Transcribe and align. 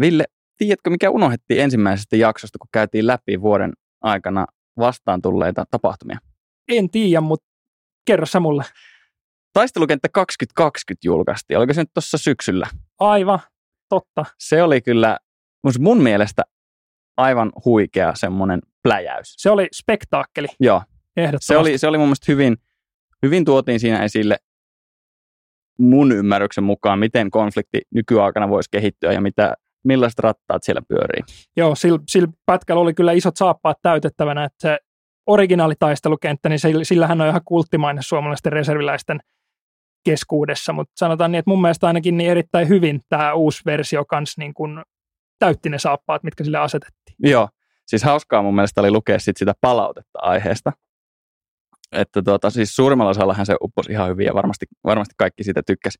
Ville, 0.00 0.24
tiedätkö 0.56 0.90
mikä 0.90 1.10
unohdettiin 1.10 1.60
ensimmäisestä 1.60 2.16
jaksosta, 2.16 2.58
kun 2.58 2.68
käytiin 2.72 3.06
läpi 3.06 3.40
vuoden 3.40 3.72
aikana 4.02 4.46
vastaan 4.78 5.22
tulleita 5.22 5.64
tapahtumia? 5.70 6.18
En 6.68 6.90
tiedä, 6.90 7.20
mutta 7.20 7.46
kerro 8.06 8.26
sä 8.26 8.40
mulle. 8.40 8.64
Taistelukenttä 9.52 10.08
2020 10.08 11.06
julkaistiin. 11.06 11.58
Oliko 11.58 11.74
se 11.74 11.82
nyt 11.82 11.90
tuossa 11.94 12.18
syksyllä? 12.18 12.66
Aivan, 12.98 13.40
totta. 13.88 14.24
Se 14.38 14.62
oli 14.62 14.80
kyllä 14.80 15.18
mun 15.78 16.02
mielestä 16.02 16.42
aivan 17.16 17.52
huikea 17.64 18.14
semmoinen 18.14 18.60
pläjäys. 18.82 19.34
Se 19.36 19.50
oli 19.50 19.68
spektaakkeli. 19.72 20.48
Joo. 20.60 20.82
Ehdottomasti. 21.16 21.46
Se 21.46 21.56
oli, 21.56 21.78
se 21.78 21.86
oli 21.86 21.98
mun 21.98 22.06
mielestä 22.06 22.32
hyvin, 22.32 22.56
hyvin 23.22 23.44
tuotiin 23.44 23.80
siinä 23.80 24.04
esille 24.04 24.36
mun 25.78 26.12
ymmärryksen 26.12 26.64
mukaan, 26.64 26.98
miten 26.98 27.30
konflikti 27.30 27.80
nykyaikana 27.94 28.48
voisi 28.48 28.68
kehittyä 28.70 29.12
ja 29.12 29.20
mitä, 29.20 29.54
millaiset 29.86 30.18
rattaat 30.18 30.62
siellä 30.62 30.82
pyörii. 30.88 31.22
Joo, 31.56 31.74
sillä, 31.74 31.98
sillä 32.08 32.28
pätkällä 32.46 32.82
oli 32.82 32.94
kyllä 32.94 33.12
isot 33.12 33.36
saappaat 33.36 33.78
täytettävänä, 33.82 34.44
että 34.44 34.56
se 34.60 34.78
originaalitaistelukenttäniin 35.26 36.60
sillähän 36.82 37.20
on 37.20 37.28
ihan 37.28 37.40
kulttimainen 37.44 38.02
suomalaisten 38.02 38.52
reserviläisten 38.52 39.20
keskuudessa, 40.04 40.72
mutta 40.72 40.92
sanotaan 40.96 41.32
niin, 41.32 41.38
että 41.38 41.50
mun 41.50 41.62
mielestä 41.62 41.86
ainakin 41.86 42.16
niin 42.16 42.30
erittäin 42.30 42.68
hyvin 42.68 43.00
tämä 43.08 43.34
uusi 43.34 43.62
versio 43.66 44.04
kanssa 44.04 44.40
niin 44.40 44.54
kun 44.54 44.82
täytti 45.38 45.68
ne 45.68 45.78
saappaat, 45.78 46.22
mitkä 46.22 46.44
sille 46.44 46.58
asetettiin. 46.58 47.16
Joo, 47.18 47.48
siis 47.86 48.04
hauskaa 48.04 48.42
mun 48.42 48.54
mielestä 48.54 48.80
oli 48.80 48.90
lukea 48.90 49.18
sit 49.18 49.36
sitä 49.36 49.54
palautetta 49.60 50.18
aiheesta. 50.22 50.72
Että 51.92 52.22
tuota, 52.22 52.50
siis 52.50 52.76
suurimmalla 52.76 53.10
osallahan 53.10 53.46
se 53.46 53.56
upposi 53.62 53.92
ihan 53.92 54.08
hyvin 54.08 54.26
ja 54.26 54.34
varmasti, 54.34 54.66
varmasti 54.84 55.14
kaikki 55.18 55.44
siitä 55.44 55.62
tykkäsi. 55.66 55.98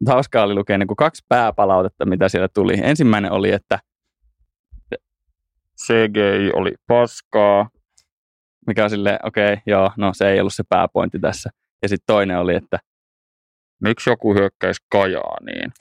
Mutta 0.00 0.12
hauskaa 0.12 0.44
oli 0.44 0.54
lukea 0.54 0.78
niin 0.78 0.86
kuin 0.86 0.96
kaksi 0.96 1.24
pääpalautetta, 1.28 2.06
mitä 2.06 2.28
siellä 2.28 2.48
tuli. 2.54 2.74
Ensimmäinen 2.82 3.32
oli, 3.32 3.52
että 3.52 3.78
CGI 5.86 6.52
oli 6.54 6.74
paskaa, 6.86 7.70
mikä 8.66 8.84
on 8.84 8.90
silleen, 8.90 9.18
okei, 9.22 9.52
okay, 9.52 9.62
joo, 9.66 9.90
no 9.96 10.12
se 10.14 10.30
ei 10.30 10.40
ollut 10.40 10.54
se 10.54 10.64
pääpointti 10.68 11.18
tässä. 11.18 11.50
Ja 11.82 11.88
sitten 11.88 12.06
toinen 12.06 12.38
oli, 12.38 12.54
että 12.54 12.78
miksi 13.82 14.10
joku 14.10 14.34
hyökkäisi 14.34 14.80
Kajaaniin? 14.90 15.72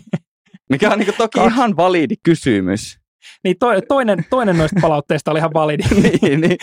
mikä 0.70 0.90
on 0.90 0.98
niin 0.98 1.06
kuin 1.06 1.16
toki 1.16 1.38
ihan 1.46 1.76
validi 1.76 2.14
kysymys. 2.22 3.00
Niin 3.44 3.56
to, 3.58 3.66
toinen, 3.88 4.24
toinen 4.30 4.58
noista 4.58 4.80
palautteista 4.82 5.30
oli 5.30 5.38
ihan 5.38 5.54
validi. 5.54 5.82
niin, 6.02 6.40
niin. 6.40 6.56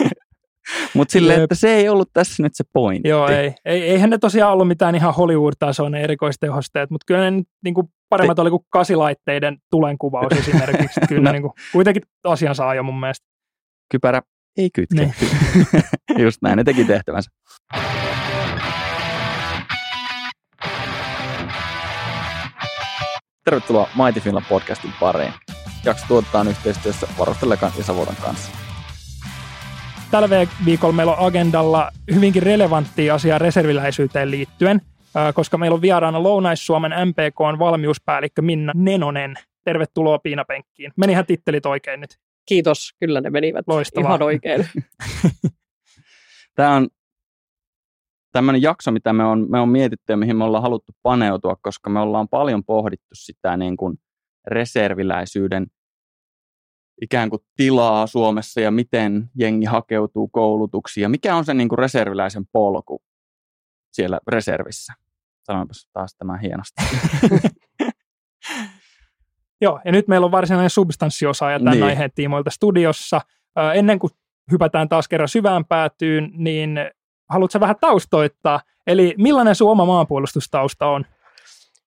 Mutta 0.94 1.12
silleen, 1.12 1.42
että 1.42 1.54
se 1.54 1.74
ei 1.74 1.88
ollut 1.88 2.10
tässä 2.12 2.42
nyt 2.42 2.54
se 2.54 2.64
pointti. 2.72 3.08
Joo, 3.08 3.28
ei. 3.28 3.54
ei 3.64 3.82
eihän 3.82 4.10
ne 4.10 4.18
tosiaan 4.18 4.52
ollut 4.52 4.68
mitään 4.68 4.94
ihan 4.94 5.14
Hollywood-tasoinen 5.14 6.00
erikoistehosteet, 6.00 6.90
mutta 6.90 7.04
kyllä 7.06 7.30
ne 7.30 7.42
niin 7.64 7.74
kuin 7.74 7.88
paremmat 8.08 8.34
Te... 8.34 8.40
oli 8.40 8.50
kuin 8.50 8.66
kasilaitteiden 8.70 9.58
tulenkuvaus 9.70 10.32
esimerkiksi. 10.48 11.00
Kyllä 11.08 11.22
no. 11.22 11.32
niin 11.32 11.42
kuin, 11.42 11.52
kuitenkin 11.72 12.02
asian 12.24 12.54
saa 12.54 12.74
jo 12.74 12.82
mun 12.82 13.00
mielestä. 13.00 13.26
Kypärä 13.90 14.22
ei 14.56 14.70
kytke. 14.74 14.96
Niin. 14.96 15.14
Just 16.24 16.42
näin, 16.42 16.56
ne 16.56 16.64
teki 16.64 16.84
tehtävänsä. 16.84 17.30
Tervetuloa 23.44 23.88
Mighty 24.04 24.20
Finland 24.20 24.46
podcastin 24.48 24.92
pariin. 25.00 25.32
Jakso 25.84 26.04
tuotetaan 26.08 26.48
yhteistyössä 26.48 27.06
Varustelekan 27.18 27.72
ja 27.78 27.84
Savotan 27.84 28.16
kanssa. 28.16 28.63
Tällä 30.14 30.46
viikolla 30.64 30.94
meillä 30.94 31.12
on 31.12 31.26
agendalla 31.26 31.90
hyvinkin 32.14 32.42
relevanttia 32.42 33.14
asiaa 33.14 33.38
reserviläisyyteen 33.38 34.30
liittyen, 34.30 34.80
koska 35.34 35.58
meillä 35.58 35.74
on 35.74 35.82
vieraana 35.82 36.22
Lounais-Suomen 36.22 36.92
MPK 37.08 37.40
on 37.40 37.58
valmiuspäällikkö 37.58 38.42
Minna 38.42 38.72
Nenonen. 38.76 39.34
Tervetuloa 39.64 40.18
Piinapenkkiin. 40.18 40.92
Menihän 40.96 41.26
tittelit 41.26 41.66
oikein 41.66 42.00
nyt. 42.00 42.10
Kiitos, 42.46 42.94
kyllä 43.00 43.20
ne 43.20 43.30
menivät 43.30 43.68
Loistavaa. 43.68 44.10
ihan 44.10 44.22
oikein. 44.22 44.66
Tämä 46.56 46.76
on 46.76 46.88
tämmöinen 48.32 48.62
jakso, 48.62 48.90
mitä 48.90 49.12
me 49.12 49.24
on, 49.24 49.46
me 49.50 49.60
on 49.60 49.68
mietitty 49.68 50.12
ja 50.12 50.16
mihin 50.16 50.36
me 50.36 50.44
ollaan 50.44 50.62
haluttu 50.62 50.92
paneutua, 51.02 51.56
koska 51.62 51.90
me 51.90 52.00
ollaan 52.00 52.28
paljon 52.28 52.64
pohdittu 52.64 53.14
sitä 53.14 53.56
niin 53.56 53.76
kuin 53.76 53.96
reserviläisyyden 54.46 55.66
ikään 57.02 57.30
kuin 57.30 57.42
tilaa 57.56 58.06
Suomessa 58.06 58.60
ja 58.60 58.70
miten 58.70 59.30
jengi 59.34 59.66
hakeutuu 59.66 60.28
koulutuksiin 60.28 61.02
ja 61.02 61.08
mikä 61.08 61.36
on 61.36 61.44
se 61.44 61.54
niin 61.54 61.68
kuin 61.68 61.78
reserviläisen 61.78 62.46
polku 62.52 63.02
siellä 63.92 64.20
reservissä. 64.28 64.92
Sanoinpas 65.44 65.88
taas 65.92 66.14
tämä 66.16 66.38
hienosti. 66.38 66.82
Joo, 69.60 69.80
ja 69.84 69.92
nyt 69.92 70.08
meillä 70.08 70.24
on 70.24 70.32
varsinainen 70.32 70.70
substanssiosaaja 70.70 71.58
tämän 71.58 71.72
niin. 71.72 71.84
aiheen 71.84 72.10
tiimoilta 72.14 72.50
studiossa. 72.50 73.20
Ennen 73.74 73.98
kuin 73.98 74.10
hypätään 74.52 74.88
taas 74.88 75.08
kerran 75.08 75.28
syvään 75.28 75.64
päätyyn, 75.64 76.30
niin 76.34 76.78
haluatko 77.30 77.60
vähän 77.60 77.76
taustoittaa? 77.80 78.60
Eli 78.86 79.14
millainen 79.18 79.54
sun 79.54 79.70
oma 79.70 79.84
maanpuolustustausta 79.84 80.86
on? 80.86 81.04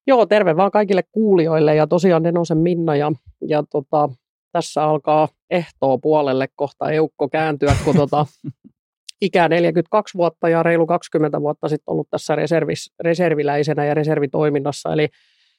Joo, 0.07 0.25
terve 0.25 0.55
vaan 0.55 0.71
kaikille 0.71 1.03
kuulijoille 1.11 1.75
ja 1.75 1.87
tosiaan 1.87 2.23
Nenosen 2.23 2.57
Minna 2.57 2.95
ja, 2.95 3.11
ja 3.47 3.63
tota, 3.63 4.09
tässä 4.51 4.83
alkaa 4.83 5.27
ehtoo 5.49 5.97
puolelle 5.97 6.47
kohta 6.55 6.91
eukko 6.91 7.29
kääntyä, 7.29 7.75
kun 7.85 7.95
tota, 7.95 8.25
ikä 9.21 9.49
42 9.49 10.17
vuotta 10.17 10.49
ja 10.49 10.63
reilu 10.63 10.87
20 10.87 11.41
vuotta 11.41 11.69
sitten 11.69 11.91
ollut 11.91 12.09
tässä 12.09 12.35
reservis, 12.35 12.93
reserviläisenä 12.99 13.85
ja 13.85 13.93
reservitoiminnassa, 13.93 14.93
eli 14.93 15.07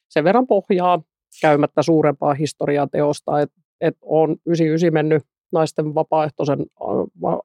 sen 0.09 0.23
verran 0.23 0.47
pohjaa 0.47 1.01
käymättä 1.41 1.81
suurempaa 1.83 2.33
historiaa 2.33 2.87
teosta, 2.87 3.41
että 3.41 3.61
et 3.81 3.97
on 4.01 4.29
99 4.45 4.93
mennyt 4.93 5.23
naisten 5.51 5.95
vapaaehtoisen 5.95 6.59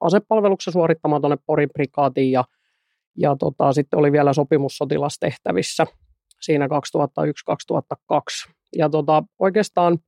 asepalveluksen 0.00 0.72
suorittamaan 0.72 1.22
tuonne 1.22 1.38
Porin 1.46 1.70
prikaatiin 1.74 2.32
ja, 2.32 2.44
ja 3.18 3.36
tota, 3.38 3.72
sitten 3.72 3.98
oli 3.98 4.12
vielä 4.12 4.32
sopimussotilastehtävissä 4.32 5.86
siinä 6.40 6.66
2001-2002. 6.66 6.68
Ja 8.76 8.88
tota, 8.88 9.22
oikeastaan 9.38 9.98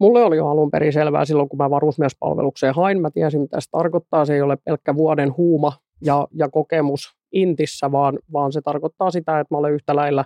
mulle 0.00 0.24
oli 0.24 0.36
jo 0.36 0.48
alun 0.48 0.70
perin 0.70 0.92
selvää 0.92 1.24
silloin, 1.24 1.48
kun 1.48 1.58
mä 1.58 1.70
varusmiespalvelukseen 1.70 2.74
hain. 2.74 3.00
Mä 3.00 3.10
tiesin, 3.10 3.40
mitä 3.40 3.60
se 3.60 3.70
tarkoittaa. 3.70 4.24
Se 4.24 4.34
ei 4.34 4.42
ole 4.42 4.56
pelkkä 4.64 4.96
vuoden 4.96 5.36
huuma 5.36 5.72
ja, 6.04 6.28
ja 6.34 6.48
kokemus 6.48 7.16
intissä, 7.32 7.92
vaan, 7.92 8.18
vaan 8.32 8.52
se 8.52 8.60
tarkoittaa 8.60 9.10
sitä, 9.10 9.40
että 9.40 9.54
mä 9.54 9.58
olen 9.58 9.72
yhtä 9.72 9.96
lailla 9.96 10.24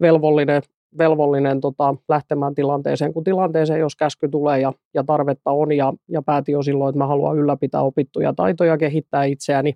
velvollinen 0.00 0.62
velvollinen 0.98 1.60
tota, 1.60 1.94
lähtemään 2.08 2.54
tilanteeseen, 2.54 3.12
kun 3.12 3.24
tilanteeseen, 3.24 3.80
jos 3.80 3.96
käsky 3.96 4.28
tulee 4.28 4.60
ja, 4.60 4.72
ja 4.94 5.04
tarvetta 5.04 5.50
on, 5.50 5.72
ja, 5.72 5.92
ja 6.08 6.22
päätin 6.22 6.52
jo 6.52 6.62
silloin, 6.62 6.88
että 6.88 6.98
mä 6.98 7.06
haluan 7.06 7.38
ylläpitää 7.38 7.82
opittuja 7.82 8.32
taitoja, 8.32 8.78
kehittää 8.78 9.24
itseäni 9.24 9.74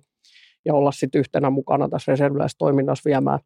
ja 0.65 0.73
olla 0.73 0.91
sitten 0.91 1.19
yhtenä 1.19 1.49
mukana 1.49 1.89
tässä 1.89 2.11
reserviläistoiminnassa 2.11 3.09
viemään 3.09 3.39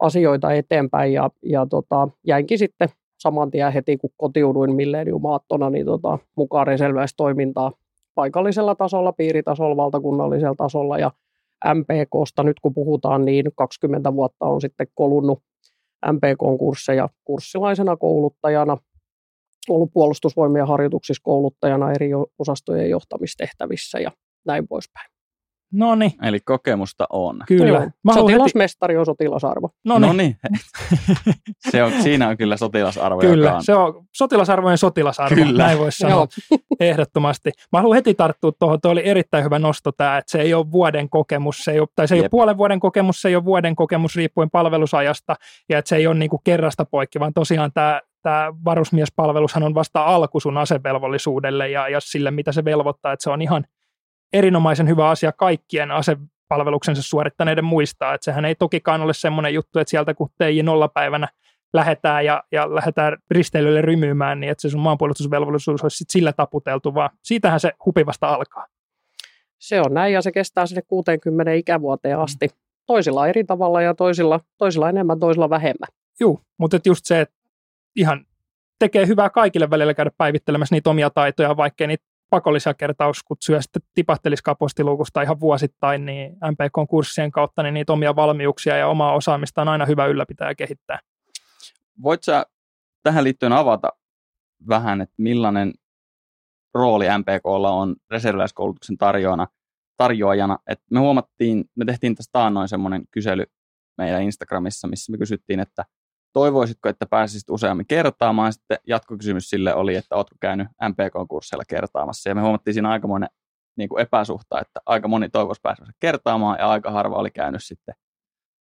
asioita 0.00 0.52
eteenpäin, 0.52 1.12
ja, 1.12 1.30
ja 1.42 1.66
tota, 1.66 2.08
jäinkin 2.26 2.58
sitten 2.58 2.88
saman 3.26 3.50
tien 3.50 3.72
heti, 3.72 3.96
kun 3.96 4.10
kotiuduin 4.16 4.74
milleniumaattona, 4.74 5.70
niin 5.70 5.86
tota, 5.86 6.18
mukaan 6.36 6.66
reserviläistoimintaa 6.66 7.72
paikallisella 8.14 8.74
tasolla, 8.74 9.12
piiritasolla, 9.12 9.76
valtakunnallisella 9.76 10.54
tasolla, 10.54 10.98
ja 10.98 11.10
MPKsta 11.74 12.42
nyt 12.42 12.60
kun 12.60 12.74
puhutaan, 12.74 13.24
niin 13.24 13.46
20 13.56 14.14
vuotta 14.14 14.46
on 14.46 14.60
sitten 14.60 14.86
kolunnut 14.94 15.38
MPK-kursseja 16.12 17.08
kurssilaisena 17.24 17.96
kouluttajana, 17.96 18.76
ollut 19.68 19.90
puolustusvoimien 19.92 20.66
harjoituksissa 20.66 21.22
kouluttajana 21.24 21.92
eri 21.92 22.10
osastojen 22.38 22.90
johtamistehtävissä 22.90 23.98
ja 23.98 24.10
näin 24.46 24.68
poispäin. 24.68 25.15
No 25.72 25.94
niin. 25.94 26.12
Eli 26.22 26.40
kokemusta 26.40 27.06
on. 27.10 27.42
Kyllä. 27.48 27.90
Mä 28.04 28.14
Sotilasmestari 28.14 28.94
heti... 28.94 28.98
on 28.98 29.06
sotilasarvo. 29.06 29.70
No 29.84 30.12
niin. 30.12 30.36
se 31.70 31.82
on, 31.82 31.92
siinä 32.02 32.28
on 32.28 32.36
kyllä 32.36 32.56
sotilasarvo. 32.56 33.20
Kyllä, 33.20 33.54
on... 33.54 33.64
se 33.64 33.74
on 33.74 34.04
sotilasarvojen 34.12 34.78
sotilasarvo. 34.78 35.34
Kyllä. 35.34 35.64
Näin 35.64 35.78
voisi 35.78 35.98
sanoa 35.98 36.26
ehdottomasti. 36.80 37.50
Mä 37.72 37.78
haluan 37.78 37.94
heti 37.94 38.14
tarttua 38.14 38.52
tuohon. 38.58 38.80
Tuo 38.80 38.90
oli 38.90 39.02
erittäin 39.04 39.44
hyvä 39.44 39.58
nosto 39.58 39.92
tämä, 39.92 40.18
että 40.18 40.30
se 40.30 40.40
ei 40.40 40.54
ole 40.54 40.70
vuoden 40.70 41.10
kokemus, 41.10 41.58
se 41.58 41.72
ei 41.72 41.80
ole, 41.80 41.88
tai 41.96 42.08
se 42.08 42.14
ei 42.14 42.18
Jep. 42.18 42.24
ole 42.24 42.30
puolen 42.30 42.56
vuoden 42.56 42.80
kokemus, 42.80 43.22
se 43.22 43.28
ei 43.28 43.36
ole 43.36 43.44
vuoden 43.44 43.76
kokemus 43.76 44.16
riippuen 44.16 44.50
palvelusajasta, 44.50 45.36
ja 45.68 45.78
että 45.78 45.88
se 45.88 45.96
ei 45.96 46.06
ole 46.06 46.14
niin 46.14 46.30
kuin 46.30 46.40
kerrasta 46.44 46.84
poikki, 46.84 47.20
vaan 47.20 47.34
tosiaan 47.34 47.72
tämä 47.74 48.00
tämä 48.22 48.52
varusmiespalvelushan 48.64 49.62
on 49.62 49.74
vasta 49.74 50.04
alku 50.04 50.40
sun 50.40 50.58
asevelvollisuudelle 50.58 51.68
ja, 51.68 51.88
ja 51.88 52.00
sille, 52.00 52.30
mitä 52.30 52.52
se 52.52 52.64
velvoittaa, 52.64 53.12
että 53.12 53.22
se 53.22 53.30
on 53.30 53.42
ihan 53.42 53.64
erinomaisen 54.32 54.88
hyvä 54.88 55.08
asia 55.08 55.32
kaikkien 55.32 55.90
asepalveluksensa 55.90 57.02
suorittaneiden 57.02 57.64
muistaa, 57.64 58.14
että 58.14 58.24
sehän 58.24 58.44
ei 58.44 58.54
tokikaan 58.54 59.00
ole 59.00 59.14
semmoinen 59.14 59.54
juttu, 59.54 59.78
että 59.78 59.90
sieltä 59.90 60.14
kun 60.14 60.28
TJ 60.38 60.62
nollapäivänä 60.62 61.28
lähdetään 61.72 62.24
ja, 62.24 62.44
ja 62.52 62.74
lähdetään 62.74 63.18
risteilylle 63.30 63.82
rymyymään, 63.82 64.40
niin 64.40 64.50
että 64.50 64.62
se 64.62 64.70
sun 64.70 64.80
maanpuolustusvelvollisuus 64.80 65.82
olisi 65.82 65.96
sit 65.96 66.10
sillä 66.10 66.32
taputeltu, 66.32 66.94
vaan 66.94 67.10
siitähän 67.22 67.60
se 67.60 67.72
hupivasta 67.86 68.28
alkaa. 68.28 68.66
Se 69.58 69.80
on 69.80 69.94
näin 69.94 70.12
ja 70.12 70.22
se 70.22 70.32
kestää 70.32 70.66
sinne 70.66 70.82
60 70.88 71.52
ikävuoteen 71.52 72.18
asti. 72.18 72.48
Toisilla 72.86 73.28
eri 73.28 73.44
tavalla 73.44 73.82
ja 73.82 73.94
toisilla, 73.94 74.40
toisilla 74.58 74.88
enemmän, 74.88 75.18
toisilla 75.18 75.50
vähemmän. 75.50 75.88
Joo, 76.20 76.40
mutta 76.58 76.78
just 76.84 77.04
se, 77.04 77.20
että 77.20 77.34
ihan 77.96 78.26
tekee 78.78 79.06
hyvää 79.06 79.30
kaikille 79.30 79.70
välillä 79.70 79.94
käydä 79.94 80.10
päivittelemässä 80.18 80.74
niitä 80.74 80.90
omia 80.90 81.10
taitoja, 81.10 81.56
vaikkei 81.56 81.86
niitä 81.86 82.04
pakollisia 82.30 82.74
kertauskutsuja 82.74 83.62
sitten 83.62 83.82
tipahtelisi 83.94 84.42
kapostiluukusta 84.42 85.22
ihan 85.22 85.40
vuosittain, 85.40 86.06
niin 86.06 86.32
MPK-kurssien 86.32 87.30
kautta 87.30 87.62
niin 87.62 87.74
niitä 87.74 87.92
omia 87.92 88.16
valmiuksia 88.16 88.76
ja 88.76 88.88
omaa 88.88 89.14
osaamista 89.14 89.62
on 89.62 89.68
aina 89.68 89.86
hyvä 89.86 90.06
ylläpitää 90.06 90.48
ja 90.48 90.54
kehittää. 90.54 90.98
Voit 92.02 92.22
sä 92.22 92.46
tähän 93.02 93.24
liittyen 93.24 93.52
avata 93.52 93.88
vähän, 94.68 95.00
että 95.00 95.14
millainen 95.18 95.72
rooli 96.74 97.06
MPKlla 97.18 97.70
on 97.70 97.96
reserviläiskoulutuksen 98.10 98.96
tarjoajana, 98.96 99.46
tarjoajana. 99.96 100.58
Et 100.66 100.80
me 100.90 100.98
huomattiin, 101.00 101.64
me 101.74 101.84
tehtiin 101.84 102.14
tästä 102.14 102.32
taannoin 102.32 102.68
semmoinen 102.68 103.02
kysely 103.10 103.44
meidän 103.98 104.22
Instagramissa, 104.22 104.88
missä 104.88 105.12
me 105.12 105.18
kysyttiin, 105.18 105.60
että 105.60 105.84
toivoisitko, 106.36 106.88
että 106.88 107.06
pääsisit 107.06 107.50
useammin 107.50 107.86
kertaamaan. 107.86 108.52
Sitten 108.52 108.78
jatkokysymys 108.86 109.50
sille 109.50 109.74
oli, 109.74 109.94
että 109.94 110.16
oletko 110.16 110.36
käynyt 110.40 110.68
MPK-kursseilla 110.68 111.64
kertaamassa. 111.68 112.28
Ja 112.28 112.34
me 112.34 112.40
huomattiin 112.40 112.74
siinä 112.74 112.90
aikamoinen 112.90 113.28
niin 113.76 113.88
kuin 113.88 114.02
epäsuhta, 114.02 114.60
että 114.60 114.80
aika 114.86 115.08
moni 115.08 115.28
toivoisi 115.28 115.60
pääsemässä 115.62 115.92
kertaamaan 116.00 116.58
ja 116.58 116.68
aika 116.68 116.90
harva 116.90 117.16
oli 117.16 117.30
käynyt 117.30 117.64
sitten, 117.64 117.94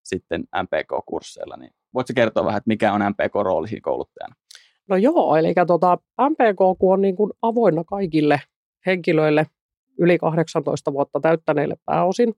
sitten 0.05 0.45
MPK-kursseilla. 0.63 1.57
Niin 1.57 1.71
voitko 1.95 2.13
kertoa 2.17 2.45
vähän, 2.45 2.59
että 2.59 2.69
mikä 2.69 2.93
on 2.93 3.01
MPK-rooli 3.01 3.69
siinä 3.69 3.81
kouluttajana? 3.83 4.35
No 4.89 4.97
joo, 4.97 5.37
eli 5.37 5.55
tota, 5.67 5.99
MPK 6.31 6.83
on 6.83 7.01
niin 7.01 7.17
kuin 7.17 7.31
avoinna 7.43 7.85
kaikille 7.85 8.41
henkilöille 8.87 9.47
yli 9.99 10.19
18 10.19 10.93
vuotta 10.93 11.21
täyttäneille 11.21 11.77
pääosin, 11.85 12.35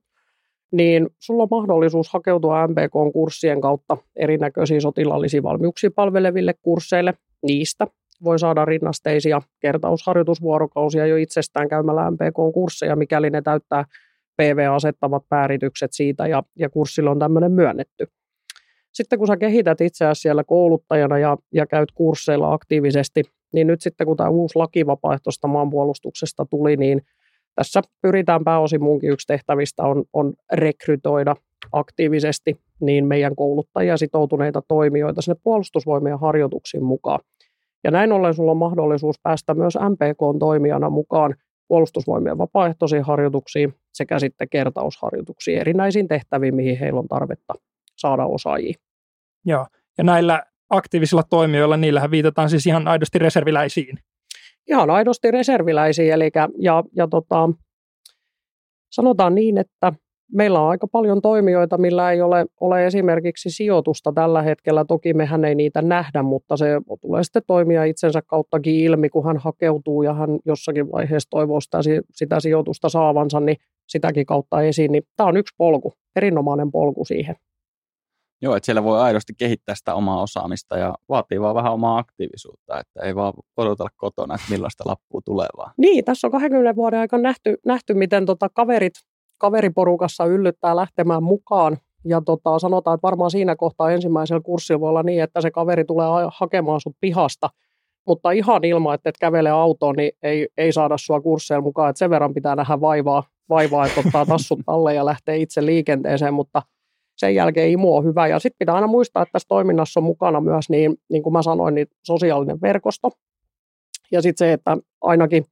niin 0.71 1.07
sulla 1.19 1.43
on 1.43 1.49
mahdollisuus 1.51 2.09
hakeutua 2.09 2.67
MPK-kurssien 2.67 3.61
kautta 3.61 3.97
erinäköisiin 4.15 4.81
sotilaallisiin 4.81 5.43
valmiuksia 5.43 5.91
palveleville 5.95 6.53
kursseille. 6.61 7.13
Niistä 7.43 7.87
voi 8.23 8.39
saada 8.39 8.65
rinnasteisia 8.65 9.41
kertausharjoitusvuorokausia 9.59 11.05
jo 11.05 11.15
itsestään 11.15 11.69
käymällä 11.69 12.11
MPK-kursseja, 12.11 12.95
mikäli 12.95 13.29
ne 13.29 13.41
täyttää 13.41 13.85
PV-asettavat 14.37 15.23
pääritykset 15.29 15.93
siitä 15.93 16.27
ja, 16.27 16.43
ja 16.59 16.69
kurssilla 16.69 17.11
on 17.11 17.19
tämmöinen 17.19 17.51
myönnetty. 17.51 18.07
Sitten 18.93 19.19
kun 19.19 19.27
sä 19.27 19.37
kehität 19.37 19.81
itseäsi 19.81 20.21
siellä 20.21 20.43
kouluttajana 20.43 21.17
ja, 21.17 21.37
ja 21.53 21.67
käyt 21.67 21.91
kursseilla 21.91 22.53
aktiivisesti, 22.53 23.23
niin 23.53 23.67
nyt 23.67 23.81
sitten 23.81 24.07
kun 24.07 24.17
tämä 24.17 24.29
uusi 24.29 24.55
laki 24.59 24.85
vapaaehtoista 24.85 25.47
maanpuolustuksesta 25.47 26.45
tuli, 26.45 26.77
niin 26.77 27.01
tässä 27.55 27.81
pyritään 28.01 28.43
pääosin 28.43 28.83
muunkin 28.83 29.11
yksi 29.11 29.27
tehtävistä 29.27 29.83
on, 29.83 30.03
on 30.13 30.33
rekrytoida 30.53 31.35
aktiivisesti 31.71 32.55
niin 32.81 33.05
meidän 33.05 33.35
kouluttajia 33.35 33.97
sitoutuneita 33.97 34.61
toimijoita 34.67 35.21
sinne 35.21 35.39
puolustusvoimien 35.43 36.19
harjoituksiin 36.19 36.83
mukaan. 36.83 37.19
Ja 37.83 37.91
näin 37.91 38.11
ollen 38.11 38.33
sulla 38.33 38.51
on 38.51 38.57
mahdollisuus 38.57 39.15
päästä 39.23 39.53
myös 39.53 39.77
MPK-toimijana 39.89 40.89
mukaan 40.89 41.35
puolustusvoimien 41.67 42.37
vapaaehtoisiin 42.37 43.03
harjoituksiin 43.03 43.73
sekä 43.93 44.19
sitten 44.19 44.49
kertausharjoituksiin 44.49 45.59
erinäisiin 45.59 46.07
tehtäviin, 46.07 46.55
mihin 46.55 46.79
heillä 46.79 46.99
on 46.99 47.07
tarvetta 47.07 47.53
saada 47.97 48.25
osaajia. 48.25 48.73
Joo, 49.45 49.67
ja 49.97 50.03
näillä 50.03 50.43
aktiivisilla 50.69 51.23
toimijoilla, 51.23 51.77
niillähän 51.77 52.11
viitataan 52.11 52.49
siis 52.49 52.67
ihan 52.67 52.87
aidosti 52.87 53.19
reserviläisiin. 53.19 53.97
Ihan 54.67 54.89
aidosti 54.89 55.31
reserviläisiin, 55.31 56.13
eli 56.13 56.29
ja, 56.59 56.83
ja 56.95 57.07
tota, 57.07 57.49
sanotaan 58.91 59.35
niin, 59.35 59.57
että 59.57 59.93
meillä 60.33 60.59
on 60.61 60.69
aika 60.69 60.87
paljon 60.87 61.21
toimijoita, 61.21 61.77
millä 61.77 62.11
ei 62.11 62.21
ole, 62.21 62.45
ole 62.61 62.85
esimerkiksi 62.85 63.49
sijoitusta 63.49 64.11
tällä 64.15 64.41
hetkellä. 64.41 64.85
Toki 64.85 65.13
mehän 65.13 65.45
ei 65.45 65.55
niitä 65.55 65.81
nähdä, 65.81 66.23
mutta 66.23 66.57
se 66.57 66.67
tulee 67.01 67.23
sitten 67.23 67.41
toimia 67.47 67.83
itsensä 67.83 68.21
kauttakin 68.21 68.75
ilmi, 68.75 69.09
kun 69.09 69.25
hän 69.25 69.37
hakeutuu 69.37 70.03
ja 70.03 70.13
hän 70.13 70.39
jossakin 70.45 70.91
vaiheessa 70.91 71.29
toivoo 71.29 71.61
sitä, 71.61 71.77
sitä 72.11 72.39
sijoitusta 72.39 72.89
saavansa, 72.89 73.39
niin 73.39 73.57
sitäkin 73.87 74.25
kautta 74.25 74.61
esiin. 74.61 74.91
Niin 74.91 75.03
tämä 75.17 75.27
on 75.29 75.37
yksi 75.37 75.55
polku, 75.57 75.93
erinomainen 76.15 76.71
polku 76.71 77.05
siihen. 77.05 77.35
Joo, 78.41 78.55
että 78.55 78.65
siellä 78.65 78.83
voi 78.83 78.99
aidosti 78.99 79.33
kehittää 79.37 79.75
sitä 79.75 79.95
omaa 79.95 80.21
osaamista 80.21 80.77
ja 80.77 80.95
vaatii 81.09 81.41
vaan 81.41 81.55
vähän 81.55 81.73
omaa 81.73 81.97
aktiivisuutta, 81.97 82.79
että 82.79 83.01
ei 83.03 83.15
vaan 83.15 83.33
odotella 83.57 83.89
kotona, 83.97 84.35
että 84.35 84.47
millaista 84.49 84.83
lappua 84.87 85.21
tulee 85.25 85.47
vaan. 85.57 85.71
Niin, 85.77 86.05
tässä 86.05 86.27
on 86.27 86.31
20 86.31 86.75
vuoden 86.75 86.99
aikana 86.99 87.23
nähty, 87.23 87.57
nähty 87.65 87.93
miten 87.93 88.25
tota 88.25 88.49
kaverit, 88.49 88.93
kaveriporukassa 89.37 90.25
yllyttää 90.25 90.75
lähtemään 90.75 91.23
mukaan. 91.23 91.77
Ja 92.07 92.21
tota, 92.21 92.59
sanotaan, 92.59 92.95
että 92.95 93.07
varmaan 93.07 93.31
siinä 93.31 93.55
kohtaa 93.55 93.91
ensimmäisellä 93.91 94.41
kurssilla 94.41 94.79
voi 94.79 94.89
olla 94.89 95.03
niin, 95.03 95.23
että 95.23 95.41
se 95.41 95.51
kaveri 95.51 95.85
tulee 95.85 96.07
hakemaan 96.31 96.81
sut 96.81 96.95
pihasta, 97.01 97.49
mutta 98.07 98.31
ihan 98.31 98.63
ilman, 98.63 98.95
että 98.95 99.09
et 99.09 99.17
kävele 99.19 99.49
autoon, 99.49 99.95
niin 99.95 100.11
ei, 100.23 100.47
ei 100.57 100.71
saada 100.73 100.97
sua 100.97 101.21
kursseilla 101.21 101.63
mukaan. 101.63 101.89
Et 101.89 101.97
sen 101.97 102.09
verran 102.09 102.33
pitää 102.33 102.55
nähdä 102.55 102.81
vaivaa, 102.81 103.23
vaivaa 103.49 103.85
että 103.85 104.01
ottaa 104.05 104.25
tassut 104.25 104.59
alle 104.67 104.93
ja 104.93 105.05
lähtee 105.05 105.37
itse 105.37 105.65
liikenteeseen, 105.65 106.33
mutta– 106.33 106.61
sen 107.17 107.35
jälkeen 107.35 107.69
imu 107.69 107.95
on 107.95 108.05
hyvä. 108.05 108.27
Ja 108.27 108.39
sitten 108.39 108.57
pitää 108.59 108.75
aina 108.75 108.87
muistaa, 108.87 109.23
että 109.23 109.31
tässä 109.31 109.47
toiminnassa 109.47 109.99
on 109.99 110.03
mukana 110.03 110.41
myös, 110.41 110.69
niin, 110.69 110.95
niin 111.09 111.23
kuin 111.23 111.33
mä 111.33 111.41
sanoin, 111.41 111.75
niin 111.75 111.87
sosiaalinen 112.03 112.61
verkosto. 112.61 113.11
Ja 114.11 114.21
sitten 114.21 114.47
se, 114.47 114.53
että 114.53 114.77
ainakin 115.01 115.45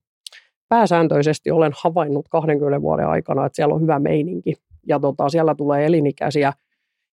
pääsääntöisesti 0.70 1.52
olen 1.52 1.72
havainnut 1.84 2.28
20 2.30 2.82
vuoden 2.82 3.08
aikana, 3.08 3.46
että 3.46 3.56
siellä 3.56 3.76
on 3.76 3.82
hyvä 3.82 4.00
meininki. 4.00 4.54
Ja 4.88 5.00
tota, 5.00 5.30
siellä 5.30 5.56
tulee 5.56 5.86
elinikäisiä, 5.86 6.54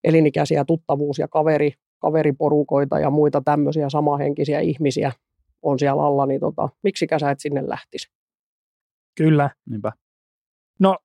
elinikäisiä 0.04 0.64
tuttavuus- 0.64 1.18
ja 1.18 1.28
kaveri, 1.28 1.72
kaveriporukoita 1.98 2.98
ja 2.98 3.10
muita 3.10 3.42
tämmöisiä 3.44 3.88
samahenkisiä 3.88 4.60
ihmisiä 4.60 5.12
on 5.62 5.78
siellä 5.78 6.02
alla, 6.02 6.26
niin 6.26 6.40
tota, 6.40 6.68
miksi 6.82 7.06
sä 7.20 7.30
et 7.30 7.40
sinne 7.40 7.68
lähtisi? 7.68 8.08
Kyllä. 9.16 9.50
Niinpä. 9.70 9.92
No 10.78 10.98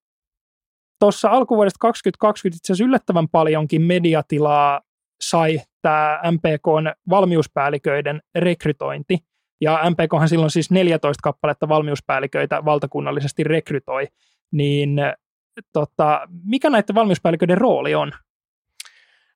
tuossa 1.05 1.29
alkuvuodesta 1.29 1.77
2020 1.79 2.57
itse 2.57 2.73
asiassa 2.73 2.87
yllättävän 2.87 3.29
paljonkin 3.29 3.81
mediatilaa 3.81 4.81
sai 5.21 5.61
tämä 5.81 6.21
MPKn 6.31 6.91
valmiuspäälliköiden 7.09 8.21
rekrytointi. 8.35 9.17
Ja 9.61 9.79
MPKhan 9.89 10.29
silloin 10.29 10.51
siis 10.51 10.71
14 10.71 11.21
kappaletta 11.23 11.69
valmiuspäälliköitä 11.69 12.65
valtakunnallisesti 12.65 13.43
rekrytoi. 13.43 14.07
Niin 14.51 14.89
tota, 15.73 16.27
mikä 16.43 16.69
näiden 16.69 16.95
valmiuspäälliköiden 16.95 17.57
rooli 17.57 17.95
on? 17.95 18.11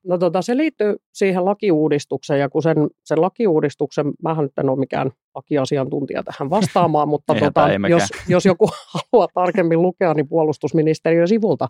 No 0.03 0.17
tota, 0.17 0.41
se 0.41 0.57
liittyy 0.57 0.95
siihen 1.13 1.45
lakiuudistukseen, 1.45 2.39
ja 2.39 2.49
kun 2.49 2.63
sen, 2.63 2.77
sen 3.05 3.21
lakiuudistuksen, 3.21 4.11
mähän 4.23 4.43
nyt 4.43 4.57
en 4.57 4.69
ole 4.69 4.79
mikään 4.79 5.11
lakiasiantuntija 5.35 6.23
tähän 6.23 6.49
vastaamaan, 6.49 7.09
mutta 7.13 7.35
tota, 7.35 7.67
jos, 7.89 8.03
jos 8.27 8.45
joku 8.45 8.69
haluaa 8.93 9.27
tarkemmin 9.33 9.81
lukea, 9.81 10.13
niin 10.13 10.27
puolustusministeriön 10.27 11.27
sivulta 11.27 11.67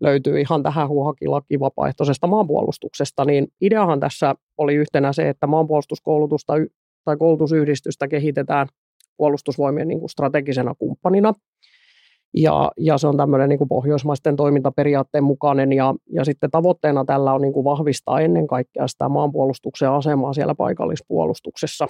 löytyy 0.00 0.40
ihan 0.40 0.62
tähän 0.62 0.88
huuhakin 0.88 1.30
laki 1.30 1.60
vapaaehtoisesta 1.60 2.26
maanpuolustuksesta, 2.26 3.24
niin 3.24 3.46
ideahan 3.60 4.00
tässä 4.00 4.34
oli 4.58 4.74
yhtenä 4.74 5.12
se, 5.12 5.28
että 5.28 5.46
maanpuolustuskoulutusta 5.46 6.52
tai 7.04 7.16
koulutusyhdistystä 7.16 8.08
kehitetään 8.08 8.66
puolustusvoimien 9.16 9.88
niin 9.88 10.00
kuin 10.00 10.10
strategisena 10.10 10.74
kumppanina– 10.74 11.34
ja, 12.34 12.70
ja 12.76 12.98
se 12.98 13.06
on 13.06 13.16
tämmöinen 13.16 13.48
niin 13.48 13.58
kuin 13.58 13.68
pohjoismaisten 13.68 14.36
toimintaperiaatteen 14.36 15.24
mukainen 15.24 15.72
ja, 15.72 15.94
ja 16.12 16.24
sitten 16.24 16.50
tavoitteena 16.50 17.04
tällä 17.04 17.32
on 17.32 17.40
niin 17.40 17.52
kuin 17.52 17.64
vahvistaa 17.64 18.20
ennen 18.20 18.46
kaikkea 18.46 18.88
sitä 18.88 19.08
maanpuolustuksen 19.08 19.90
asemaa 19.90 20.32
siellä 20.32 20.54
paikallispuolustuksessa. 20.54 21.86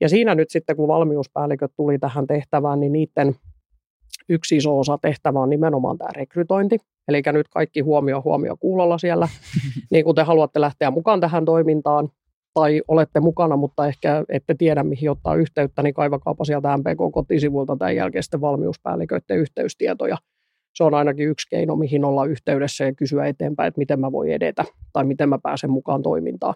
Ja 0.00 0.08
siinä 0.08 0.34
nyt 0.34 0.50
sitten, 0.50 0.76
kun 0.76 0.88
valmiuspäälliköt 0.88 1.72
tuli 1.76 1.98
tähän 1.98 2.26
tehtävään, 2.26 2.80
niin 2.80 2.92
niiden 2.92 3.34
yksi 4.28 4.56
iso 4.56 4.78
osa 4.78 4.98
tehtävää 5.02 5.42
on 5.42 5.50
nimenomaan 5.50 5.98
tämä 5.98 6.10
rekrytointi. 6.12 6.78
Eli 7.08 7.22
nyt 7.32 7.48
kaikki 7.48 7.80
huomio 7.80 8.22
huomio 8.24 8.56
kuulolla 8.56 8.98
siellä, 8.98 9.28
niin 9.90 10.04
kun 10.04 10.14
te 10.14 10.22
haluatte 10.22 10.60
lähteä 10.60 10.90
mukaan 10.90 11.20
tähän 11.20 11.44
toimintaan, 11.44 12.08
tai 12.54 12.82
olette 12.88 13.20
mukana, 13.20 13.56
mutta 13.56 13.86
ehkä 13.86 14.24
ette 14.28 14.54
tiedä, 14.58 14.82
mihin 14.82 15.10
ottaa 15.10 15.34
yhteyttä, 15.34 15.82
niin 15.82 15.94
kaivakaapa 15.94 16.44
sieltä 16.44 16.76
MPK-kotisivuilta 16.76 17.76
tämän 17.76 17.96
jälkeen 17.96 18.22
sitten 18.22 18.40
valmiuspäälliköiden 18.40 19.38
yhteystietoja. 19.38 20.16
Se 20.74 20.84
on 20.84 20.94
ainakin 20.94 21.28
yksi 21.28 21.48
keino, 21.50 21.76
mihin 21.76 22.04
olla 22.04 22.24
yhteydessä 22.24 22.84
ja 22.84 22.94
kysyä 22.94 23.26
eteenpäin, 23.26 23.68
että 23.68 23.78
miten 23.78 24.00
mä 24.00 24.12
voin 24.12 24.32
edetä 24.32 24.64
tai 24.92 25.04
miten 25.04 25.28
mä 25.28 25.38
pääsen 25.42 25.70
mukaan 25.70 26.02
toimintaan. 26.02 26.54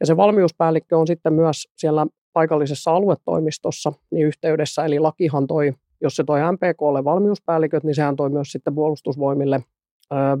Ja 0.00 0.06
se 0.06 0.16
valmiuspäällikkö 0.16 0.98
on 0.98 1.06
sitten 1.06 1.32
myös 1.32 1.68
siellä 1.76 2.06
paikallisessa 2.32 2.90
aluetoimistossa 2.90 3.92
niin 4.10 4.26
yhteydessä, 4.26 4.84
eli 4.84 4.98
lakihan 4.98 5.46
toi, 5.46 5.72
jos 6.00 6.16
se 6.16 6.24
toi 6.24 6.40
MPKlle 6.52 7.04
valmiuspäälliköt, 7.04 7.84
niin 7.84 7.94
sehän 7.94 8.16
toi 8.16 8.30
myös 8.30 8.52
sitten 8.52 8.74
puolustusvoimille 8.74 9.64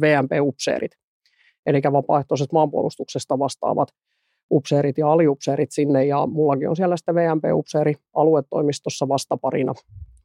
VMP-upseerit, 0.00 0.92
eli 1.66 1.80
vapaaehtoiset 1.92 2.52
maanpuolustuksesta 2.52 3.38
vastaavat 3.38 3.88
upseerit 4.50 4.98
ja 4.98 5.12
aliupseerit 5.12 5.70
sinne 5.70 6.04
ja 6.04 6.26
mullakin 6.26 6.68
on 6.68 6.76
siellä 6.76 6.96
sitten 6.96 7.14
VMP-upseeri 7.14 7.94
aluetoimistossa 8.14 9.08
vastaparina, 9.08 9.74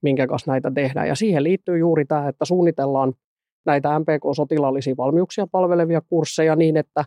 minkä 0.01 0.27
kanssa 0.27 0.51
näitä 0.51 0.71
tehdään. 0.71 1.07
Ja 1.07 1.15
siihen 1.15 1.43
liittyy 1.43 1.77
juuri 1.77 2.05
tämä, 2.05 2.27
että 2.27 2.45
suunnitellaan 2.45 3.13
näitä 3.65 3.99
MPK-sotilaallisia 3.99 4.97
valmiuksia 4.97 5.47
palvelevia 5.51 6.01
kursseja 6.01 6.55
niin, 6.55 6.77
että 6.77 7.05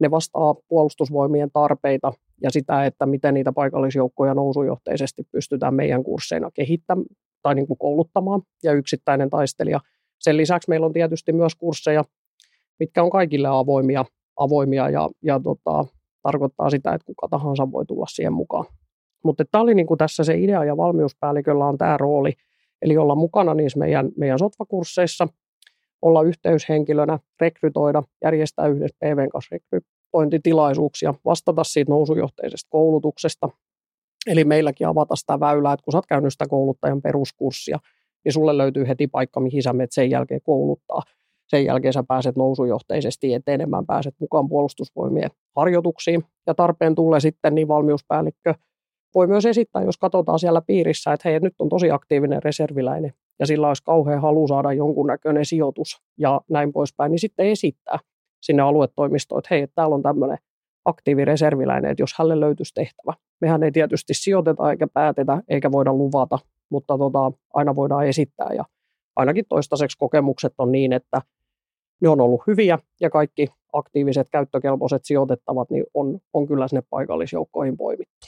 ne 0.00 0.10
vastaa 0.10 0.54
puolustusvoimien 0.68 1.50
tarpeita 1.52 2.12
ja 2.42 2.50
sitä, 2.50 2.86
että 2.86 3.06
miten 3.06 3.34
niitä 3.34 3.52
paikallisjoukkoja 3.52 4.34
nousujohteisesti 4.34 5.22
pystytään 5.32 5.74
meidän 5.74 6.04
kursseina 6.04 6.50
kehittämään 6.54 7.06
tai 7.42 7.54
niin 7.54 7.66
kuin 7.66 7.78
kouluttamaan 7.78 8.42
ja 8.62 8.72
yksittäinen 8.72 9.30
taistelija. 9.30 9.80
Sen 10.18 10.36
lisäksi 10.36 10.68
meillä 10.68 10.86
on 10.86 10.92
tietysti 10.92 11.32
myös 11.32 11.54
kursseja, 11.54 12.04
mitkä 12.78 13.02
on 13.02 13.10
kaikille 13.10 13.48
avoimia, 13.48 14.04
avoimia 14.36 14.90
ja, 14.90 15.08
ja 15.22 15.40
tota, 15.40 15.84
tarkoittaa 16.22 16.70
sitä, 16.70 16.94
että 16.94 17.06
kuka 17.06 17.28
tahansa 17.28 17.72
voi 17.72 17.86
tulla 17.86 18.06
siihen 18.08 18.32
mukaan. 18.32 18.64
Mutta 19.24 19.44
tämä 19.50 19.62
oli 19.62 19.74
niin 19.74 19.86
kuin 19.86 19.98
tässä 19.98 20.24
se 20.24 20.34
idea 20.38 20.64
ja 20.64 20.76
valmiuspäälliköllä 20.76 21.66
on 21.66 21.78
tämä 21.78 21.96
rooli, 21.96 22.32
eli 22.82 22.96
olla 22.96 23.14
mukana 23.14 23.54
niissä 23.54 23.78
meidän, 23.78 24.08
meidän 24.16 24.38
sotvakursseissa, 24.38 25.28
olla 26.02 26.22
yhteyshenkilönä, 26.22 27.18
rekrytoida, 27.40 28.02
järjestää 28.24 28.66
yhdessä 28.66 28.96
PVn 29.00 29.28
kanssa 29.28 29.56
rekrytointitilaisuuksia, 29.56 31.14
vastata 31.24 31.64
siitä 31.64 31.92
nousujohteisesta 31.92 32.68
koulutuksesta. 32.70 33.48
Eli 34.26 34.44
meilläkin 34.44 34.86
avata 34.86 35.16
sitä 35.16 35.40
väylää, 35.40 35.72
että 35.72 35.84
kun 35.84 35.92
sä 35.92 35.98
oot 35.98 36.06
käynyt 36.06 36.32
sitä 36.32 36.46
kouluttajan 36.48 37.02
peruskurssia, 37.02 37.78
niin 38.24 38.32
sulle 38.32 38.58
löytyy 38.58 38.88
heti 38.88 39.06
paikka, 39.06 39.40
mihin 39.40 39.62
sä 39.62 39.72
menet 39.72 39.92
sen 39.92 40.10
jälkeen 40.10 40.40
kouluttaa. 40.42 41.02
Sen 41.48 41.64
jälkeen 41.64 41.92
sä 41.92 42.04
pääset 42.08 42.36
nousujohteisesti 42.36 43.34
etenemään, 43.34 43.86
pääset 43.86 44.14
mukaan 44.20 44.48
puolustusvoimien 44.48 45.30
harjoituksiin 45.56 46.24
ja 46.46 46.54
tarpeen 46.54 46.94
tulee 46.94 47.20
sitten 47.20 47.54
niin 47.54 47.68
valmiuspäällikkö 47.68 48.54
voi 49.14 49.26
myös 49.26 49.46
esittää, 49.46 49.82
jos 49.82 49.98
katsotaan 49.98 50.38
siellä 50.38 50.62
piirissä, 50.66 51.12
että 51.12 51.28
hei, 51.28 51.40
nyt 51.40 51.54
on 51.58 51.68
tosi 51.68 51.90
aktiivinen 51.90 52.42
reserviläinen 52.42 53.12
ja 53.38 53.46
sillä 53.46 53.68
olisi 53.68 53.82
kauhean 53.82 54.22
halu 54.22 54.48
saada 54.48 54.72
jonkunnäköinen 54.72 55.44
sijoitus 55.44 56.02
ja 56.18 56.40
näin 56.50 56.72
poispäin, 56.72 57.10
niin 57.10 57.18
sitten 57.18 57.46
esittää 57.46 57.98
sinne 58.42 58.62
aluetoimistoon, 58.62 59.38
että 59.38 59.48
hei, 59.50 59.62
että 59.62 59.74
täällä 59.74 59.94
on 59.94 60.02
tämmöinen 60.02 60.38
aktiivireserviläinen, 60.84 61.90
että 61.90 62.02
jos 62.02 62.14
hänelle 62.18 62.40
löytyisi 62.40 62.74
tehtävä. 62.74 63.14
Mehän 63.40 63.62
ei 63.62 63.72
tietysti 63.72 64.14
sijoiteta 64.14 64.70
eikä 64.70 64.86
päätetä 64.86 65.42
eikä 65.48 65.72
voida 65.72 65.92
luvata, 65.92 66.38
mutta 66.70 66.98
tota, 66.98 67.32
aina 67.54 67.76
voidaan 67.76 68.06
esittää 68.06 68.48
ja 68.54 68.64
ainakin 69.16 69.44
toistaiseksi 69.48 69.98
kokemukset 69.98 70.54
on 70.58 70.72
niin, 70.72 70.92
että 70.92 71.22
ne 72.00 72.08
on 72.08 72.20
ollut 72.20 72.42
hyviä 72.46 72.78
ja 73.00 73.10
kaikki 73.10 73.46
aktiiviset 73.72 74.28
käyttökelpoiset 74.32 75.04
sijoitettavat 75.04 75.70
niin 75.70 75.84
on, 75.94 76.18
on 76.32 76.46
kyllä 76.46 76.68
sinne 76.68 76.82
paikallisjoukkoihin 76.90 77.76
poimittu. 77.76 78.26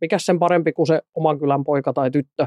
Mikä 0.00 0.18
sen 0.18 0.38
parempi 0.38 0.72
kuin 0.72 0.86
se 0.86 1.02
oman 1.14 1.38
kylän 1.38 1.64
poika 1.64 1.92
tai 1.92 2.10
tyttö 2.10 2.46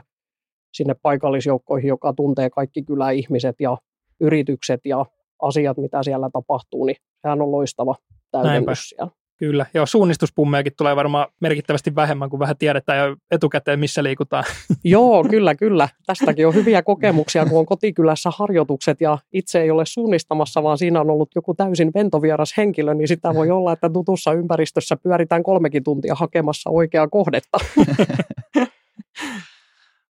sinne 0.74 0.96
paikallisjoukkoihin, 1.02 1.88
joka 1.88 2.14
tuntee 2.14 2.50
kaikki 2.50 2.84
kyläihmiset 2.84 3.56
ja 3.60 3.78
yritykset 4.20 4.82
ja 4.86 5.06
asiat, 5.42 5.78
mitä 5.78 6.04
siellä 6.04 6.30
tapahtuu, 6.34 6.86
niin 6.86 6.96
sehän 7.22 7.42
on 7.42 7.52
loistava 7.52 7.96
täydennys 8.32 8.54
Näinpä. 8.54 8.72
siellä. 8.76 9.23
Kyllä, 9.44 9.66
joo, 9.74 9.86
suunnistuspummejakin 9.86 10.74
tulee 10.78 10.96
varmaan 10.96 11.28
merkittävästi 11.40 11.96
vähemmän, 11.96 12.30
kuin 12.30 12.40
vähän 12.40 12.58
tiedetään 12.58 13.10
jo 13.10 13.16
etukäteen, 13.32 13.80
missä 13.80 14.04
liikutaan. 14.04 14.44
Joo, 14.84 15.24
kyllä, 15.24 15.56
kyllä. 15.56 15.90
Tästäkin 16.06 16.48
on 16.48 16.54
hyviä 16.54 16.82
kokemuksia, 16.82 17.46
kun 17.46 17.60
on 17.60 17.66
kotikylässä 17.66 18.30
harjoitukset 18.38 19.02
ja 19.02 19.18
itse 19.34 19.62
ei 19.62 19.72
ole 19.72 19.86
suunnistamassa, 19.86 20.64
vaan 20.64 20.78
siinä 20.78 21.02
on 21.02 21.10
ollut 21.10 21.30
joku 21.36 21.54
täysin 21.54 21.92
ventovieras 21.94 22.54
henkilö, 22.58 22.94
niin 22.94 23.08
sitä 23.08 23.34
voi 23.34 23.52
olla, 23.52 23.74
että 23.74 23.90
tutussa 23.90 24.34
ympäristössä 24.34 24.98
pyöritään 24.98 25.44
kolmekin 25.44 25.84
tuntia 25.84 26.16
hakemassa 26.16 26.70
oikeaa 26.70 27.08
kohdetta. 27.08 27.58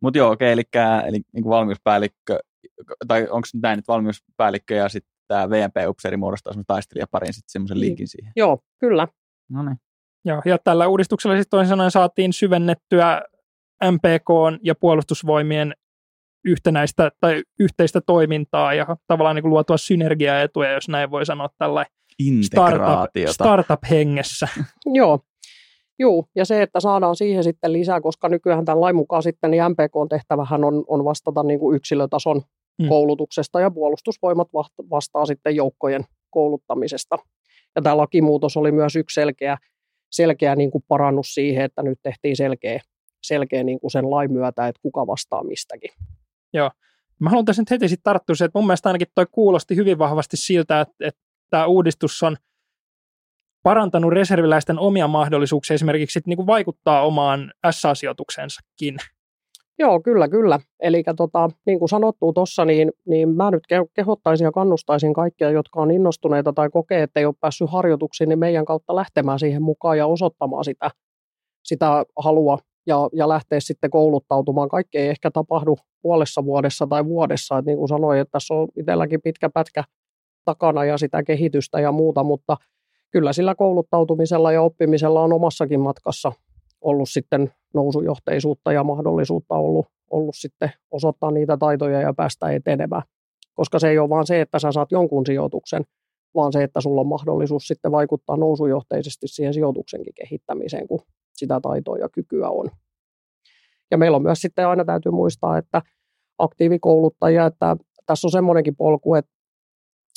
Mutta 0.02 0.18
joo, 0.18 0.30
okei, 0.30 0.52
eli, 0.52 0.62
eli 1.06 1.20
niin 1.32 1.42
kuin 1.42 1.50
valmiuspäällikkö, 1.50 2.38
tai 3.08 3.22
onko 3.22 3.48
nyt 3.54 3.62
näin, 3.62 3.78
että 3.78 3.92
valmiuspäällikkö 3.92 4.74
ja 4.74 4.88
sitten 4.88 5.12
tämä 5.28 5.50
VMP-upseeri 5.50 6.16
muodostaa 6.16 6.52
semmoisen 6.52 6.66
taistelijaparin 6.66 7.32
sitten 7.32 7.52
semmoisen 7.52 7.74
niin. 7.76 7.86
linkin 7.86 8.08
siihen. 8.08 8.32
Joo, 8.36 8.58
kyllä. 8.78 9.08
No 9.52 9.62
niin. 9.62 9.76
Joo, 10.24 10.42
ja 10.44 10.58
tällä 10.58 10.86
uudistuksella 10.86 11.36
sitten 11.36 11.50
toisin 11.50 11.68
sanoen 11.68 11.90
saatiin 11.90 12.32
syvennettyä 12.32 13.22
MPK 13.90 14.58
ja 14.62 14.74
puolustusvoimien 14.74 15.74
yhtenäistä 16.44 17.10
tai 17.20 17.42
yhteistä 17.60 18.00
toimintaa 18.00 18.74
ja 18.74 18.96
tavallaan 19.06 19.36
niin 19.36 19.42
kuin 19.42 19.50
luotua 19.50 19.76
synergiaetuja, 19.76 20.72
jos 20.72 20.88
näin 20.88 21.10
voi 21.10 21.26
sanoa 21.26 21.48
tällä 21.58 21.86
startup, 22.42 23.30
startup-hengessä. 23.30 24.48
Joo, 24.86 25.20
Joo, 25.98 26.24
ja 26.34 26.44
se, 26.44 26.62
että 26.62 26.80
saadaan 26.80 27.16
siihen 27.16 27.44
sitten 27.44 27.72
lisää, 27.72 28.00
koska 28.00 28.28
nykyään 28.28 28.64
tämän 28.64 28.80
lain 28.80 28.96
mukaan 28.96 29.22
sitten 29.22 29.50
niin 29.50 29.62
MPK-tehtävähän 29.68 30.64
on, 30.64 30.84
on 30.86 31.04
vastata 31.04 31.42
niin 31.42 31.60
kuin 31.60 31.76
yksilötason 31.76 32.42
mm. 32.82 32.88
koulutuksesta 32.88 33.60
ja 33.60 33.70
puolustusvoimat 33.70 34.48
vastaa 34.90 35.26
sitten 35.26 35.56
joukkojen 35.56 36.04
kouluttamisesta. 36.30 37.18
Ja 37.76 37.82
tämä 37.82 37.96
lakimuutos 37.96 38.56
oli 38.56 38.72
myös 38.72 38.96
yksi 38.96 39.14
selkeä, 39.14 39.58
selkeä 40.10 40.56
niin 40.56 40.70
kuin 40.70 40.84
parannus 40.88 41.34
siihen, 41.34 41.64
että 41.64 41.82
nyt 41.82 41.98
tehtiin 42.02 42.36
selkeä, 42.36 42.80
selkeä 43.22 43.62
niin 43.62 43.80
kuin 43.80 43.90
sen 43.90 44.10
lain 44.10 44.32
myötä, 44.32 44.68
että 44.68 44.82
kuka 44.82 45.06
vastaa 45.06 45.44
mistäkin. 45.44 45.90
Joo. 46.52 46.70
Mä 47.18 47.30
haluan 47.30 47.44
tässä 47.44 47.62
nyt 47.62 47.70
heti 47.70 47.88
sitten 47.88 48.02
tarttua 48.02 48.34
että 48.44 48.58
mun 48.58 48.66
mielestä 48.66 48.88
ainakin 48.88 49.06
toi 49.14 49.26
kuulosti 49.32 49.76
hyvin 49.76 49.98
vahvasti 49.98 50.36
siltä, 50.36 50.80
että, 50.80 50.94
että 51.00 51.20
tämä 51.50 51.66
uudistus 51.66 52.22
on 52.22 52.36
parantanut 53.62 54.12
reserviläisten 54.12 54.78
omia 54.78 55.08
mahdollisuuksia 55.08 55.74
esimerkiksi 55.74 56.20
niin 56.26 56.36
kuin 56.36 56.46
vaikuttaa 56.46 57.06
omaan 57.06 57.52
SA-sijoitukseensakin. 57.70 58.96
Joo, 59.78 60.00
kyllä, 60.00 60.28
kyllä. 60.28 60.60
Eli 60.80 61.02
tota, 61.16 61.50
niin 61.66 61.78
kuin 61.78 61.88
sanottu 61.88 62.32
tuossa, 62.32 62.64
niin, 62.64 62.92
niin 63.06 63.28
mä 63.28 63.50
nyt 63.50 63.62
kehottaisin 63.94 64.44
ja 64.44 64.52
kannustaisin 64.52 65.14
kaikkia, 65.14 65.50
jotka 65.50 65.80
on 65.80 65.90
innostuneita 65.90 66.52
tai 66.52 66.70
kokee, 66.70 67.02
että 67.02 67.20
ei 67.20 67.26
ole 67.26 67.34
päässyt 67.40 67.70
harjoituksiin, 67.70 68.28
niin 68.28 68.38
meidän 68.38 68.64
kautta 68.64 68.96
lähtemään 68.96 69.38
siihen 69.38 69.62
mukaan 69.62 69.98
ja 69.98 70.06
osoittamaan 70.06 70.64
sitä, 70.64 70.90
sitä 71.64 72.04
halua 72.16 72.58
ja, 72.86 73.08
ja 73.12 73.28
lähteä 73.28 73.60
sitten 73.60 73.90
kouluttautumaan. 73.90 74.68
Kaikki 74.68 74.98
ei 74.98 75.08
ehkä 75.08 75.30
tapahdu 75.30 75.76
puolessa 76.02 76.44
vuodessa 76.44 76.86
tai 76.86 77.04
vuodessa. 77.04 77.58
Et 77.58 77.64
niin 77.64 77.78
kuin 77.78 77.88
sanoin, 77.88 78.20
että 78.20 78.32
tässä 78.32 78.54
on 78.54 78.68
itselläkin 78.76 79.22
pitkä 79.22 79.50
pätkä 79.50 79.84
takana 80.44 80.84
ja 80.84 80.98
sitä 80.98 81.22
kehitystä 81.22 81.80
ja 81.80 81.92
muuta, 81.92 82.24
mutta 82.24 82.56
kyllä 83.10 83.32
sillä 83.32 83.54
kouluttautumisella 83.54 84.52
ja 84.52 84.62
oppimisella 84.62 85.20
on 85.20 85.32
omassakin 85.32 85.80
matkassa 85.80 86.32
ollut 86.80 87.08
sitten 87.10 87.52
nousujohteisuutta 87.74 88.72
ja 88.72 88.84
mahdollisuutta 88.84 89.54
ollut, 89.54 89.86
ollut 90.10 90.34
sitten 90.38 90.70
osoittaa 90.90 91.30
niitä 91.30 91.56
taitoja 91.56 92.00
ja 92.00 92.14
päästä 92.14 92.50
etenemään. 92.50 93.02
Koska 93.54 93.78
se 93.78 93.88
ei 93.88 93.98
ole 93.98 94.08
vaan 94.08 94.26
se, 94.26 94.40
että 94.40 94.58
sä 94.58 94.72
saat 94.72 94.92
jonkun 94.92 95.26
sijoituksen, 95.26 95.84
vaan 96.34 96.52
se, 96.52 96.62
että 96.62 96.80
sulla 96.80 97.00
on 97.00 97.06
mahdollisuus 97.06 97.66
sitten 97.66 97.92
vaikuttaa 97.92 98.36
nousujohteisesti 98.36 99.28
siihen 99.28 99.54
sijoituksenkin 99.54 100.14
kehittämiseen, 100.14 100.88
kun 100.88 101.00
sitä 101.32 101.60
taitoa 101.60 101.98
ja 101.98 102.08
kykyä 102.08 102.48
on. 102.48 102.70
Ja 103.90 103.98
meillä 103.98 104.16
on 104.16 104.22
myös 104.22 104.40
sitten 104.40 104.66
aina 104.66 104.84
täytyy 104.84 105.12
muistaa, 105.12 105.58
että 105.58 105.82
aktiivikouluttajia, 106.38 107.46
että 107.46 107.76
tässä 108.06 108.26
on 108.26 108.30
semmoinenkin 108.30 108.76
polku, 108.76 109.14
että 109.14 109.32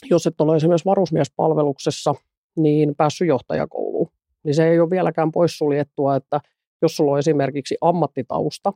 jos 0.10 0.28
et 0.28 0.42
ole 0.42 0.56
esimerkiksi 0.56 0.86
varusmiespalveluksessa, 0.86 2.16
niin 2.58 2.96
päässyt 2.96 3.28
johtajakouluun, 3.28 4.10
niin 4.44 4.56
se 4.56 4.70
ei 4.70 4.80
ole 4.80 4.90
vieläkään 4.90 5.32
poissuljettua, 5.32 6.16
että 6.16 6.40
jos 6.86 6.96
sulla 6.96 7.12
on 7.12 7.20
esimerkiksi 7.20 7.78
ammattitausta, 7.82 8.74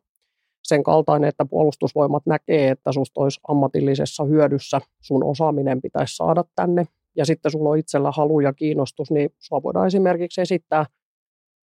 sen 0.63 0.83
kaltainen, 0.83 1.29
että 1.29 1.45
puolustusvoimat 1.45 2.25
näkee, 2.25 2.69
että 2.69 2.91
susta 2.91 3.21
olisi 3.21 3.39
ammatillisessa 3.47 4.23
hyödyssä, 4.23 4.81
sun 5.01 5.23
osaaminen 5.23 5.81
pitäisi 5.81 6.15
saada 6.15 6.43
tänne, 6.55 6.85
ja 7.17 7.25
sitten 7.25 7.51
sulla 7.51 7.69
on 7.69 7.77
itsellä 7.77 8.11
halu 8.11 8.39
ja 8.39 8.53
kiinnostus, 8.53 9.11
niin 9.11 9.29
sua 9.39 9.63
voidaan 9.63 9.87
esimerkiksi 9.87 10.41
esittää 10.41 10.85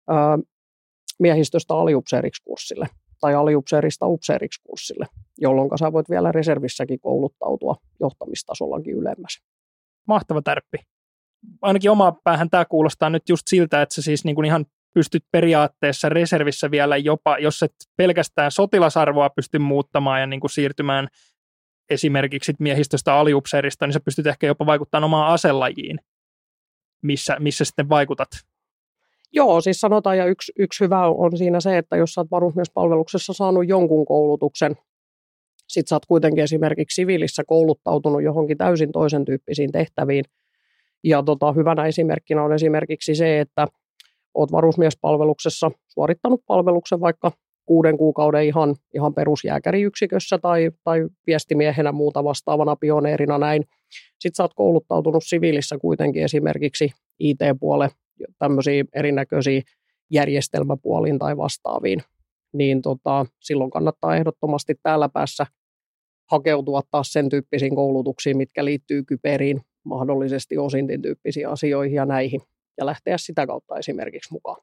ää, 0.10 0.40
miehistöstä 1.20 1.74
aliupseeriksi 1.74 2.44
kurssille 2.44 2.88
tai 3.22 3.36
aliupseerista 3.36 4.08
upseeriksi 4.08 4.62
kurssille, 4.64 5.06
jolloin 5.38 5.70
sä 5.80 5.94
voit 5.94 6.10
vielä 6.10 6.32
reservissäkin 6.32 7.00
kouluttautua 7.00 7.76
johtamistasollakin 8.00 8.96
ylemmäs. 8.96 9.42
Mahtava 10.08 10.42
tärppi. 10.42 10.78
Ainakin 11.62 11.92
oma 11.92 12.12
päähän 12.24 12.50
tämä 12.50 12.66
kuulostaa 12.66 13.10
nyt 13.10 13.30
just 13.30 13.48
siltä, 13.48 13.82
että 13.82 13.96
se 13.96 14.02
siis 14.02 14.26
niin 14.26 14.36
kuin 14.36 14.46
ihan 14.46 14.66
pystyt 14.94 15.24
periaatteessa 15.32 16.10
reservissä 16.10 16.72
vielä 16.72 16.98
jopa, 16.98 17.38
jos 17.38 17.64
et 17.64 17.74
pelkästään 17.98 18.52
sotilasarvoa 18.52 19.30
pysty 19.30 19.60
muuttamaan 19.60 20.20
ja 20.20 20.28
niin 20.28 20.40
kuin 20.40 20.52
siirtymään 20.52 21.08
esimerkiksi 21.90 22.54
miehistöstä 22.60 23.14
aliupseerista, 23.14 23.88
niin 23.88 23.94
sä 23.94 24.00
pystyt 24.00 24.28
ehkä 24.28 24.48
jopa 24.48 24.66
vaikuttamaan 24.66 25.04
omaan 25.04 25.34
aselajiin, 25.34 26.00
missä, 27.02 27.38
missä 27.40 27.66
sitten 27.66 27.90
vaikutat. 27.90 28.30
Joo, 29.32 29.62
siis 29.62 29.82
sanotaan, 29.82 30.18
ja 30.18 30.26
yksi, 30.26 30.52
yksi 30.60 30.84
hyvä 30.84 31.08
on 31.08 31.38
siinä 31.38 31.60
se, 31.60 31.78
että 31.78 31.98
jos 31.98 32.14
sä 32.14 32.22
oot 32.22 32.32
varusmiespalveluksessa 32.32 33.34
saanut 33.34 33.68
jonkun 33.68 34.06
koulutuksen, 34.06 34.76
sit 35.68 35.88
sä 35.88 35.96
oot 35.96 36.06
kuitenkin 36.06 36.44
esimerkiksi 36.44 36.96
siviilissä 36.96 37.44
kouluttautunut 37.48 38.24
johonkin 38.24 38.58
täysin 38.58 38.92
toisen 38.92 39.26
tyyppisiin 39.26 39.72
tehtäviin, 39.72 40.26
ja 41.04 41.24
tota, 41.24 41.52
hyvänä 41.52 41.86
esimerkkinä 41.86 42.44
on 42.44 42.54
esimerkiksi 42.54 43.16
se, 43.16 43.40
että 43.40 43.68
olet 44.34 44.52
varusmiespalveluksessa 44.52 45.72
suorittanut 45.88 46.42
palveluksen 46.48 47.00
vaikka 47.00 47.32
kuuden 47.66 47.98
kuukauden 47.98 48.46
ihan, 48.46 48.76
ihan 48.94 49.14
perusjääkäriyksikössä 49.14 50.38
tai, 50.38 50.72
tai 50.84 51.08
viestimiehenä 51.28 51.92
muuta 51.92 52.24
vastaavana 52.24 52.76
pioneerina 52.76 53.38
näin. 53.38 53.64
Sitten 54.20 54.36
sä 54.36 54.44
oot 54.44 54.54
kouluttautunut 54.56 55.24
siviilissä 55.26 55.78
kuitenkin 55.78 56.24
esimerkiksi 56.24 56.92
IT-puolelle 57.20 57.90
tämmöisiä 58.40 58.84
erinäköisiä 58.94 59.62
järjestelmäpuoliin 60.12 61.20
tai 61.20 61.38
vastaaviin, 61.38 62.00
niin 62.54 62.82
tota, 62.82 63.26
silloin 63.40 63.72
kannattaa 63.72 64.16
ehdottomasti 64.16 64.76
täällä 64.84 65.10
päässä 65.10 65.46
hakeutua 66.32 66.82
taas 66.92 67.14
sen 67.14 67.30
tyyppisiin 67.30 67.76
koulutuksiin, 67.76 68.38
mitkä 68.38 68.66
liittyy 68.66 69.04
kyberiin, 69.04 69.62
mahdollisesti 69.84 70.58
osintin 70.58 71.02
tyyppisiin 71.02 71.48
asioihin 71.48 71.96
ja 71.96 72.06
näihin, 72.06 72.42
ja 72.80 72.86
lähteä 72.86 73.18
sitä 73.18 73.48
kautta 73.48 73.78
esimerkiksi 73.78 74.34
mukaan. 74.34 74.62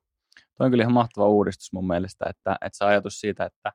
Tuo 0.56 0.64
on 0.64 0.70
kyllä 0.70 0.82
ihan 0.82 0.94
mahtava 0.94 1.28
uudistus 1.28 1.72
mun 1.72 1.86
mielestä, 1.86 2.26
että, 2.30 2.56
että 2.60 2.76
se 2.78 2.84
ajatus 2.84 3.20
siitä, 3.20 3.44
että, 3.44 3.72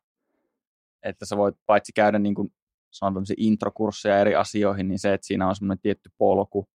että 1.04 1.26
sä 1.26 1.38
voit 1.38 1.56
paitsi 1.66 1.92
käydä 1.96 2.20
niin 2.20 2.36
kuin 2.36 2.54
sanotaan 2.92 3.26
introkursseja 3.38 4.20
eri 4.20 4.36
asioihin, 4.36 4.88
niin 4.88 5.00
se, 5.00 5.14
että 5.14 5.28
siinä 5.28 5.48
on 5.48 5.56
semmoinen 5.56 5.82
tietty 5.82 6.10
polku, 6.18 6.70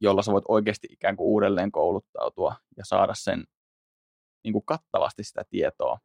jolla 0.00 0.22
sä 0.22 0.32
voit 0.32 0.44
oikeasti 0.48 0.88
ikään 0.90 1.16
kuin 1.16 1.26
uudelleen 1.26 1.72
kouluttautua 1.72 2.56
ja 2.76 2.84
saada 2.84 3.14
sen 3.14 3.44
niin 4.44 4.52
kuin 4.52 4.64
kattavasti 4.64 5.24
sitä 5.24 5.42
tietoa, 5.50 5.98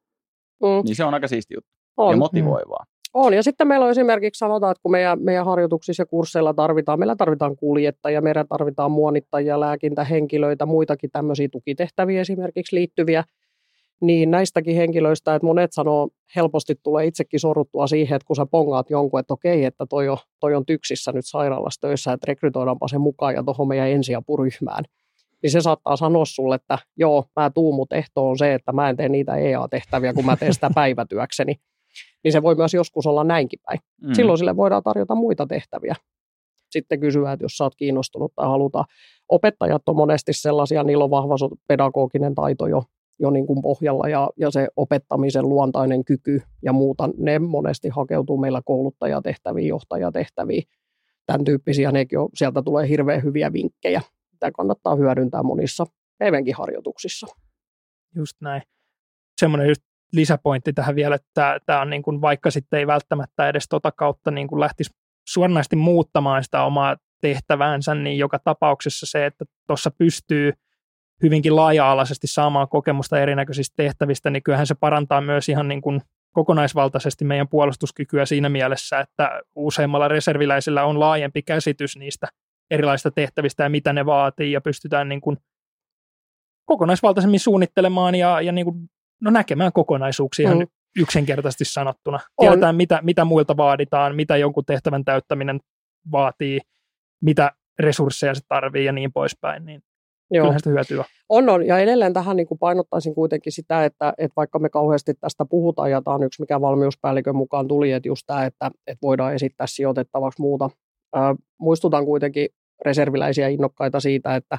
mm. 0.61 0.85
niin 0.85 0.95
se 0.95 1.03
on 1.03 1.13
aika 1.13 1.27
siisti 1.27 1.53
juttu 1.53 1.71
on. 1.97 2.11
ja 2.11 2.17
motivoivaa. 2.17 2.85
On, 3.13 3.33
ja 3.33 3.43
sitten 3.43 3.67
meillä 3.67 3.85
on 3.85 3.91
esimerkiksi 3.91 4.39
sanotaan, 4.39 4.71
että 4.71 4.81
kun 4.81 4.91
meidän, 4.91 5.21
meidän 5.21 5.45
harjoituksissa 5.45 6.01
ja 6.01 6.05
kursseilla 6.05 6.53
tarvitaan, 6.53 6.99
meillä 6.99 7.15
tarvitaan 7.15 7.55
kuljettajia, 7.55 8.21
meillä 8.21 8.45
tarvitaan 8.49 8.91
muonittajia, 8.91 9.59
lääkintähenkilöitä, 9.59 10.65
muitakin 10.65 11.11
tämmöisiä 11.11 11.47
tukitehtäviä 11.51 12.21
esimerkiksi 12.21 12.75
liittyviä, 12.75 13.23
niin 14.01 14.31
näistäkin 14.31 14.75
henkilöistä, 14.75 15.35
että 15.35 15.45
monet 15.45 15.73
sanoo, 15.73 16.09
helposti 16.35 16.75
tulee 16.83 17.05
itsekin 17.05 17.39
sorruttua 17.39 17.87
siihen, 17.87 18.15
että 18.15 18.25
kun 18.27 18.35
sä 18.35 18.45
pongaat 18.45 18.89
jonkun, 18.89 19.19
että 19.19 19.33
okei, 19.33 19.65
että 19.65 19.85
toi 19.85 20.09
on, 20.09 20.17
toi 20.39 20.55
on 20.55 20.65
tyksissä 20.65 21.11
nyt 21.11 21.25
sairaalassa 21.25 21.81
töissä, 21.81 22.13
että 22.13 22.25
rekrytoidaanpa 22.27 22.87
se 22.87 22.97
mukaan 22.97 23.33
ja 23.33 23.43
tuohon 23.43 23.67
meidän 23.67 23.89
ensiapuryhmään, 23.89 24.83
niin 25.43 25.51
se 25.51 25.61
saattaa 25.61 25.95
sanoa 25.95 26.25
sulle, 26.25 26.55
että 26.55 26.77
joo, 26.97 27.25
mä 27.35 27.49
tuun, 27.49 27.75
mutta 27.75 27.95
ehto 27.95 28.29
on 28.29 28.37
se, 28.37 28.53
että 28.53 28.71
mä 28.71 28.89
en 28.89 28.97
tee 28.97 29.09
niitä 29.09 29.35
EA-tehtäviä, 29.35 30.13
kun 30.13 30.25
mä 30.25 30.37
teen 30.37 30.53
sitä 30.53 30.69
päivätyökseni 30.75 31.55
niin 32.23 32.31
se 32.31 32.43
voi 32.43 32.55
myös 32.55 32.73
joskus 32.73 33.07
olla 33.07 33.23
näinkin 33.23 33.59
päin. 33.65 33.79
Mm. 34.01 34.13
Silloin 34.13 34.37
sille 34.37 34.55
voidaan 34.55 34.83
tarjota 34.83 35.15
muita 35.15 35.47
tehtäviä. 35.47 35.95
Sitten 36.71 36.99
kysyä, 36.99 37.31
että 37.31 37.43
jos 37.43 37.57
sä 37.57 37.63
oot 37.63 37.75
kiinnostunut 37.75 38.33
tai 38.35 38.47
halutaan. 38.47 38.85
Opettajat 39.29 39.81
on 39.87 39.95
monesti 39.95 40.33
sellaisia, 40.33 40.83
niillä 40.83 41.03
on 41.03 41.09
vahva 41.09 41.35
pedagoginen 41.67 42.35
taito 42.35 42.67
jo, 42.67 42.83
jo 43.19 43.29
niin 43.29 43.47
kuin 43.47 43.61
pohjalla 43.61 44.09
ja, 44.09 44.29
ja 44.37 44.51
se 44.51 44.67
opettamisen 44.75 45.49
luontainen 45.49 46.05
kyky 46.05 46.41
ja 46.63 46.73
muuta, 46.73 47.09
ne 47.17 47.39
monesti 47.39 47.89
hakeutuu 47.89 48.37
meillä 48.37 48.61
kouluttajatehtäviin, 48.65 49.67
johtajatehtäviin, 49.67 50.63
tämän 51.25 51.43
tyyppisiä, 51.43 51.91
nekin 51.91 52.19
on, 52.19 52.29
sieltä 52.35 52.61
tulee 52.61 52.89
hirveän 52.89 53.23
hyviä 53.23 53.53
vinkkejä. 53.53 54.01
Tämä 54.39 54.51
kannattaa 54.51 54.95
hyödyntää 54.95 55.43
monissa 55.43 55.85
evenkin 56.19 56.55
harjoituksissa. 56.55 57.27
Just 58.15 58.37
näin. 58.41 58.61
Semmoinen 59.39 59.67
just 59.67 59.81
lisäpointti 60.13 60.73
tähän 60.73 60.95
vielä, 60.95 61.15
että 61.15 61.59
tämä 61.65 61.81
on 61.81 61.89
niin 61.89 62.03
kuin, 62.03 62.21
vaikka 62.21 62.51
sitten 62.51 62.79
ei 62.79 62.87
välttämättä 62.87 63.49
edes 63.49 63.67
tota 63.69 63.91
kautta 63.91 64.31
niin 64.31 64.47
kuin 64.47 64.59
lähtisi 64.59 64.91
suoranaisesti 65.27 65.75
muuttamaan 65.75 66.43
sitä 66.43 66.63
omaa 66.63 66.97
tehtäväänsä, 67.21 67.95
niin 67.95 68.17
joka 68.17 68.39
tapauksessa 68.39 69.05
se, 69.05 69.25
että 69.25 69.45
tuossa 69.67 69.91
pystyy 69.97 70.53
hyvinkin 71.23 71.55
laaja-alaisesti 71.55 72.27
saamaan 72.27 72.69
kokemusta 72.69 73.19
erinäköisistä 73.19 73.73
tehtävistä, 73.77 74.29
niin 74.29 74.43
kyllähän 74.43 74.67
se 74.67 74.75
parantaa 74.75 75.21
myös 75.21 75.49
ihan 75.49 75.67
niin 75.67 75.81
kuin 75.81 76.01
kokonaisvaltaisesti 76.33 77.25
meidän 77.25 77.47
puolustuskykyä 77.47 78.25
siinä 78.25 78.49
mielessä, 78.49 78.99
että 78.99 79.41
useimmalla 79.55 80.07
reserviläisillä 80.07 80.83
on 80.83 80.99
laajempi 80.99 81.41
käsitys 81.41 81.97
niistä 81.97 82.27
erilaisista 82.71 83.11
tehtävistä 83.11 83.63
ja 83.63 83.69
mitä 83.69 83.93
ne 83.93 84.05
vaatii 84.05 84.51
ja 84.51 84.61
pystytään 84.61 85.09
niin 85.09 85.21
kuin 85.21 85.37
kokonaisvaltaisemmin 86.65 87.39
suunnittelemaan 87.39 88.15
ja, 88.15 88.41
ja 88.41 88.51
niin 88.51 88.65
kuin 88.65 88.89
no 89.21 89.31
näkemään 89.31 89.71
kokonaisuuksia 89.71 90.55
mm. 90.55 90.67
yksinkertaisesti 90.99 91.65
sanottuna. 91.65 92.19
Tiedetään, 92.39 92.75
mitä, 92.75 92.99
mitä 93.03 93.25
muilta 93.25 93.57
vaaditaan, 93.57 94.15
mitä 94.15 94.37
jonkun 94.37 94.65
tehtävän 94.65 95.05
täyttäminen 95.05 95.59
vaatii, 96.11 96.59
mitä 97.21 97.51
resursseja 97.79 98.35
se 98.35 98.41
tarvii 98.47 98.85
ja 98.85 98.91
niin 98.91 99.13
poispäin. 99.13 99.65
Niin 99.65 99.81
Joo. 100.31 100.43
Kyllähän 100.43 100.59
sitä 100.59 100.69
hyötyä. 100.69 101.05
On, 101.29 101.49
on. 101.49 101.67
Ja 101.67 101.79
edelleen 101.79 102.13
tähän 102.13 102.37
niin 102.37 102.47
kuin 102.47 102.59
painottaisin 102.59 103.15
kuitenkin 103.15 103.51
sitä, 103.51 103.85
että, 103.85 104.13
että 104.17 104.33
vaikka 104.35 104.59
me 104.59 104.69
kauheasti 104.69 105.13
tästä 105.13 105.45
puhutaan, 105.45 105.91
ja 105.91 106.01
tämä 106.01 106.15
on 106.15 106.23
yksi, 106.23 106.41
mikä 106.41 106.61
valmiuspäällikön 106.61 107.35
mukaan 107.35 107.67
tuli, 107.67 107.91
että 107.91 108.07
just 108.07 108.23
tämä, 108.27 108.45
että, 108.45 108.71
että 108.87 109.01
voidaan 109.01 109.33
esittää 109.33 109.67
sijoitettavaksi 109.67 110.41
muuta. 110.41 110.69
Ää, 111.15 111.35
muistutan 111.57 112.05
kuitenkin 112.05 112.49
reserviläisiä 112.85 113.47
innokkaita 113.47 113.99
siitä, 113.99 114.35
että 114.35 114.57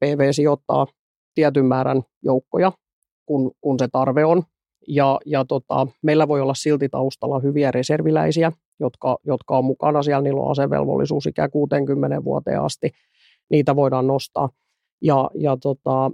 PV 0.00 0.32
sijoittaa 0.32 0.86
tietyn 1.34 1.66
määrän 1.66 2.02
joukkoja 2.22 2.72
kun, 3.26 3.50
kun 3.60 3.78
se 3.78 3.88
tarve 3.92 4.24
on. 4.24 4.42
Ja, 4.88 5.18
ja 5.26 5.44
tota, 5.44 5.86
meillä 6.02 6.28
voi 6.28 6.40
olla 6.40 6.54
silti 6.54 6.88
taustalla 6.88 7.40
hyviä 7.40 7.70
reserviläisiä, 7.70 8.52
jotka, 8.80 9.16
jotka 9.24 9.58
on 9.58 9.64
mukana 9.64 10.02
siellä, 10.02 10.22
niillä 10.22 10.40
on 10.40 10.50
asevelvollisuus 10.50 11.26
ikä 11.26 11.48
60 11.48 12.24
vuoteen 12.24 12.60
asti, 12.60 12.90
niitä 13.50 13.76
voidaan 13.76 14.06
nostaa. 14.06 14.48
Ja, 15.02 15.30
ja 15.34 15.56
tota, 15.56 16.10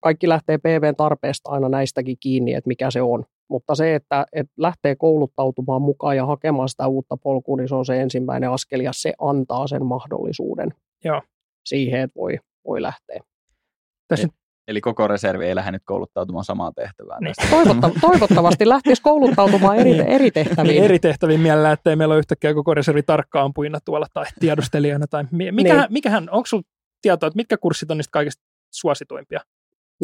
kaikki 0.00 0.28
lähtee 0.28 0.58
PVn 0.58 0.96
tarpeesta 0.96 1.50
aina 1.50 1.68
näistäkin 1.68 2.16
kiinni, 2.20 2.54
että 2.54 2.68
mikä 2.68 2.90
se 2.90 3.02
on. 3.02 3.24
Mutta 3.48 3.74
se, 3.74 3.94
että, 3.94 4.26
että 4.32 4.52
lähtee 4.56 4.96
kouluttautumaan 4.96 5.82
mukaan 5.82 6.16
ja 6.16 6.26
hakemaan 6.26 6.68
sitä 6.68 6.86
uutta 6.86 7.16
polkua, 7.16 7.56
niin 7.56 7.68
se 7.68 7.74
on 7.74 7.86
se 7.86 8.00
ensimmäinen 8.00 8.50
askel 8.50 8.80
ja 8.80 8.92
se 8.94 9.12
antaa 9.18 9.66
sen 9.66 9.86
mahdollisuuden 9.86 10.74
Joo. 11.04 11.22
siihen, 11.64 12.00
että 12.00 12.20
voi, 12.20 12.38
voi 12.66 12.82
lähteä. 12.82 13.20
Tässä 14.08 14.28
Eli 14.70 14.80
koko 14.80 15.08
reservi 15.08 15.46
ei 15.46 15.54
lähde 15.54 15.72
nyt 15.72 15.82
kouluttautumaan 15.84 16.44
samaan 16.44 16.74
tehtävään. 16.74 17.22
Niin. 17.22 17.34
Toivotta, 17.50 17.90
toivottavasti 18.00 18.68
lähtisi 18.68 19.02
kouluttautumaan 19.02 19.76
eri, 19.76 19.90
niin. 19.90 20.06
eri 20.06 20.30
tehtäviin. 20.30 20.72
Niin, 20.72 20.84
eri 20.84 20.98
tehtäviin 20.98 21.40
mielellä, 21.40 21.72
ettei 21.72 21.96
meillä 21.96 22.12
ole 22.12 22.18
yhtäkkiä 22.18 22.54
koko 22.54 22.74
reservi 22.74 23.02
tarkkaampuina 23.02 23.78
tuolla 23.84 24.06
tai 24.12 24.24
tiedustelijana. 24.40 25.06
Tai 25.06 25.24
mikähän, 25.30 25.80
niin. 25.80 25.92
mikähän, 25.92 26.30
onko 26.30 26.46
sinulla 26.46 26.68
tietoa, 27.02 27.26
että 27.26 27.36
mitkä 27.36 27.56
kurssit 27.56 27.90
on 27.90 27.96
niistä 27.96 28.10
kaikista 28.12 28.42
suosituimpia? 28.70 29.40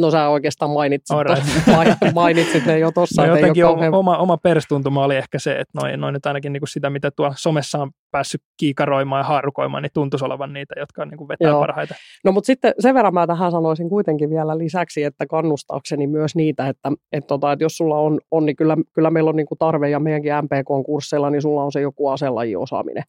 No 0.00 0.10
sä 0.10 0.28
oikeastaan 0.28 0.70
mainitsit, 0.70 1.16
right. 1.22 2.14
mainitsit 2.14 2.66
ne 2.66 2.78
jo 2.78 2.92
tuossa. 2.92 3.26
No 3.26 3.36
jotenkin 3.36 3.62
kauhean... 3.62 3.94
oma, 3.94 4.16
oma 4.16 4.36
perstuntuma 4.36 5.04
oli 5.04 5.16
ehkä 5.16 5.38
se, 5.38 5.52
että 5.52 5.78
noin, 5.80 6.00
noin 6.00 6.12
nyt 6.12 6.26
ainakin 6.26 6.52
niin 6.52 6.60
kuin 6.60 6.68
sitä, 6.68 6.90
mitä 6.90 7.10
tuolla 7.10 7.34
somessa 7.36 7.78
on 7.78 7.90
päässyt 8.10 8.42
kiikaroimaan 8.56 9.20
ja 9.20 9.24
haarukoimaan, 9.24 9.82
niin 9.82 9.90
tuntuisi 9.94 10.24
olevan 10.24 10.52
niitä, 10.52 10.74
jotka 10.78 11.02
on 11.02 11.08
niin 11.08 11.18
kuin 11.18 11.28
vetää 11.28 11.48
Joo. 11.48 11.60
parhaita. 11.60 11.94
No 12.24 12.32
mutta 12.32 12.46
sitten 12.46 12.74
sen 12.78 12.94
verran 12.94 13.14
mä 13.14 13.26
tähän 13.26 13.50
sanoisin 13.50 13.88
kuitenkin 13.88 14.30
vielä 14.30 14.58
lisäksi, 14.58 15.02
että 15.02 15.26
kannustaakseni 15.26 16.06
myös 16.06 16.34
niitä, 16.34 16.68
että, 16.68 16.92
että, 17.12 17.28
tota, 17.28 17.52
että 17.52 17.64
jos 17.64 17.76
sulla 17.76 17.98
on, 17.98 18.20
on 18.30 18.46
niin 18.46 18.56
kyllä, 18.56 18.76
kyllä 18.92 19.10
meillä 19.10 19.30
on 19.30 19.36
niin 19.36 19.46
kuin 19.46 19.58
tarve 19.58 19.90
ja 19.90 20.00
meidänkin 20.00 20.32
MPK-kursseilla, 20.42 21.30
niin 21.30 21.42
sulla 21.42 21.62
on 21.62 21.72
se 21.72 21.80
joku 21.80 22.08
aselajiosaaminen. 22.08 23.04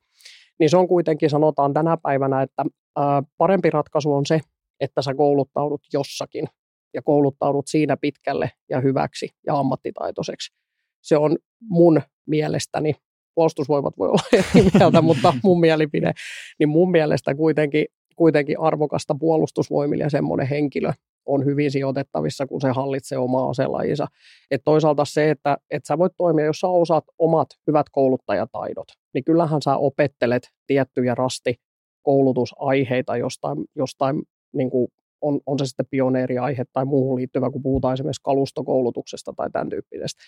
Niin 0.59 0.69
se 0.69 0.77
on 0.77 0.87
kuitenkin, 0.87 1.29
sanotaan 1.29 1.73
tänä 1.73 1.97
päivänä, 2.03 2.41
että 2.41 2.65
ää, 2.97 3.23
parempi 3.37 3.69
ratkaisu 3.69 4.13
on 4.13 4.25
se, 4.25 4.39
että 4.79 5.01
sä 5.01 5.13
kouluttaudut 5.13 5.81
jossakin 5.93 6.47
ja 6.93 7.01
kouluttaudut 7.01 7.67
siinä 7.67 7.97
pitkälle 7.97 8.51
ja 8.69 8.81
hyväksi 8.81 9.29
ja 9.47 9.59
ammattitaitoiseksi. 9.59 10.53
Se 11.01 11.17
on 11.17 11.37
mun 11.69 12.01
mielestäni, 12.27 12.95
puolustusvoimat 13.35 13.97
voi 13.97 14.07
olla 14.07 14.23
eri 14.33 14.69
mieltä, 14.73 15.01
mutta 15.01 15.33
mun 15.43 15.59
mielipide, 15.59 16.11
niin 16.59 16.69
mun 16.69 16.91
mielestä 16.91 17.35
kuitenkin, 17.35 17.85
kuitenkin 18.15 18.59
arvokasta 18.59 19.15
puolustusvoimille 19.19 20.03
ja 20.03 20.09
semmoinen 20.09 20.47
henkilö 20.47 20.91
on 21.27 21.45
hyvin 21.45 21.71
sijoitettavissa, 21.71 22.47
kun 22.47 22.61
se 22.61 22.69
hallitsee 22.69 23.17
omaa 23.17 23.49
aselajinsa. 23.49 24.07
Et 24.51 24.61
toisaalta 24.63 25.05
se, 25.05 25.29
että, 25.29 25.57
että 25.71 25.87
sä 25.87 25.97
voit 25.97 26.13
toimia, 26.17 26.45
jos 26.45 26.59
sä 26.59 26.67
osaat 26.67 27.03
omat 27.19 27.47
hyvät 27.67 27.85
kouluttajataidot, 27.91 28.87
niin 29.13 29.23
kyllähän 29.23 29.61
sä 29.61 29.77
opettelet 29.77 30.49
tiettyjä 30.67 31.15
rasti 31.15 31.55
koulutusaiheita 32.01 33.17
jostain, 33.17 33.65
jostain 33.75 34.21
niin 34.53 34.69
kuin 34.69 34.87
on, 35.21 35.39
on 35.45 35.59
se 35.59 35.65
sitten 35.65 35.85
pioneeriaihe 35.89 36.65
tai 36.73 36.85
muuhun 36.85 37.15
liittyvä, 37.15 37.49
kun 37.49 37.63
puhutaan 37.63 37.93
esimerkiksi 37.93 38.21
kalustokoulutuksesta 38.23 39.33
tai 39.33 39.49
tämän 39.51 39.69
tyyppisestä. 39.69 40.23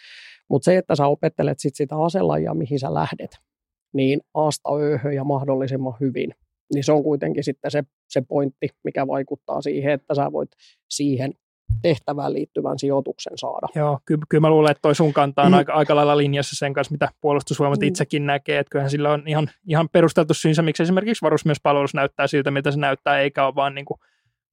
Mutta 0.50 0.66
se, 0.66 0.78
että 0.78 0.96
sä 0.96 1.08
opettelet 1.08 1.60
sit 1.60 1.76
sitä 1.76 1.96
aselajia, 1.98 2.54
mihin 2.54 2.80
sä 2.80 2.94
lähdet, 2.94 3.38
niin 3.94 4.22
aasta 4.34 4.70
ööhön 4.76 5.16
ja 5.16 5.24
mahdollisimman 5.24 5.94
hyvin, 6.00 6.34
niin 6.74 6.84
se 6.84 6.92
on 6.92 7.04
kuitenkin 7.04 7.44
sitten 7.44 7.72
se, 7.72 7.84
se 8.10 8.22
pointti, 8.22 8.70
mikä 8.84 9.08
vaikuttaa 9.08 9.62
siihen, 9.62 9.94
että 9.94 10.16
sä 10.16 10.32
voit 10.32 10.50
siihen 10.90 11.34
tehtävään 11.82 12.34
liittyvän 12.34 12.80
sijoituksen 12.80 13.38
saada. 13.38 13.68
Joo, 13.76 14.00
kyllä, 14.06 14.24
kyllä 14.30 14.42
mä 14.42 14.50
luulen, 14.50 14.72
että 14.72 14.82
toi 14.82 14.96
sun 14.96 15.14
kanta 15.14 15.42
on 15.42 15.52
mm. 15.52 15.58
aika, 15.58 15.74
aika 15.74 15.96
lailla 15.96 16.18
linjassa 16.18 16.56
sen 16.56 16.74
kanssa, 16.74 16.92
mitä 16.92 17.10
puolustusvoimat 17.22 17.80
mm. 17.80 17.88
itsekin 17.88 18.26
näkee, 18.26 18.60
että 18.60 18.72
kyllähän 18.72 18.90
sillä 18.90 19.12
on 19.12 19.24
ihan, 19.28 19.50
ihan 19.68 19.90
perusteltu 19.90 20.34
syynsä, 20.34 20.62
miksi 20.62 20.84
esimerkiksi 20.84 21.22
varusmiespalvelus 21.22 21.94
näyttää 21.94 22.28
siltä, 22.28 22.52
mitä 22.52 22.72
se 22.72 22.80
näyttää, 22.80 23.20
eikä 23.20 23.46
ole 23.46 23.56
vaan 23.56 23.76
niin 23.76 23.86
kuin 23.86 24.00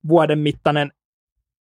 vuoden 0.09 0.39
mittainen 0.39 0.93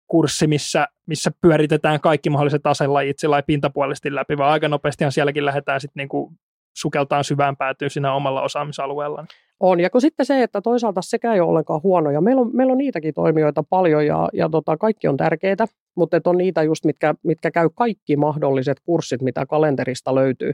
kurssi, 0.07 0.47
missä, 0.47 0.87
missä 1.05 1.31
pyöritetään 1.41 1.99
kaikki 1.99 2.29
mahdolliset 2.29 2.65
aselajit 2.65 3.19
sillä 3.19 3.43
pintapuolisesti 3.43 4.15
läpi, 4.15 4.37
vaan 4.37 4.51
aika 4.51 4.67
nopeastihan 4.67 5.11
sielläkin 5.11 5.45
lähdetään 5.45 5.81
sitten 5.81 6.01
niinku 6.01 6.33
sukeltaan 6.77 7.23
syvään 7.23 7.57
päätyyn 7.57 7.89
siinä 7.89 8.13
omalla 8.13 8.41
osaamisalueella. 8.41 9.25
On, 9.59 9.79
ja 9.79 9.89
kun 9.89 10.01
sitten 10.01 10.25
se, 10.25 10.43
että 10.43 10.61
toisaalta 10.61 11.01
sekä 11.01 11.33
ei 11.33 11.39
ole 11.39 11.49
ollenkaan 11.49 11.83
huono, 11.83 12.11
ja 12.11 12.21
meillä 12.21 12.41
on, 12.41 12.49
meillä 12.53 12.71
on 12.71 12.77
niitäkin 12.77 13.13
toimijoita 13.13 13.63
paljon, 13.69 14.05
ja, 14.05 14.29
ja 14.33 14.49
tota, 14.49 14.77
kaikki 14.77 15.07
on 15.07 15.17
tärkeitä, 15.17 15.65
mutta 15.95 16.21
on 16.25 16.37
niitä 16.37 16.63
just, 16.63 16.85
mitkä, 16.85 17.15
mitkä 17.23 17.51
käy 17.51 17.69
kaikki 17.75 18.17
mahdolliset 18.17 18.77
kurssit, 18.85 19.21
mitä 19.21 19.45
kalenterista 19.45 20.15
löytyy. 20.15 20.53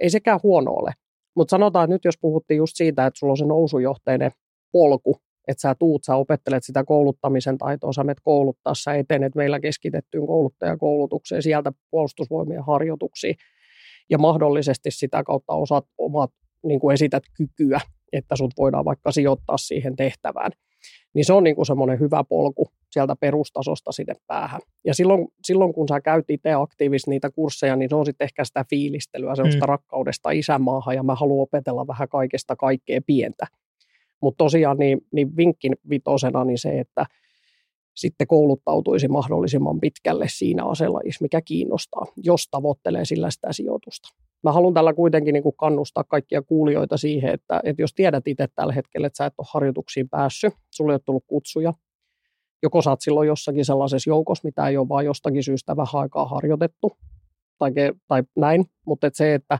Ei 0.00 0.10
sekään 0.10 0.40
huono 0.42 0.70
ole. 0.70 0.92
Mutta 1.36 1.50
sanotaan, 1.50 1.84
että 1.84 1.94
nyt 1.94 2.04
jos 2.04 2.18
puhuttiin 2.20 2.58
just 2.58 2.76
siitä, 2.76 3.06
että 3.06 3.18
sulla 3.18 3.30
on 3.30 3.36
se 3.36 3.44
nousujohteinen 3.44 4.30
polku, 4.72 5.20
että 5.50 5.60
sä 5.60 5.74
tuut, 5.74 6.04
sä 6.04 6.16
opettelet 6.16 6.64
sitä 6.64 6.84
kouluttamisen 6.84 7.58
taitoa, 7.58 7.92
sä 7.92 8.04
menet 8.04 8.20
kouluttaa, 8.22 8.74
sä 8.74 8.94
etenet 8.94 9.34
meillä 9.34 9.60
keskitettyyn 9.60 10.26
kouluttajakoulutukseen, 10.26 11.42
sieltä 11.42 11.72
puolustusvoimien 11.90 12.64
harjoituksiin, 12.64 13.34
ja 14.10 14.18
mahdollisesti 14.18 14.90
sitä 14.90 15.22
kautta 15.22 15.52
osaat 15.52 15.84
omat, 15.98 16.30
niin 16.64 16.80
kuin 16.80 16.94
esität 16.94 17.22
kykyä, 17.36 17.80
että 18.12 18.36
sut 18.36 18.50
voidaan 18.58 18.84
vaikka 18.84 19.12
sijoittaa 19.12 19.56
siihen 19.56 19.96
tehtävään. 19.96 20.50
Niin 21.14 21.24
se 21.24 21.32
on 21.32 21.44
niin 21.44 21.56
kuin 21.56 21.66
semmoinen 21.66 22.00
hyvä 22.00 22.24
polku 22.28 22.68
sieltä 22.90 23.16
perustasosta 23.20 23.92
sinne 23.92 24.14
päähän. 24.26 24.60
Ja 24.84 24.94
silloin, 24.94 25.28
silloin 25.44 25.72
kun 25.72 25.88
sä 25.88 26.00
käyt 26.00 26.30
itse 26.30 26.52
aktiivisesti 26.52 27.10
niitä 27.10 27.30
kursseja, 27.30 27.76
niin 27.76 27.88
se 27.88 27.94
on 27.94 28.06
sitten 28.06 28.24
ehkä 28.24 28.44
sitä 28.44 28.64
fiilistelyä, 28.70 29.34
semmoista 29.34 29.66
mm. 29.66 29.68
rakkaudesta 29.68 30.30
isämaahan, 30.30 30.94
ja 30.94 31.02
mä 31.02 31.14
haluan 31.14 31.42
opetella 31.42 31.86
vähän 31.86 32.08
kaikesta 32.08 32.56
kaikkea 32.56 33.00
pientä. 33.06 33.46
Mutta 34.22 34.44
tosiaan 34.44 34.76
niin, 34.76 35.06
niin 35.12 35.36
vinkkin 35.36 35.76
vitosena 35.90 36.44
niin 36.44 36.58
se, 36.58 36.80
että 36.80 37.06
sitten 37.96 38.26
kouluttautuisi 38.26 39.08
mahdollisimman 39.08 39.80
pitkälle 39.80 40.26
siinä 40.28 40.64
aselajissa, 40.64 41.22
mikä 41.22 41.40
kiinnostaa, 41.40 42.06
jos 42.16 42.48
tavoittelee 42.50 43.04
sillä 43.04 43.30
sitä 43.30 43.52
sijoitusta. 43.52 44.08
Mä 44.42 44.52
haluan 44.52 44.74
tällä 44.74 44.94
kuitenkin 44.94 45.32
niin 45.32 45.42
kuin 45.42 45.56
kannustaa 45.56 46.04
kaikkia 46.04 46.42
kuulijoita 46.42 46.96
siihen, 46.96 47.34
että, 47.34 47.60
että 47.64 47.82
jos 47.82 47.94
tiedät 47.94 48.28
itse 48.28 48.48
tällä 48.54 48.72
hetkellä, 48.72 49.06
että 49.06 49.16
sä 49.16 49.26
et 49.26 49.34
ole 49.38 49.46
harjoituksiin 49.50 50.08
päässyt, 50.08 50.54
sulle 50.70 50.92
ei 50.92 50.94
ole 50.94 51.00
tullut 51.04 51.24
kutsuja, 51.26 51.74
joko 52.62 52.82
sä 52.82 52.90
oot 52.90 53.00
silloin 53.00 53.28
jossakin 53.28 53.64
sellaisessa 53.64 54.10
joukossa, 54.10 54.48
mitä 54.48 54.68
ei 54.68 54.76
ole 54.76 54.88
vaan 54.88 55.04
jostakin 55.04 55.42
syystä 55.42 55.76
vähän 55.76 56.02
aikaa 56.02 56.26
harjoitettu, 56.26 56.92
tai, 57.58 57.72
tai 58.08 58.22
näin, 58.36 58.64
mutta 58.86 59.06
että 59.06 59.16
se, 59.16 59.34
että 59.34 59.58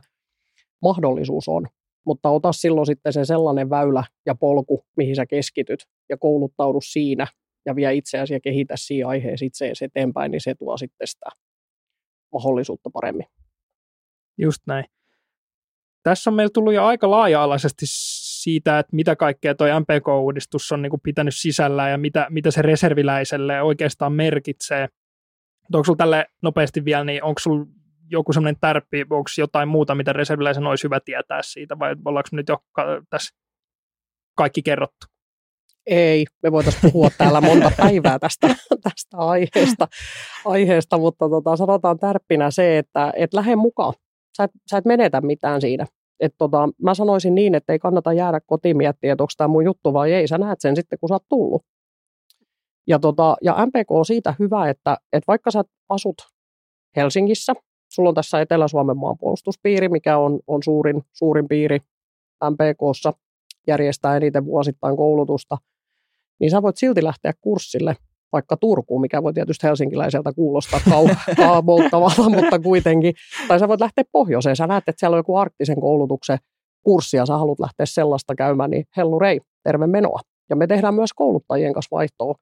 mahdollisuus 0.81 1.47
on, 1.47 1.67
mutta 2.05 2.29
ota 2.29 2.51
silloin 2.51 2.85
sitten 2.85 3.13
se 3.13 3.25
sellainen 3.25 3.69
väylä 3.69 4.03
ja 4.25 4.35
polku, 4.35 4.85
mihin 4.97 5.15
sä 5.15 5.25
keskityt 5.25 5.79
ja 6.09 6.17
kouluttaudu 6.17 6.79
siinä 6.81 7.27
ja 7.65 7.75
vie 7.75 7.93
itseäsi 7.93 8.33
ja 8.33 8.39
kehitä 8.39 8.73
siinä 8.77 9.07
aiheessa 9.07 9.45
itseäsi 9.45 9.85
eteenpäin, 9.85 10.31
niin 10.31 10.41
se 10.41 10.55
tuo 10.55 10.77
sitten 10.77 11.07
sitä 11.07 11.25
mahdollisuutta 12.33 12.89
paremmin. 12.89 13.25
Just 14.37 14.61
näin. 14.67 14.85
Tässä 16.03 16.29
on 16.29 16.33
meillä 16.33 16.51
tullut 16.53 16.73
jo 16.73 16.85
aika 16.85 17.11
laaja-alaisesti 17.11 17.85
siitä, 18.41 18.79
että 18.79 18.95
mitä 18.95 19.15
kaikkea 19.15 19.55
tuo 19.55 19.67
MPK-uudistus 19.79 20.71
on 20.71 20.81
niin 20.81 20.89
kuin 20.89 21.01
pitänyt 21.03 21.35
sisällä 21.35 21.89
ja 21.89 21.97
mitä, 21.97 22.27
mitä 22.29 22.51
se 22.51 22.61
reserviläiselle 22.61 23.61
oikeastaan 23.61 24.13
merkitsee. 24.13 24.87
Onko 25.73 25.83
sinulla 25.83 25.97
tälle 25.97 26.25
nopeasti 26.41 26.85
vielä, 26.85 27.03
niin 27.03 27.23
onko 27.23 27.39
sinulla 27.39 27.65
joku 28.11 28.33
semmoinen 28.33 28.59
tärppi, 28.61 29.01
onko 29.01 29.29
jotain 29.37 29.69
muuta, 29.69 29.95
mitä 29.95 30.13
reserviläisen 30.13 30.67
olisi 30.67 30.83
hyvä 30.83 30.99
tietää 31.05 31.41
siitä, 31.43 31.79
vai 31.79 31.95
ollaanko 32.05 32.29
nyt 32.31 32.49
jo 32.49 32.57
tässä 33.09 33.35
kaikki 34.37 34.61
kerrottu? 34.61 35.05
Ei, 35.85 36.25
me 36.43 36.51
voitaisiin 36.51 36.91
puhua 36.91 37.09
täällä 37.17 37.41
monta 37.41 37.71
päivää 37.77 38.19
tästä, 38.19 38.47
tästä 38.83 39.17
aiheesta, 39.17 39.87
aiheesta, 40.45 40.97
mutta 40.97 41.29
tota, 41.29 41.55
sanotaan 41.55 41.99
tärppinä 41.99 42.51
se, 42.51 42.77
että 42.77 43.13
et 43.15 43.33
lähde 43.33 43.55
mukaan. 43.55 43.93
Sä 44.37 44.43
et, 44.43 44.51
sä 44.71 44.77
et 44.77 44.85
menetä 44.85 45.21
mitään 45.21 45.61
siinä. 45.61 45.85
Et 46.19 46.35
tota, 46.37 46.69
mä 46.83 46.93
sanoisin 46.93 47.35
niin, 47.35 47.55
että 47.55 47.73
ei 47.73 47.79
kannata 47.79 48.13
jäädä 48.13 48.39
kotiin 48.45 48.77
miettiä, 48.77 49.13
että 49.13 49.23
onko 49.23 49.31
tämä 49.37 49.47
mun 49.47 49.65
juttu 49.65 49.93
vai 49.93 50.13
ei. 50.13 50.27
Sä 50.27 50.37
näet 50.37 50.61
sen 50.61 50.75
sitten, 50.75 50.99
kun 50.99 51.09
sä 51.09 51.15
oot 51.15 51.25
tullut. 51.29 51.65
Ja, 52.87 52.99
tota, 52.99 53.35
ja 53.41 53.65
MPK 53.65 53.91
on 53.91 54.05
siitä 54.05 54.35
hyvä, 54.39 54.69
että, 54.69 54.97
että 55.13 55.27
vaikka 55.27 55.51
sä 55.51 55.63
asut 55.89 56.15
Helsingissä, 56.95 57.53
sulla 57.91 58.09
on 58.09 58.15
tässä 58.15 58.41
Etelä-Suomen 58.41 58.97
maanpuolustuspiiri, 58.97 59.89
mikä 59.89 60.17
on, 60.17 60.39
on 60.47 60.63
suurin, 60.63 61.01
suurin 61.13 61.47
piiri 61.47 61.79
MPKssa, 62.49 63.13
järjestää 63.67 64.17
eniten 64.17 64.45
vuosittain 64.45 64.97
koulutusta, 64.97 65.57
niin 66.39 66.51
sä 66.51 66.61
voit 66.61 66.77
silti 66.77 67.03
lähteä 67.03 67.33
kurssille 67.41 67.95
vaikka 68.33 68.57
Turkuun, 68.57 69.01
mikä 69.01 69.23
voi 69.23 69.33
tietysti 69.33 69.67
helsinkiläiseltä 69.67 70.33
kuulostaa 70.33 70.79
kau- 70.79 71.35
kaavoittavalta, 71.45 72.29
mutta 72.29 72.59
kuitenkin. 72.59 73.13
Tai 73.47 73.59
sä 73.59 73.67
voit 73.67 73.81
lähteä 73.81 74.03
pohjoiseen, 74.11 74.55
sä 74.55 74.67
näet, 74.67 74.83
että 74.87 74.99
siellä 74.99 75.15
on 75.15 75.19
joku 75.19 75.37
arktisen 75.37 75.81
koulutuksen 75.81 76.37
kurssi 76.83 77.17
ja 77.17 77.25
sä 77.25 77.37
haluat 77.37 77.59
lähteä 77.59 77.85
sellaista 77.85 78.35
käymään, 78.35 78.69
niin 78.71 78.85
hellurei, 78.97 79.39
terve 79.63 79.87
menoa. 79.87 80.19
Ja 80.49 80.55
me 80.55 80.67
tehdään 80.67 80.95
myös 80.95 81.13
kouluttajien 81.13 81.73
kanssa 81.73 81.95
vaihtoa, 81.95 82.35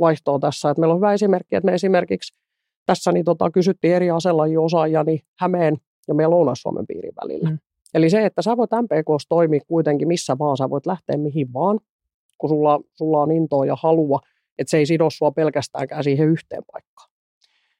vaihtoa 0.00 0.38
tässä. 0.38 0.70
Että 0.70 0.80
meillä 0.80 0.92
on 0.92 0.98
hyvä 0.98 1.12
esimerkki, 1.12 1.56
että 1.56 1.66
me 1.66 1.74
esimerkiksi 1.74 2.34
tässä 2.90 3.12
niin 3.12 3.24
tota, 3.24 3.50
kysyttiin 3.50 3.94
eri 3.94 4.10
aselajien 4.10 4.60
osaajia 4.60 5.04
niin 5.04 5.20
Hämeen 5.40 5.76
ja 6.08 6.14
meidän 6.14 6.30
Lounais-Suomen 6.30 6.86
piirin 6.86 7.12
välillä. 7.22 7.50
Mm. 7.50 7.58
Eli 7.94 8.10
se, 8.10 8.26
että 8.26 8.42
sä 8.42 8.56
voit 8.56 8.70
MPKs 8.70 9.26
toimia 9.28 9.60
kuitenkin 9.68 10.08
missä 10.08 10.38
vaan, 10.38 10.56
sä 10.56 10.70
voit 10.70 10.86
lähteä 10.86 11.16
mihin 11.16 11.52
vaan, 11.52 11.80
kun 12.38 12.48
sulla, 12.50 12.80
sulla 12.94 13.22
on 13.22 13.32
intoa 13.32 13.66
ja 13.66 13.76
halua, 13.82 14.20
että 14.58 14.70
se 14.70 14.78
ei 14.78 14.86
sido 14.86 15.08
sua 15.10 15.30
pelkästäänkään 15.30 16.04
siihen 16.04 16.28
yhteen 16.28 16.62
paikkaan. 16.72 17.10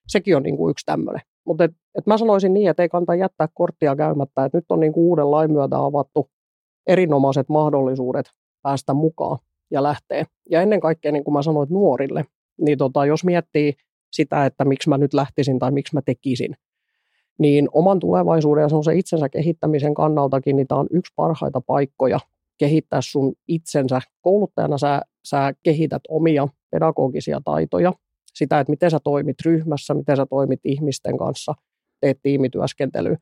Sekin 0.09 0.37
on 0.37 0.43
niin 0.43 0.57
kuin 0.57 0.71
yksi 0.71 0.87
tämmöinen. 0.87 1.23
Mutta 1.47 1.65
et, 1.65 1.71
et 1.99 2.07
mä 2.07 2.19
sanoisin 2.19 2.55
niin, 2.55 2.71
että 2.71 2.83
ei 2.83 2.89
kannata 2.89 3.15
jättää 3.15 3.49
korttia 3.55 3.97
käymättä, 3.97 4.45
että 4.45 4.59
nyt 4.59 4.65
on 4.69 4.81
niin 4.81 4.93
kuin 4.93 5.05
uuden 5.05 5.31
lain 5.31 5.53
myötä 5.53 5.79
avattu 5.79 6.31
erinomaiset 6.87 7.49
mahdollisuudet 7.49 8.27
päästä 8.63 8.95
mukaan 8.95 9.39
ja 9.71 9.83
lähteä. 9.83 10.25
Ja 10.51 10.63
ennen 10.63 10.81
kaikkea, 10.81 11.13
niin 11.13 11.25
kuin 11.25 11.35
mä 11.35 11.43
sanoin, 11.43 11.69
nuorille, 11.71 12.25
niin 12.61 12.79
tota, 12.79 13.07
jos 13.07 13.25
miettii 13.25 13.75
sitä, 14.13 14.47
että 14.47 14.65
miksi 14.65 14.89
mä 14.89 14.99
nyt 14.99 15.15
lähtisin 15.15 15.59
tai 15.59 15.71
miksi 15.71 15.95
mä 15.95 16.03
tekisin, 16.03 16.57
niin 17.39 17.69
oman 17.73 18.01
tulevaisuuden 18.01 18.63
ja 18.63 18.83
se 18.83 18.95
itsensä 18.95 19.29
kehittämisen 19.29 19.95
kannaltakin, 19.95 20.57
niin 20.57 20.67
tämä 20.67 20.81
on 20.81 20.87
yksi 20.91 21.13
parhaita 21.17 21.61
paikkoja 21.61 22.21
kehittää 22.59 23.01
sun 23.03 23.33
itsensä. 23.49 24.01
Kouluttajana 24.21 24.79
sä, 24.79 25.03
sä 25.25 25.53
kehität 25.63 26.03
omia 26.09 26.49
pedagogisia 26.71 27.41
taitoja, 27.45 27.93
sitä, 28.35 28.61
että 28.61 28.71
miten 28.71 28.91
sä 28.91 28.99
toimit 29.05 29.37
ryhmässä, 29.45 29.95
miten 29.95 30.17
sä 30.17 30.27
toimit 30.27 30.61
ihmisten 30.65 31.19
kanssa, 31.19 31.55
teet 32.01 32.19
tiimityöskentelyä, 32.23 33.17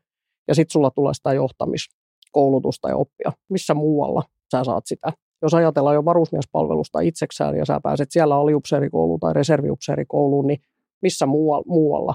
ja 0.48 0.54
sitten 0.54 0.72
sulla 0.72 0.90
tulee 0.90 1.14
sitä 1.14 1.32
johtamiskoulutusta 1.32 2.88
ja 2.88 2.96
oppia. 2.96 3.32
Missä 3.48 3.74
muualla 3.74 4.22
sä 4.50 4.64
saat 4.64 4.86
sitä? 4.86 5.12
Jos 5.42 5.54
ajatellaan 5.54 5.94
jo 5.94 6.04
varusmiespalvelusta 6.04 7.00
itseksään 7.00 7.56
ja 7.56 7.64
sä 7.64 7.80
pääset 7.82 8.10
siellä 8.10 8.36
aliupseerikouluun 8.36 9.20
tai 9.20 9.32
reserviupseerikouluun, 9.32 10.46
niin 10.46 10.60
missä 11.02 11.26
muualla 11.66 12.14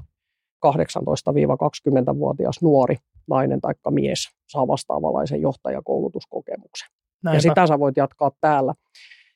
18-20-vuotias 0.66 2.62
nuori 2.62 2.96
nainen 3.28 3.62
tai 3.62 3.74
mies 3.90 4.20
saa 4.48 4.68
vastaavanlaisen 4.68 5.42
johtajakoulutuskokemuksen. 5.42 6.90
Näinpä. 7.24 7.38
Ja 7.38 7.42
sitä 7.42 7.68
sä 7.68 7.80
voit 7.80 7.98
jatkaa 7.98 8.32
täällä. 8.42 8.74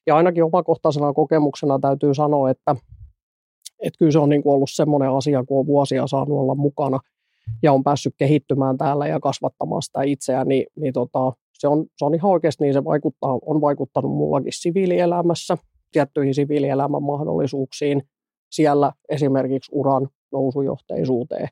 Ja 0.08 0.16
ainakin 0.16 0.44
omakohtaisena 0.44 1.14
kokemuksena 1.14 1.80
täytyy 1.80 2.14
sanoa, 2.14 2.50
että, 2.50 2.76
että 3.84 3.98
kyllä 3.98 4.12
se 4.12 4.20
on 4.20 4.30
niin 4.30 4.44
kuin 4.44 4.54
ollut 4.54 4.70
semmoinen 4.72 5.12
asia, 5.12 5.44
kun 5.44 5.60
on 5.60 5.68
vuosia 5.68 6.08
saanut 6.08 6.40
olla 6.40 6.56
mukana 6.56 7.00
ja 7.64 7.74
on 7.74 7.84
päässyt 7.84 8.14
kehittymään 8.18 8.78
täällä 8.78 9.08
ja 9.08 9.20
kasvattamaan 9.20 9.82
sitä 9.82 10.02
itseään, 10.04 10.48
niin, 10.48 10.66
niin 10.76 10.94
tota, 10.94 11.34
se, 11.54 11.68
on, 11.68 11.86
se 11.98 12.06
on 12.06 12.16
ihan 12.16 12.32
oikeasti 12.32 12.64
niin, 12.64 12.74
se 12.74 12.84
vaikuttaa, 12.84 13.40
on 13.46 13.62
vaikuttanut 13.62 14.12
mullakin 14.12 14.54
siviilielämässä, 14.56 15.58
tiettyihin 15.92 16.34
siviilielämän 16.34 17.04
mahdollisuuksiin, 17.04 18.02
siellä 18.52 18.92
esimerkiksi 19.10 19.72
uran 19.76 20.08
nousujohteisuuteen 20.32 21.48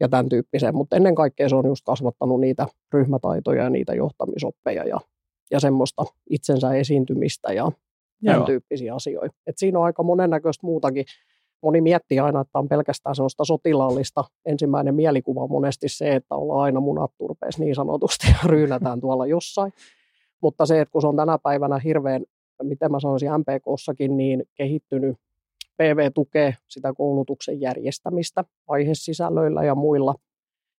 ja 0.00 0.08
tämän 0.08 0.28
tyyppiseen, 0.28 0.76
mutta 0.76 0.96
ennen 0.96 1.14
kaikkea 1.14 1.48
se 1.48 1.56
on 1.56 1.66
just 1.66 1.82
kasvattanut 1.84 2.40
niitä 2.40 2.66
ryhmätaitoja 2.92 3.62
ja 3.62 3.70
niitä 3.70 3.94
johtamisoppeja 3.94 4.84
ja, 4.84 5.00
ja 5.50 5.60
semmoista 5.60 6.04
itsensä 6.30 6.74
esiintymistä 6.74 7.52
ja 7.52 7.72
tämän 8.24 8.38
Joo. 8.38 8.46
tyyppisiä 8.46 8.94
asioita. 8.94 9.36
Et 9.46 9.58
siinä 9.58 9.78
on 9.78 9.84
aika 9.84 10.02
monennäköistä 10.02 10.66
muutakin. 10.66 11.04
Moni 11.62 11.80
miettii 11.80 12.18
aina, 12.20 12.40
että 12.40 12.58
on 12.58 12.68
pelkästään 12.68 13.14
sellaista 13.14 13.44
sotilaallista. 13.44 14.24
Ensimmäinen 14.44 14.94
mielikuva 14.94 15.42
on 15.42 15.50
monesti 15.50 15.88
se, 15.88 16.14
että 16.14 16.34
ollaan 16.34 16.60
aina 16.60 16.80
munat 16.80 17.10
turpeessa 17.18 17.62
niin 17.64 17.74
sanotusti 17.74 18.26
ja 18.26 18.48
ryynätään 18.48 19.00
tuolla 19.04 19.26
jossain. 19.26 19.72
Mutta 20.42 20.66
se, 20.66 20.80
että 20.80 20.92
kun 20.92 21.02
se 21.02 21.08
on 21.08 21.16
tänä 21.16 21.38
päivänä 21.38 21.78
hirveän, 21.78 22.24
miten 22.62 22.90
mä 22.90 23.00
sanoisin 23.00 23.30
MPKssakin, 23.38 24.16
niin 24.16 24.44
kehittynyt 24.54 25.16
PV 25.80 26.10
tukee 26.14 26.54
sitä 26.68 26.92
koulutuksen 26.96 27.60
järjestämistä 27.60 28.44
aihesisällöillä 28.68 29.64
ja 29.64 29.74
muilla, 29.74 30.14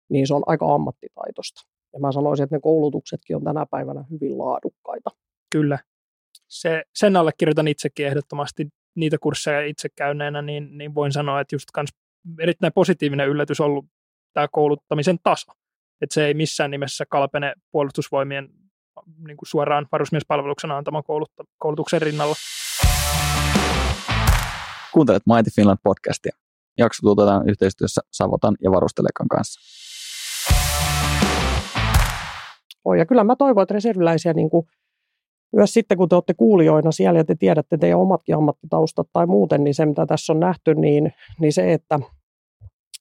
niin 0.10 0.28
se 0.28 0.34
on 0.34 0.44
aika 0.46 0.74
ammattitaitosta. 0.74 1.62
Ja 1.94 2.00
mä 2.00 2.12
sanoisin, 2.12 2.44
että 2.44 2.56
ne 2.56 2.60
koulutuksetkin 2.60 3.36
on 3.36 3.44
tänä 3.44 3.66
päivänä 3.66 4.06
hyvin 4.12 4.38
laadukkaita. 4.38 5.10
Kyllä. 5.50 5.80
Se, 6.48 6.84
sen 6.96 7.16
allekirjoitan 7.16 7.68
itsekin 7.68 8.08
ehdottomasti 8.08 8.68
niitä 8.96 9.18
kursseja 9.18 9.66
itse 9.66 9.90
käyneenä, 9.96 10.42
niin, 10.42 10.78
niin 10.78 10.96
voin 10.96 11.12
sanoa, 11.12 11.42
että 11.42 11.56
just 11.56 11.68
kans 11.74 11.90
erittäin 12.40 12.74
positiivinen 12.74 13.30
yllätys 13.30 13.60
ollut 13.60 13.86
tämä 14.34 14.48
kouluttamisen 14.52 15.18
taso. 15.24 15.52
Että 16.02 16.14
se 16.14 16.26
ei 16.26 16.34
missään 16.34 16.72
nimessä 16.72 17.06
kalpene 17.10 17.54
puolustusvoimien 17.72 18.50
niin 19.28 19.38
kuin 19.38 19.50
suoraan 19.50 19.88
varusmiespalveluksena 19.92 20.78
antaman 20.78 21.04
koulutuksen 21.58 22.02
rinnalla. 22.02 22.36
Kuuntelet 24.94 25.24
Mighty 25.28 25.52
Finland 25.56 25.80
podcastia. 25.84 26.36
Jakso 26.78 27.00
tuotetaan 27.02 27.50
yhteistyössä 27.50 28.02
Savotan 28.12 28.56
ja 28.64 28.72
Varustelekan 28.72 29.28
kanssa. 29.28 29.60
Oi, 32.86 33.00
ja 33.00 33.06
kyllä 33.06 33.24
mä 33.24 33.36
toivon, 33.36 33.64
että 33.64 33.74
reserviläisiä 33.74 34.34
niin 34.34 34.50
kuin 34.50 34.66
myös 35.56 35.74
sitten, 35.74 35.98
kun 35.98 36.10
te 36.10 36.16
olette 36.16 36.34
kuulijoina 36.34 36.92
siellä 36.92 37.20
ja 37.20 37.24
te 37.24 37.36
tiedätte 37.36 37.78
teidän 37.78 38.00
omatkin 38.00 38.36
ammattitaustat 38.36 39.08
tai 39.14 39.26
muuten, 39.26 39.64
niin 39.64 39.74
se, 39.74 39.86
mitä 39.86 40.06
tässä 40.06 40.34
on 40.34 40.40
nähty, 40.40 40.76
niin, 40.76 41.14
niin 41.40 41.54
se, 41.54 41.74
että 41.74 42.00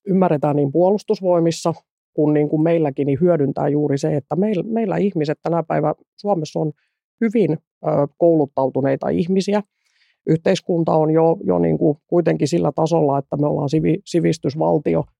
ymmärretään 0.07 0.57
niin 0.57 0.73
puolustusvoimissa 0.73 1.75
kuin, 2.15 2.35
niin 2.35 2.49
kuin 2.49 2.63
meilläkin, 2.63 3.07
niin 3.07 3.21
hyödyntää 3.21 3.69
juuri 3.69 3.99
se, 3.99 4.17
että 4.17 4.37
meillä, 4.37 4.63
meillä 4.63 4.97
ihmiset 4.97 5.39
tänä 5.43 5.63
päivänä 5.63 5.95
Suomessa 6.17 6.61
on 6.61 6.73
hyvin 7.21 7.53
ö, 7.53 7.89
kouluttautuneita 8.19 9.09
ihmisiä. 9.09 9.63
Yhteiskunta 10.31 10.95
on 10.95 11.11
jo, 11.11 11.37
jo 11.45 11.59
niin 11.59 11.79
kuin 11.79 11.99
kuitenkin 12.07 12.49
sillä 12.49 12.73
tasolla, 12.75 13.19
että 13.19 13.37
me 13.37 13.47
ollaan 13.47 13.69
sivi, 13.69 13.99
sivistysvaltio– 14.05 15.05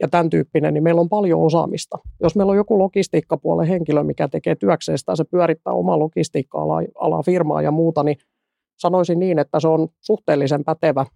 ja 0.00 0.08
tämän 0.08 0.30
tyyppinen, 0.30 0.74
niin 0.74 0.84
meillä 0.84 1.00
on 1.00 1.08
paljon 1.08 1.40
osaamista. 1.40 1.98
Jos 2.20 2.36
meillä 2.36 2.50
on 2.50 2.56
joku 2.56 2.78
logistiikkapuolen 2.78 3.66
henkilö, 3.66 4.02
mikä 4.02 4.28
tekee 4.28 4.54
työkseen 4.54 4.98
sitä, 4.98 5.16
se 5.16 5.24
pyörittää 5.24 5.72
omaa 5.72 5.98
logistiikka-alaa 5.98 7.22
firmaa 7.22 7.62
ja 7.62 7.70
muuta, 7.70 8.02
niin 8.02 8.16
sanoisin 8.78 9.18
niin, 9.18 9.38
että 9.38 9.60
se 9.60 9.68
on 9.68 9.88
suhteellisen 10.00 10.64
pätevä, 10.64 11.06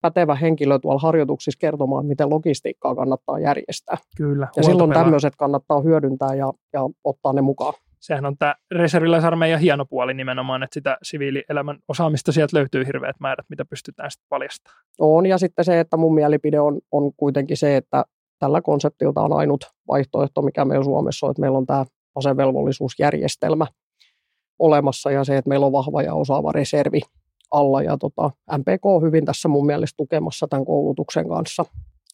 pätevä 0.00 0.34
henkilö 0.34 0.78
tuolla 0.78 1.00
harjoituksissa 1.00 1.58
kertomaan, 1.58 2.06
miten 2.06 2.30
logistiikkaa 2.30 2.94
kannattaa 2.94 3.38
järjestää. 3.38 3.96
Kyllä. 4.16 4.48
Ja 4.56 4.62
silloin 4.62 4.92
tämmöiset 4.92 5.36
kannattaa 5.36 5.80
hyödyntää 5.80 6.34
ja, 6.34 6.52
ja 6.72 6.80
ottaa 7.04 7.32
ne 7.32 7.40
mukaan 7.42 7.74
sehän 8.06 8.26
on 8.26 8.36
tämä 8.38 8.54
reserviläisarmeijan 8.70 9.60
hieno 9.60 9.84
puoli 9.84 10.14
nimenomaan, 10.14 10.62
että 10.62 10.74
sitä 10.74 10.98
siviilielämän 11.02 11.78
osaamista 11.88 12.32
sieltä 12.32 12.56
löytyy 12.56 12.86
hirveät 12.86 13.16
määrät, 13.20 13.46
mitä 13.48 13.64
pystytään 13.64 14.10
sitten 14.10 14.26
paljastamaan. 14.28 14.84
On, 14.98 15.26
ja 15.26 15.38
sitten 15.38 15.64
se, 15.64 15.80
että 15.80 15.96
mun 15.96 16.14
mielipide 16.14 16.60
on, 16.60 16.80
on 16.92 17.12
kuitenkin 17.16 17.56
se, 17.56 17.76
että 17.76 18.04
tällä 18.38 18.62
konseptilta 18.62 19.20
on 19.20 19.32
ainut 19.32 19.64
vaihtoehto, 19.88 20.42
mikä 20.42 20.64
meillä 20.64 20.84
Suomessa 20.84 21.26
on, 21.26 21.30
että 21.30 21.40
meillä 21.40 21.58
on 21.58 21.66
tämä 21.66 21.84
asevelvollisuusjärjestelmä 22.14 23.66
olemassa, 24.58 25.10
ja 25.10 25.24
se, 25.24 25.36
että 25.36 25.48
meillä 25.48 25.66
on 25.66 25.72
vahva 25.72 26.02
ja 26.02 26.14
osaava 26.14 26.52
reservi 26.52 27.00
alla, 27.50 27.82
ja 27.82 27.96
tota, 27.98 28.30
MPK 28.58 28.86
on 28.86 29.02
hyvin 29.02 29.24
tässä 29.24 29.48
mun 29.48 29.66
mielestä 29.66 29.96
tukemassa 29.96 30.48
tämän 30.48 30.64
koulutuksen 30.64 31.28
kanssa, 31.28 31.64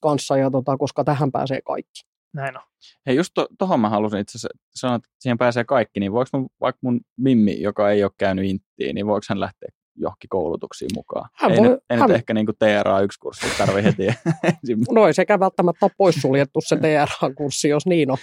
kanssa 0.01 0.37
ja 0.37 0.51
tota, 0.51 0.77
koska 0.77 1.05
tähän 1.05 1.33
pääsee 1.33 1.61
kaikki. 1.65 2.12
Näin 2.35 2.57
on. 2.57 2.63
Hei, 3.07 3.17
just 3.17 3.31
to, 3.35 3.47
tohon 3.59 3.81
mä 3.81 3.89
halusin 3.89 4.21
itse 4.21 4.39
asiassa 4.39 4.59
sanoa, 4.75 4.97
että 4.97 5.09
siihen 5.19 5.39
pääsee 5.39 5.65
kaikki, 5.65 6.01
niin 6.01 6.13
voiko 6.13 6.29
mun, 6.33 6.49
vaikka 6.61 6.79
mun 6.83 7.01
Mimmi, 7.17 7.61
joka 7.61 7.91
ei 7.91 8.05
ole 8.05 8.13
käynyt 8.19 8.45
inttiin, 8.45 8.95
niin 8.95 9.07
voiko 9.07 9.25
hän 9.29 9.41
lähteä 9.41 9.69
johonkin 9.97 10.29
koulutuksiin 10.29 10.91
mukaan? 10.95 11.29
Hän 11.35 11.53
ei, 11.53 11.59
voi, 11.59 11.69
nyt, 11.69 11.81
ei 11.91 11.99
hän... 11.99 12.09
nyt 12.09 12.17
ehkä 12.17 12.35
niin 12.35 12.47
kuin 12.47 12.57
TRA-1-kurssi 12.57 13.59
tarvitse 13.59 13.83
heti 13.83 14.07
ensin. 14.45 14.79
No 14.91 15.07
ei 15.07 15.15
sekä 15.15 15.41
välttämättä 15.41 15.87
ole 15.87 15.93
poissuljettu 15.99 16.61
se 16.61 16.77
TRA-kurssi, 16.77 17.69
jos 17.69 17.87
niin 17.87 18.11
on. 18.11 18.19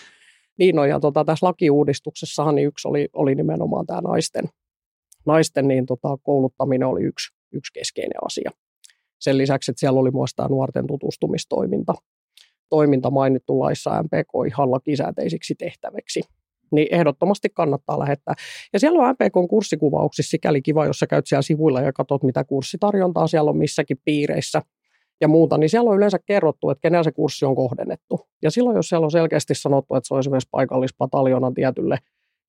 Niin 0.60 0.80
on. 0.80 0.90
Ja 0.90 1.00
tota, 1.00 1.26
tässä 1.26 1.46
lakiuudistuksessahan 1.46 2.56
niin 2.56 2.68
yksi 2.68 2.88
oli, 2.88 3.10
oli 3.14 3.36
nimenomaan 3.36 3.86
tämä 3.86 4.02
naisten, 4.02 4.46
naisten 5.26 5.68
niin 5.68 5.86
tota, 5.86 6.18
kouluttaminen 6.24 6.88
oli 6.88 7.04
yksi, 7.04 7.34
yksi 7.54 7.74
keskeinen 7.74 8.26
asia. 8.26 8.52
Sen 9.20 9.38
lisäksi, 9.38 9.72
että 9.72 9.80
siellä 9.80 10.00
oli 10.00 10.12
myös 10.12 10.32
tämä 10.36 10.48
nuorten 10.48 10.88
tutustumistoiminta, 10.88 11.94
toiminta 12.70 13.12
mainittu 13.12 13.60
laissa 13.60 14.04
MPK 14.04 14.48
ihan 14.48 14.72
lakisääteisiksi 14.72 15.56
tehtäväksi, 15.56 16.22
niin 16.72 16.88
ehdottomasti 16.92 17.50
kannattaa 17.50 18.00
lähettää. 18.00 18.34
Ja 18.74 18.80
siellä 18.80 19.00
on 19.00 19.14
MPKn 19.14 19.48
kurssikuvauksissa 19.48 20.32
sikäli 20.32 20.62
kiva, 20.62 20.86
jos 20.86 21.00
sä 21.00 21.08
käyt 21.08 21.28
siellä 21.28 21.42
sivuilla 21.42 21.82
ja 21.82 21.94
katsot, 21.94 22.24
mitä 22.24 22.44
kurssitarjontaa 22.44 23.28
siellä 23.28 23.50
on 23.50 23.58
missäkin 23.58 23.98
piireissä 24.06 24.62
ja 25.22 25.28
muuta, 25.28 25.58
niin 25.58 25.70
siellä 25.70 25.90
on 25.90 25.98
yleensä 25.98 26.20
kerrottu, 26.26 26.70
että 26.70 26.82
kenellä 26.82 27.04
se 27.04 27.12
kurssi 27.12 27.46
on 27.46 27.56
kohdennettu. 27.56 28.28
Ja 28.42 28.52
silloin, 28.52 28.76
jos 28.76 28.90
siellä 28.90 29.06
on 29.06 29.12
selkeästi 29.12 29.56
sanottu, 29.56 29.96
että 29.96 30.08
se 30.08 30.14
on 30.14 30.20
esimerkiksi 30.20 30.50
paikallispataljonan 30.52 31.54
tietylle 31.54 31.98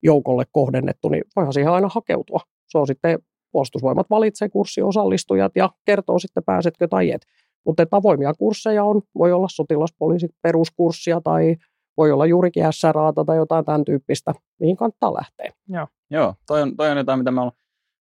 joukolle 0.02 0.44
kohdennettu, 0.52 1.09
niin 1.09 1.24
voihan 1.37 1.52
siihen 1.52 1.72
aina 1.72 1.88
hakeutua. 1.94 2.40
Se 2.68 2.78
on 2.78 2.87
sitten 2.87 3.18
puolustusvoimat 3.52 4.11
valitsee 4.11 4.48
kurssiosallistujat 4.48 5.52
ja 5.56 5.70
kertoo 5.85 6.18
sitten 6.18 6.44
pääsetkö 6.44 6.88
tai 6.88 7.11
et. 7.11 7.22
Mutta 7.66 7.83
että 7.83 7.96
avoimia 7.96 8.35
kursseja 8.35 8.85
on, 8.85 9.03
voi 9.18 9.33
olla 9.33 9.49
sotilaspoliisi 9.51 10.29
peruskurssia 10.42 11.20
tai 11.20 11.57
voi 11.96 12.12
olla 12.12 12.27
juurikin 12.27 12.64
SRAta 12.70 13.25
tai 13.25 13.37
jotain 13.37 13.64
tämän 13.64 13.85
tyyppistä, 13.85 14.35
mihin 14.61 14.77
kannattaa 14.77 15.14
lähteä. 15.14 15.53
Joo, 15.68 15.87
Joo 16.11 16.35
toi, 16.46 16.62
on, 16.62 16.77
toi 16.77 16.90
on 16.90 16.96
jotain, 16.96 17.18
mitä 17.18 17.31
me 17.31 17.40
ollaan 17.40 17.57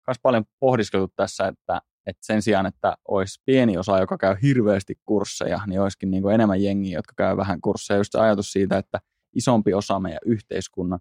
myös 0.07 0.19
paljon 0.23 0.45
pohdiskeltu 0.61 1.13
tässä, 1.17 1.47
että, 1.47 1.81
että 2.07 2.27
sen 2.27 2.43
sijaan, 2.43 2.67
että 2.67 2.95
olisi 3.09 3.43
pieni 3.45 3.79
osa, 3.79 3.99
joka 3.99 4.19
käy 4.19 4.37
hirveästi 4.43 4.95
kursseja, 5.05 5.61
niin 5.67 5.81
olisikin 5.81 6.11
niin 6.11 6.23
kuin 6.23 6.35
enemmän 6.35 6.63
jengiä, 6.63 6.99
jotka 6.99 7.13
käy 7.17 7.37
vähän 7.37 7.61
kursseja. 7.61 7.99
Just 7.99 8.13
se 8.13 8.19
ajatus 8.19 8.53
siitä, 8.53 8.79
että 8.79 8.99
isompi 9.35 9.75
osa 9.75 10.01
meidän 10.01 10.21
yhteiskunnan 10.27 11.01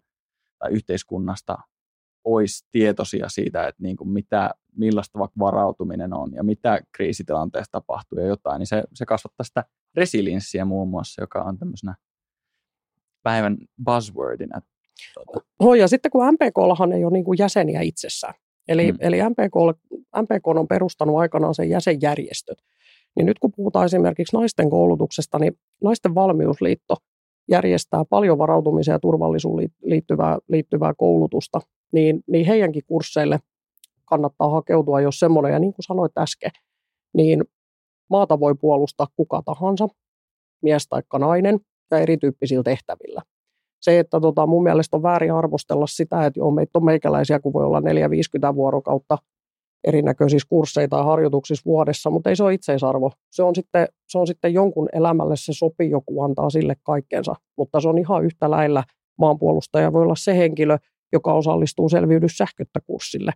tai 0.59 0.71
yhteiskunnasta 0.71 1.57
olisi 2.23 2.67
tietoisia 2.71 3.29
siitä, 3.29 3.67
että 3.67 3.83
niin 3.83 3.97
kuin 3.97 4.09
mitä, 4.09 4.51
millaista 4.77 5.19
vaikka 5.19 5.39
varautuminen 5.39 6.13
on 6.13 6.33
ja 6.33 6.43
mitä 6.43 6.81
kriisitilanteessa 6.91 7.71
tapahtuu 7.71 8.19
ja 8.19 8.25
jotain, 8.25 8.59
niin 8.59 8.67
se, 8.67 8.83
se 8.93 9.05
kasvattaa 9.05 9.43
sitä 9.43 9.63
resilienssiä 9.95 10.65
muun 10.65 10.87
muassa, 10.87 11.21
joka 11.21 11.43
on 11.43 11.57
tämmöisenä 11.57 11.95
päivän 13.23 13.57
buzzwordina. 13.85 14.61
Tuota. 15.13 15.47
No, 15.59 15.75
ja 15.75 15.87
sitten 15.87 16.11
kun 16.11 16.25
MPKllahan 16.33 16.91
ei 16.91 17.03
ole 17.03 17.13
niin 17.13 17.25
kuin 17.25 17.37
jäseniä 17.39 17.81
itsessään, 17.81 18.33
eli, 18.67 18.89
hmm. 18.89 18.97
eli 18.99 19.17
MPK, 19.29 19.81
MPK 20.21 20.47
on 20.47 20.67
perustanut 20.67 21.17
aikanaan 21.17 21.55
sen 21.55 21.69
jäsenjärjestöt, 21.69 22.57
niin 23.15 23.25
nyt 23.25 23.39
kun 23.39 23.51
puhutaan 23.55 23.85
esimerkiksi 23.85 24.35
naisten 24.35 24.69
koulutuksesta, 24.69 25.39
niin 25.39 25.57
Naisten 25.83 26.15
valmiusliitto 26.15 26.95
järjestää 27.49 28.05
paljon 28.09 28.37
varautumiseen 28.37 28.95
ja 28.95 28.99
turvallisuuteen 28.99 29.69
liittyvää, 29.83 30.37
liittyvää 30.47 30.93
koulutusta, 30.93 31.61
niin, 31.91 32.23
niin 32.27 32.45
heidänkin 32.45 32.83
kursseille 32.87 33.39
kannattaa 34.09 34.49
hakeutua, 34.49 35.01
jos 35.01 35.19
semmoinen, 35.19 35.53
ja 35.53 35.59
niin 35.59 35.73
kuin 35.73 35.83
sanoit 35.83 36.17
äsken, 36.17 36.51
niin 37.13 37.43
maata 38.09 38.39
voi 38.39 38.55
puolustaa 38.55 39.07
kuka 39.15 39.41
tahansa, 39.45 39.87
mies 40.63 40.87
tai 40.87 41.01
nainen, 41.19 41.59
ja 41.91 41.97
erityyppisillä 41.97 42.63
tehtävillä. 42.63 43.21
Se, 43.81 43.99
että 43.99 44.19
tota, 44.19 44.47
mun 44.47 44.63
mielestä 44.63 44.97
on 44.97 45.03
väärin 45.03 45.33
arvostella 45.33 45.87
sitä, 45.87 46.25
että 46.25 46.39
joo, 46.39 46.51
meitä 46.51 46.79
on 46.79 46.85
meikäläisiä, 46.85 47.39
kun 47.39 47.53
voi 47.53 47.65
olla 47.65 47.79
4-50 48.51 48.55
vuorokautta 48.55 49.17
erinäköisissä 49.87 50.47
kursseissa 50.49 50.89
tai 50.89 51.03
harjoituksissa 51.03 51.65
vuodessa, 51.65 52.09
mutta 52.09 52.29
ei 52.29 52.35
se 52.35 52.43
ole 52.43 52.53
itseisarvo. 52.53 53.11
Se 53.31 53.43
on 53.43 53.55
sitten, 53.55 53.87
se 54.07 54.17
on 54.17 54.27
sitten 54.27 54.53
jonkun 54.53 54.89
elämälle 54.93 55.35
se 55.35 55.53
sopii, 55.53 55.89
joku 55.89 56.21
antaa 56.21 56.49
sille 56.49 56.75
kaikkensa, 56.83 57.35
mutta 57.57 57.81
se 57.81 57.89
on 57.89 57.97
ihan 57.97 58.25
yhtä 58.25 58.51
lailla 58.51 58.83
maanpuolustaja 59.17 59.93
voi 59.93 60.01
olla 60.01 60.15
se 60.15 60.37
henkilö, 60.37 60.77
joka 61.13 61.33
osallistuu 61.33 61.89
selviydys 61.89 62.37
sähköttä 62.37 62.79
kurssille. 62.87 63.31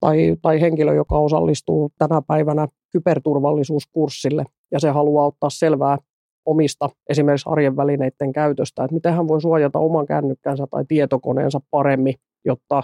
Tai, 0.00 0.36
tai 0.42 0.60
henkilö, 0.60 0.94
joka 0.94 1.18
osallistuu 1.18 1.92
tänä 1.98 2.22
päivänä 2.26 2.66
kyberturvallisuuskurssille 2.92 4.44
ja 4.72 4.80
se 4.80 4.90
haluaa 4.90 5.26
ottaa 5.26 5.50
selvää 5.50 5.98
omista 6.46 6.88
esimerkiksi 7.08 7.50
arjen 7.50 7.76
välineiden 7.76 8.32
käytöstä, 8.32 8.84
että 8.84 8.94
miten 8.94 9.14
hän 9.14 9.28
voi 9.28 9.40
suojata 9.40 9.78
oman 9.78 10.06
kännykkänsä 10.06 10.66
tai 10.70 10.84
tietokoneensa 10.88 11.60
paremmin, 11.70 12.14
jotta 12.44 12.82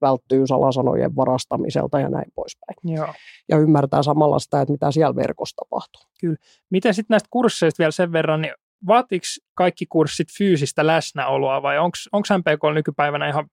välttyy 0.00 0.46
salasanojen 0.46 1.16
varastamiselta 1.16 2.00
ja 2.00 2.08
näin 2.08 2.32
poispäin. 2.34 2.96
Joo. 2.96 3.14
Ja 3.48 3.58
ymmärtää 3.58 4.02
samalla 4.02 4.38
sitä, 4.38 4.60
että 4.60 4.72
mitä 4.72 4.90
siellä 4.90 5.16
verkossa 5.16 5.56
tapahtuu. 5.56 6.02
Kyllä. 6.20 6.36
Miten 6.70 6.94
sitten 6.94 7.14
näistä 7.14 7.28
kursseista 7.30 7.78
vielä 7.78 7.90
sen 7.90 8.12
verran, 8.12 8.42
niin 8.42 8.54
vaatiiko 8.86 9.26
kaikki 9.54 9.86
kurssit 9.86 10.28
fyysistä 10.38 10.86
läsnäoloa 10.86 11.62
vai 11.62 11.78
onko 11.78 12.28
MPK 12.38 12.74
nykypäivänä 12.74 13.28
ihan 13.28 13.46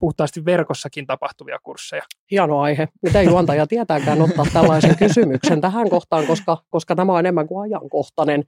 puhtaasti 0.00 0.44
verkossakin 0.44 1.06
tapahtuvia 1.06 1.58
kursseja? 1.62 2.02
Hieno 2.30 2.60
aihe. 2.60 2.88
Miten 3.02 3.26
juontaja 3.26 3.66
tietääkään 3.66 4.22
ottaa 4.22 4.44
tällaisen 4.52 4.96
kysymyksen 4.96 5.60
tähän 5.60 5.90
kohtaan, 5.90 6.26
koska, 6.26 6.58
koska 6.70 6.96
tämä 6.96 7.12
on 7.12 7.18
enemmän 7.18 7.46
kuin 7.46 7.62
ajankohtainen. 7.62 8.44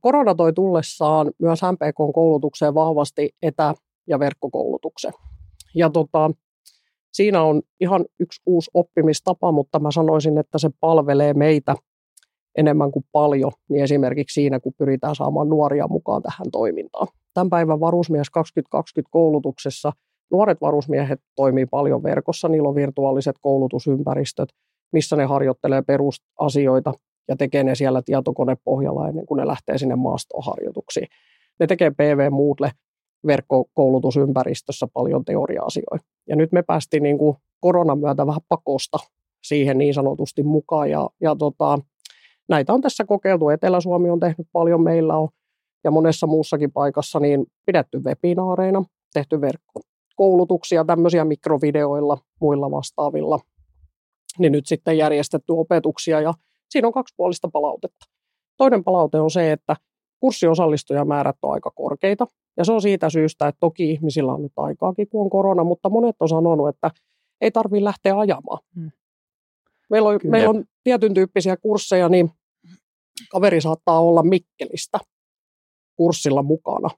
korona 0.00 0.34
toi 0.34 0.52
tullessaan 0.52 1.30
myös 1.38 1.60
MPK-koulutukseen 1.62 2.74
vahvasti 2.74 3.30
etä- 3.42 3.74
ja 4.06 4.18
verkkokoulutuksen. 4.18 5.12
Ja 5.74 5.90
tota, 5.90 6.30
siinä 7.12 7.42
on 7.42 7.62
ihan 7.80 8.04
yksi 8.20 8.42
uusi 8.46 8.70
oppimistapa, 8.74 9.52
mutta 9.52 9.78
mä 9.78 9.90
sanoisin, 9.90 10.38
että 10.38 10.58
se 10.58 10.70
palvelee 10.80 11.34
meitä 11.34 11.76
enemmän 12.56 12.92
kuin 12.92 13.04
paljon, 13.12 13.52
niin 13.68 13.84
esimerkiksi 13.84 14.34
siinä, 14.34 14.60
kun 14.60 14.72
pyritään 14.78 15.14
saamaan 15.14 15.48
nuoria 15.48 15.88
mukaan 15.88 16.22
tähän 16.22 16.50
toimintaan. 16.52 17.06
Tämän 17.34 17.50
päivän 17.50 17.80
varusmies 17.80 18.30
2020 18.30 19.12
koulutuksessa 19.12 19.92
nuoret 20.32 20.60
varusmiehet 20.60 21.20
toimii 21.36 21.66
paljon 21.66 22.02
verkossa, 22.02 22.48
niillä 22.48 22.68
on 22.68 22.74
virtuaaliset 22.74 23.36
koulutusympäristöt, 23.40 24.48
missä 24.92 25.16
ne 25.16 25.24
harjoittelee 25.24 25.82
perusasioita 25.82 26.92
ja 27.28 27.36
tekee 27.36 27.64
ne 27.64 27.74
siellä 27.74 28.02
tietokonepohjalla 28.02 29.08
ennen 29.08 29.26
kuin 29.26 29.38
ne 29.38 29.46
lähtee 29.46 29.78
sinne 29.78 29.96
maastoharjoituksiin. 29.96 31.06
Ne 31.60 31.66
tekee 31.66 31.90
PV 31.90 32.30
Moodle 32.30 32.70
verkkokoulutusympäristössä 33.26 34.86
paljon 34.92 35.24
teoria-asioita. 35.24 36.04
Ja 36.28 36.36
nyt 36.36 36.52
me 36.52 36.62
päästiin 36.62 37.02
niin 37.02 37.18
kuin 37.18 37.36
koronan 37.60 37.98
myötä 37.98 38.26
vähän 38.26 38.40
pakosta 38.48 38.98
siihen 39.42 39.78
niin 39.78 39.94
sanotusti 39.94 40.42
mukaan. 40.42 40.90
Ja, 40.90 41.08
ja 41.20 41.36
tota, 41.36 41.78
näitä 42.48 42.72
on 42.72 42.80
tässä 42.80 43.04
kokeiltu. 43.04 43.48
Etelä-Suomi 43.48 44.10
on 44.10 44.20
tehnyt 44.20 44.46
paljon, 44.52 44.82
meillä 44.82 45.16
on 45.16 45.28
ja 45.84 45.90
monessa 45.90 46.26
muussakin 46.26 46.72
paikassa 46.72 47.20
niin 47.20 47.46
pidetty 47.66 47.98
webinaareina, 47.98 48.84
tehty 49.12 49.40
verkkokoulutuksia 50.16 50.84
tämmöisiä 50.84 51.24
mikrovideoilla, 51.24 52.18
muilla 52.40 52.70
vastaavilla, 52.70 53.40
niin 54.38 54.52
nyt 54.52 54.66
sitten 54.66 54.98
järjestetty 54.98 55.52
opetuksia 55.52 56.20
ja 56.20 56.34
siinä 56.70 56.88
on 56.88 56.94
kaksipuolista 56.94 57.48
palautetta. 57.52 58.06
Toinen 58.56 58.84
palaute 58.84 59.20
on 59.20 59.30
se, 59.30 59.52
että 59.52 59.76
kurssiosallistujamaärät 60.20 61.36
on 61.42 61.52
aika 61.52 61.70
korkeita 61.70 62.26
ja 62.56 62.64
se 62.64 62.72
on 62.72 62.82
siitä 62.82 63.10
syystä, 63.10 63.48
että 63.48 63.60
toki 63.60 63.90
ihmisillä 63.90 64.32
on 64.32 64.42
nyt 64.42 64.52
aikaakin, 64.56 65.08
kun 65.08 65.24
on 65.24 65.30
korona, 65.30 65.64
mutta 65.64 65.90
monet 65.90 66.16
on 66.20 66.28
sanonut, 66.28 66.68
että 66.68 66.90
ei 67.40 67.50
tarvitse 67.50 67.84
lähteä 67.84 68.18
ajamaan. 68.18 68.58
Hmm. 68.74 68.90
Meillä 69.90 70.08
on, 70.08 70.20
meillä 70.24 70.50
on 70.50 70.64
tietyn 70.84 71.14
tyyppisiä 71.14 71.56
kursseja, 71.56 72.08
niin 72.08 72.30
kaveri 73.30 73.60
saattaa 73.60 74.00
olla 74.00 74.22
Mikkelistä 74.22 74.98
kurssilla 75.96 76.42
mukana. 76.42 76.88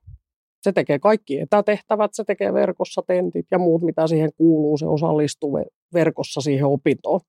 Se 0.62 0.73
tekee 0.73 0.99
kaikki 0.99 1.40
etätehtävät, 1.40 2.11
se 2.14 2.25
tekee 2.25 2.53
verkossa 2.53 3.03
tentit 3.07 3.47
ja 3.51 3.59
muut, 3.59 3.83
mitä 3.83 4.07
siihen 4.07 4.31
kuuluu. 4.37 4.79
Se 4.79 4.87
osallistuu 4.87 5.59
verkossa 5.94 6.40
siihen 6.40 6.66
opintoon. 6.66 7.21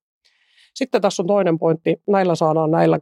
Sitten 0.74 1.00
tässä 1.00 1.22
on 1.22 1.26
toinen 1.26 1.58
pointti. 1.58 2.02
Näillä 2.08 2.34
saadaan 2.34 2.70
näillä 2.70 2.98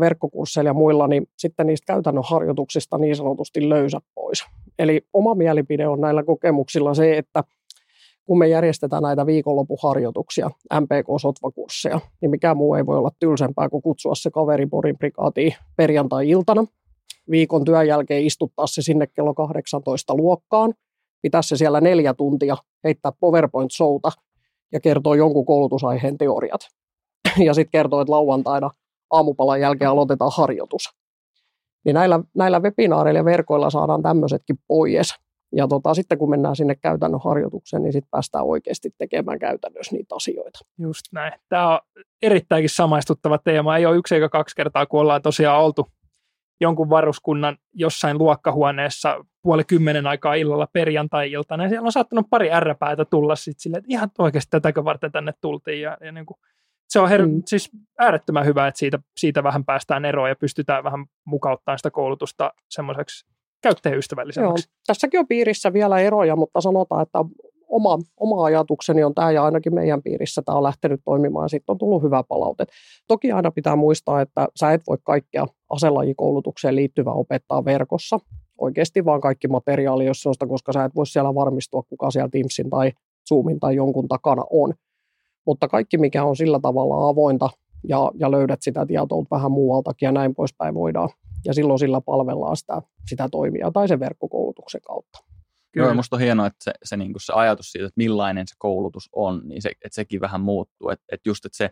verkkokursseilla 0.00 0.70
ja 0.70 0.74
muilla, 0.74 1.08
niin 1.08 1.26
sitten 1.38 1.66
niistä 1.66 1.92
käytännön 1.92 2.24
harjoituksista 2.26 2.98
niin 2.98 3.16
sanotusti 3.16 3.68
löysä 3.68 3.98
pois. 4.14 4.44
Eli 4.78 5.00
oma 5.12 5.34
mielipide 5.34 5.88
on 5.88 6.00
näillä 6.00 6.22
kokemuksilla 6.22 6.94
se, 6.94 7.18
että 7.18 7.44
kun 8.24 8.38
me 8.38 8.48
järjestetään 8.48 9.02
näitä 9.02 9.26
viikonlopuharjoituksia, 9.26 10.50
MPK-sotvakursseja, 10.80 12.00
niin 12.20 12.30
mikä 12.30 12.54
muu 12.54 12.74
ei 12.74 12.86
voi 12.86 12.98
olla 12.98 13.10
tylsempää 13.20 13.68
kuin 13.68 13.82
kutsua 13.82 14.14
se 14.14 14.30
kaveri 14.30 14.66
Porin 14.66 14.98
prikaatiin 14.98 15.54
perjantai-iltana, 15.76 16.64
viikon 17.30 17.64
työn 17.64 17.86
jälkeen 17.86 18.26
istuttaa 18.26 18.66
se 18.66 18.82
sinne 18.82 19.06
kello 19.06 19.34
18 19.34 20.16
luokkaan, 20.16 20.74
pitää 21.22 21.42
se 21.42 21.56
siellä 21.56 21.80
neljä 21.80 22.14
tuntia, 22.14 22.56
heittää 22.84 23.12
PowerPoint-showta 23.12 24.12
ja 24.72 24.80
kertoo 24.80 25.14
jonkun 25.14 25.46
koulutusaiheen 25.46 26.18
teoriat. 26.18 26.60
Ja 27.46 27.54
sitten 27.54 27.70
kertoo, 27.70 28.00
että 28.00 28.12
lauantaina 28.12 28.70
aamupalan 29.10 29.60
jälkeen 29.60 29.90
aloitetaan 29.90 30.30
harjoitus. 30.36 30.82
Niin 31.84 31.94
näillä, 31.94 32.20
näillä 32.36 32.60
webinaareilla 32.60 33.20
ja 33.20 33.24
verkoilla 33.24 33.70
saadaan 33.70 34.02
tämmöisetkin 34.02 34.56
pois. 34.68 35.14
Ja 35.56 35.68
tota, 35.68 35.94
sitten 35.94 36.18
kun 36.18 36.30
mennään 36.30 36.56
sinne 36.56 36.74
käytännön 36.74 37.20
harjoitukseen, 37.24 37.82
niin 37.82 37.92
sitten 37.92 38.10
päästään 38.10 38.44
oikeasti 38.44 38.90
tekemään 38.98 39.38
käytännössä 39.38 39.96
niitä 39.96 40.14
asioita. 40.14 40.58
Just 40.78 41.02
näin. 41.12 41.32
Tämä 41.48 41.74
on 41.74 41.78
erittäinkin 42.22 42.70
samaistuttava 42.70 43.38
teema. 43.38 43.76
Ei 43.76 43.86
ole 43.86 43.96
yksi 43.96 44.14
eikä 44.14 44.28
kaksi 44.28 44.56
kertaa, 44.56 44.86
kun 44.86 45.00
ollaan 45.00 45.22
tosiaan 45.22 45.60
oltu 45.60 45.86
jonkun 46.60 46.90
varuskunnan 46.90 47.56
jossain 47.74 48.18
luokkahuoneessa 48.18 49.24
puoli 49.42 49.64
kymmenen 49.64 50.06
aikaa 50.06 50.34
illalla 50.34 50.66
perjantai-iltana. 50.72 51.62
Ja 51.62 51.68
siellä 51.68 51.86
on 51.86 51.92
saattanut 51.92 52.26
pari 52.30 52.52
ärräpäätä 52.52 53.04
tulla 53.04 53.36
sitten 53.36 53.60
silleen, 53.60 53.78
että 53.78 53.92
ihan 53.92 54.10
oikeasti 54.18 54.50
tätäkö 54.50 54.84
varten 54.84 55.12
tänne 55.12 55.32
tultiin. 55.40 55.80
Ja, 55.80 55.96
ja 56.00 56.12
niin 56.12 56.26
kuin, 56.26 56.36
se 56.88 57.00
on 57.00 57.08
her- 57.08 57.26
mm. 57.26 57.42
siis 57.46 57.70
äärettömän 57.98 58.46
hyvä, 58.46 58.66
että 58.66 58.78
siitä, 58.78 58.98
siitä 59.16 59.42
vähän 59.42 59.64
päästään 59.64 60.04
eroon 60.04 60.28
ja 60.28 60.36
pystytään 60.36 60.84
vähän 60.84 61.06
mukauttamaan 61.24 61.78
sitä 61.78 61.90
koulutusta 61.90 62.52
semmoiseksi 62.70 63.26
käyttäjäystävällisemmäksi. 63.62 64.68
Joo, 64.68 64.74
tässäkin 64.86 65.20
on 65.20 65.28
piirissä 65.28 65.72
vielä 65.72 65.98
eroja, 65.98 66.36
mutta 66.36 66.60
sanotaan, 66.60 67.02
että 67.02 67.18
oma, 67.72 67.98
oma 68.16 68.44
ajatukseni 68.44 69.04
on 69.04 69.14
tämä 69.14 69.30
ja 69.30 69.44
ainakin 69.44 69.74
meidän 69.74 70.02
piirissä 70.02 70.42
tämä 70.42 70.58
on 70.58 70.62
lähtenyt 70.62 71.00
toimimaan 71.04 71.48
sitten 71.48 71.72
on 71.72 71.78
tullut 71.78 72.02
hyvä 72.02 72.22
palaute. 72.22 72.64
Toki 73.08 73.32
aina 73.32 73.50
pitää 73.50 73.76
muistaa, 73.76 74.20
että 74.20 74.48
sä 74.56 74.72
et 74.72 74.82
voi 74.88 74.98
kaikkea 75.02 75.46
aselajikoulutukseen 75.70 76.76
liittyvää 76.76 77.12
opettaa 77.12 77.64
verkossa. 77.64 78.18
Oikeasti 78.58 79.04
vaan 79.04 79.20
kaikki 79.20 79.48
materiaali, 79.48 80.06
jos 80.06 80.20
se 80.20 80.28
on 80.28 80.34
sitä, 80.34 80.46
koska 80.46 80.72
sä 80.72 80.84
et 80.84 80.94
voi 80.94 81.06
siellä 81.06 81.34
varmistua, 81.34 81.82
kuka 81.82 82.10
siellä 82.10 82.28
Teamsin 82.28 82.70
tai 82.70 82.92
Zoomin 83.28 83.60
tai 83.60 83.76
jonkun 83.76 84.08
takana 84.08 84.44
on. 84.50 84.74
Mutta 85.46 85.68
kaikki, 85.68 85.98
mikä 85.98 86.24
on 86.24 86.36
sillä 86.36 86.60
tavalla 86.62 87.08
avointa 87.08 87.48
ja, 87.88 88.10
ja 88.14 88.30
löydät 88.30 88.62
sitä 88.62 88.86
tietoa 88.86 89.24
vähän 89.30 89.52
muualtakin 89.52 90.06
ja 90.06 90.12
näin 90.12 90.34
poispäin 90.34 90.74
voidaan. 90.74 91.08
Ja 91.44 91.54
silloin 91.54 91.78
sillä 91.78 92.00
palvellaan 92.00 92.56
sitä, 92.56 92.82
sitä 93.08 93.28
toimia 93.28 93.70
tai 93.70 93.88
sen 93.88 94.00
verkkokoulutuksen 94.00 94.80
kautta. 94.80 95.31
Kyllä. 95.72 95.86
Joo, 95.86 95.94
musta 95.94 96.16
on 96.16 96.22
hienoa, 96.22 96.46
että 96.46 96.64
se, 96.64 96.72
se, 96.84 96.96
niin 96.96 97.12
se 97.24 97.32
ajatus 97.32 97.72
siitä, 97.72 97.86
että 97.86 97.98
millainen 97.98 98.48
se 98.48 98.54
koulutus 98.58 99.08
on, 99.12 99.42
niin 99.44 99.62
se, 99.62 99.68
että 99.68 99.94
sekin 99.94 100.20
vähän 100.20 100.40
muuttuu. 100.40 100.88
Että, 100.88 101.04
että 101.12 101.28
just, 101.28 101.44
että 101.44 101.56
se, 101.56 101.70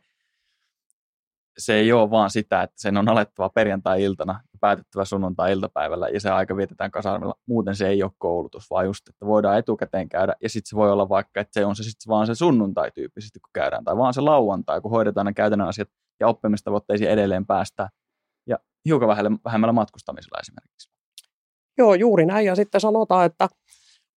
se 1.59 1.75
ei 1.75 1.93
ole 1.93 2.11
vaan 2.11 2.31
sitä, 2.31 2.63
että 2.63 2.75
sen 2.77 2.97
on 2.97 3.09
alettava 3.09 3.49
perjantai-iltana 3.49 4.33
ja 4.33 4.59
päätettävä 4.61 5.05
sunnuntai-iltapäivällä 5.05 6.09
ja 6.09 6.21
se 6.21 6.31
aika 6.31 6.57
vietetään 6.57 6.91
kasarmilla. 6.91 7.35
Muuten 7.47 7.77
se 7.77 7.89
ei 7.89 8.03
ole 8.03 8.13
koulutus, 8.19 8.71
vaan 8.71 8.87
just, 8.87 9.09
että 9.09 9.27
voidaan 9.27 9.59
etukäteen 9.59 10.09
käydä 10.09 10.35
ja 10.43 10.49
sitten 10.49 10.69
se 10.69 10.77
voi 10.77 10.93
olla 10.93 11.09
vaikka, 11.09 11.41
että 11.41 11.61
se 11.61 11.65
on 11.65 11.77
se 11.77 11.83
sitten 11.83 12.09
vaan 12.09 12.27
se 12.27 12.35
sunnuntai 12.35 12.91
tyyppisesti, 12.91 13.41
kun 13.41 13.51
käydään, 13.53 13.85
tai 13.85 13.97
vaan 13.97 14.15
se 14.15 14.21
lauantai, 14.21 14.81
kun 14.81 14.91
hoidetaan 14.91 15.27
ne 15.27 15.33
käytännön 15.33 15.69
asiat 15.69 15.89
ja 16.21 16.29
oppimistavoitteisiin 16.29 17.11
edelleen 17.11 17.47
päästään 17.47 17.89
ja 18.47 18.59
hiukan 18.85 19.09
vähemmällä 19.45 19.73
matkustamisella 19.73 20.41
esimerkiksi. 20.41 20.91
Joo, 21.79 21.95
juuri 21.95 22.27
näin. 22.27 22.47
Ja 22.47 22.57
sitten 22.57 22.81
sanotaan, 22.81 23.27
että 23.27 23.49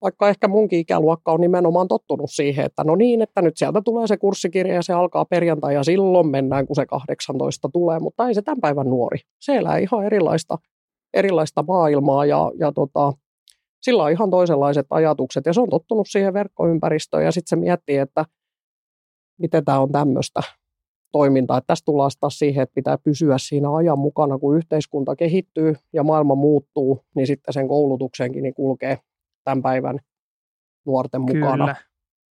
vaikka 0.04 0.30
ehkä 0.30 0.48
munkin 0.48 0.80
ikäluokka 0.80 1.32
on 1.32 1.42
nimenomaan 1.42 1.88
tottunut 1.88 2.32
siihen, 2.32 2.66
että 2.66 2.84
no 2.84 2.96
niin, 2.96 3.22
että 3.22 3.42
nyt 3.42 3.58
sieltä 3.58 3.82
tulee 3.82 4.08
se 4.08 4.18
kurssikirja 4.18 4.74
ja 4.74 4.82
se 4.82 4.94
alkaa 4.94 5.26
perjantai 5.26 5.74
ja 5.74 5.84
silloin 5.84 6.28
mennään, 6.28 6.68
kun 6.68 6.76
se 6.76 6.86
18 6.86 7.70
tulee, 7.74 8.00
mutta 8.00 8.28
ei 8.28 8.34
se 8.34 8.42
tämän 8.42 8.62
päivän 8.62 8.88
nuori. 8.88 9.20
Se 9.40 9.56
elää 9.56 9.78
ihan 9.78 10.06
erilaista, 10.06 10.58
erilaista 11.14 11.64
maailmaa 11.68 12.26
ja, 12.26 12.52
ja 12.60 12.72
tota, 12.72 13.14
sillä 13.82 14.04
on 14.04 14.12
ihan 14.12 14.30
toisenlaiset 14.30 14.88
ajatukset 14.90 15.46
ja 15.46 15.54
se 15.54 15.62
on 15.62 15.70
tottunut 15.70 16.08
siihen 16.10 16.34
verkkoympäristöön 16.34 17.26
ja 17.26 17.32
sitten 17.32 17.50
se 17.50 17.56
miettii, 17.56 17.98
että 17.98 18.26
miten 19.40 19.66
tämä 19.66 19.80
on 19.80 19.92
tämmöistä 19.92 20.42
toimintaa. 21.12 21.58
Että 21.58 21.68
tässä 21.68 21.86
tullaan 21.86 22.12
taas 22.20 22.40
siihen, 22.40 22.64
että 22.64 22.76
pitää 22.76 22.98
pysyä 22.98 23.36
siinä 23.38 23.76
ajan 23.76 24.00
mukana, 24.00 24.40
kun 24.40 24.58
yhteiskunta 24.58 25.16
kehittyy 25.16 25.76
ja 25.94 26.04
maailma 26.04 26.36
muuttuu, 26.36 27.00
niin 27.16 27.28
sitten 27.28 27.54
sen 27.54 27.68
koulutuksenkin 27.68 28.44
niin 28.44 28.54
kulkee 28.54 29.00
tämän 29.44 29.62
päivän 29.62 30.00
nuorten 30.86 31.26
Kyllä. 31.26 31.46
mukana. 31.46 31.76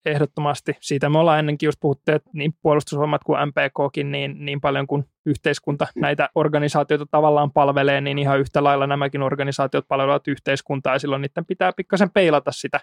Ehdottomasti. 0.06 0.76
Siitä 0.80 1.08
me 1.08 1.18
ollaan 1.18 1.38
ennenkin 1.38 1.66
just 1.66 1.80
puhuttu, 1.80 2.12
että 2.12 2.30
niin 2.32 2.54
puolustusvoimat 2.62 3.24
kuin 3.24 3.38
MPKkin, 3.46 4.12
niin, 4.12 4.44
niin 4.44 4.60
paljon 4.60 4.86
kuin 4.86 5.04
yhteiskunta 5.26 5.86
näitä 5.96 6.28
organisaatioita 6.34 7.06
tavallaan 7.10 7.52
palvelee, 7.52 8.00
niin 8.00 8.18
ihan 8.18 8.40
yhtä 8.40 8.64
lailla 8.64 8.86
nämäkin 8.86 9.22
organisaatiot 9.22 9.88
palvelevat 9.88 10.28
yhteiskuntaa, 10.28 10.92
ja 10.92 10.98
silloin 10.98 11.22
niiden 11.22 11.46
pitää 11.46 11.72
pikkasen 11.76 12.10
peilata 12.10 12.52
sitä 12.52 12.80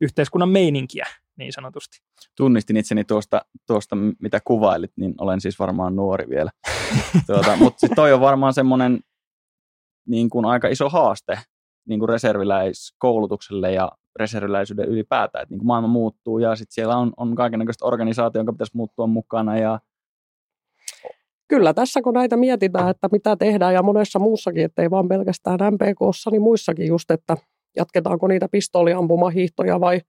yhteiskunnan 0.00 0.48
meininkiä, 0.48 1.06
niin 1.36 1.52
sanotusti. 1.52 1.98
Tunnistin 2.36 2.76
itseni 2.76 3.04
tuosta, 3.04 3.44
tuosta 3.66 3.96
mitä 3.96 4.40
kuvailit, 4.44 4.92
niin 4.96 5.14
olen 5.20 5.40
siis 5.40 5.58
varmaan 5.58 5.96
nuori 5.96 6.28
vielä. 6.28 6.50
tuota, 7.26 7.56
mutta 7.56 7.88
toi 7.94 8.12
on 8.12 8.20
varmaan 8.20 8.54
semmoinen 8.54 9.00
niin 10.06 10.30
kuin 10.30 10.44
aika 10.44 10.68
iso 10.68 10.88
haaste 10.88 11.38
niin 11.88 11.98
kuin 11.98 12.08
reserviläiskoulutukselle 12.08 13.72
ja 13.72 13.92
reserviläisyyden 14.16 14.88
ylipäätään, 14.88 15.42
että 15.42 15.52
niin 15.52 15.58
kuin 15.58 15.66
maailma 15.66 15.88
muuttuu 15.88 16.38
ja 16.38 16.56
sitten 16.56 16.74
siellä 16.74 16.96
on, 16.96 17.12
on 17.16 17.34
kaikenlaista 17.34 17.86
organisaatio, 17.86 18.38
jonka 18.38 18.52
pitäisi 18.52 18.76
muuttua 18.76 19.06
mukana 19.06 19.58
ja 19.58 19.80
Kyllä 21.48 21.74
tässä 21.74 22.02
kun 22.02 22.14
näitä 22.14 22.36
mietitään, 22.36 22.88
että 22.88 23.08
mitä 23.12 23.36
tehdään 23.36 23.74
ja 23.74 23.82
monessa 23.82 24.18
muussakin, 24.18 24.64
että 24.64 24.82
ei 24.82 24.90
vaan 24.90 25.08
pelkästään 25.08 25.58
MPKssa, 25.70 26.30
niin 26.30 26.42
muissakin 26.42 26.86
just, 26.86 27.10
että 27.10 27.36
jatketaanko 27.76 28.28
niitä 28.28 28.48
pistooliampumahiihtoja 28.48 29.80
vai 29.80 30.00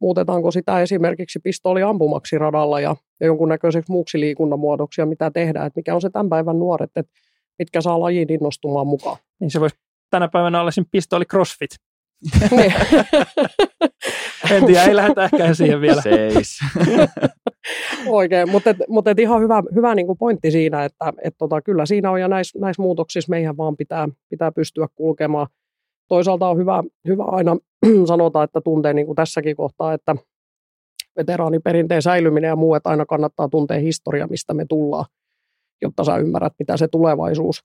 muutetaanko 0.00 0.50
sitä 0.50 0.80
esimerkiksi 0.80 1.38
pistooliampumaksi 1.38 2.38
radalla 2.38 2.80
ja, 2.80 2.96
ja 3.20 3.26
jonkunnäköiseksi 3.26 3.92
muuksi 3.92 4.20
liikunnan 4.20 4.58
muodoksi 4.58 5.00
ja 5.00 5.06
mitä 5.06 5.30
tehdään, 5.30 5.66
että 5.66 5.78
mikä 5.78 5.94
on 5.94 6.00
se 6.00 6.10
tämän 6.10 6.28
päivän 6.28 6.58
nuoret, 6.58 6.90
että 6.96 7.12
mitkä 7.58 7.80
saa 7.80 8.00
lajin 8.00 8.32
innostumaan 8.32 8.86
mukaan. 8.86 9.16
Niin 9.40 9.50
se 9.50 9.60
voisi 9.60 9.76
tänä 10.14 10.28
päivänä 10.28 10.60
olla 10.60 10.70
siinä 10.70 10.88
pistooli 10.90 11.24
crossfit. 11.24 11.70
Niin. 12.50 12.74
en 14.50 14.66
tiedä, 14.66 14.84
ei 14.84 14.96
lähdetä 14.96 15.24
ehkä 15.24 15.54
siihen 15.54 15.80
vielä. 15.80 16.02
Seis. 16.02 16.58
Oikein, 18.06 18.50
mutta, 18.50 18.70
et, 18.70 18.76
mutta 18.88 19.10
et 19.10 19.18
ihan 19.18 19.42
hyvä, 19.42 19.62
hyvä 19.74 19.94
niin 19.94 20.06
kuin 20.06 20.18
pointti 20.18 20.50
siinä, 20.50 20.84
että 20.84 21.12
et 21.24 21.34
tota, 21.38 21.62
kyllä 21.62 21.86
siinä 21.86 22.10
on 22.10 22.20
ja 22.20 22.28
näissä 22.28 22.58
näis 22.58 22.78
muutoksissa 22.78 23.30
meidän 23.30 23.56
vaan 23.56 23.76
pitää, 23.76 24.08
pitää 24.30 24.52
pystyä 24.52 24.86
kulkemaan. 24.94 25.46
Toisaalta 26.08 26.48
on 26.48 26.58
hyvä, 26.58 26.82
hyvä 27.08 27.24
aina 27.24 27.56
sanota, 28.08 28.42
että 28.42 28.60
tuntee 28.60 28.92
niin 28.92 29.06
kuin 29.06 29.16
tässäkin 29.16 29.56
kohtaa, 29.56 29.94
että 29.94 30.16
veteraaniperinteen 31.16 32.02
säilyminen 32.02 32.48
ja 32.48 32.56
muu, 32.56 32.74
että 32.74 32.90
aina 32.90 33.06
kannattaa 33.06 33.48
tuntea 33.48 33.78
historia, 33.78 34.26
mistä 34.26 34.54
me 34.54 34.64
tullaan, 34.68 35.04
jotta 35.82 36.04
sä 36.04 36.16
ymmärrät, 36.16 36.52
mitä 36.58 36.76
se 36.76 36.88
tulevaisuus 36.88 37.60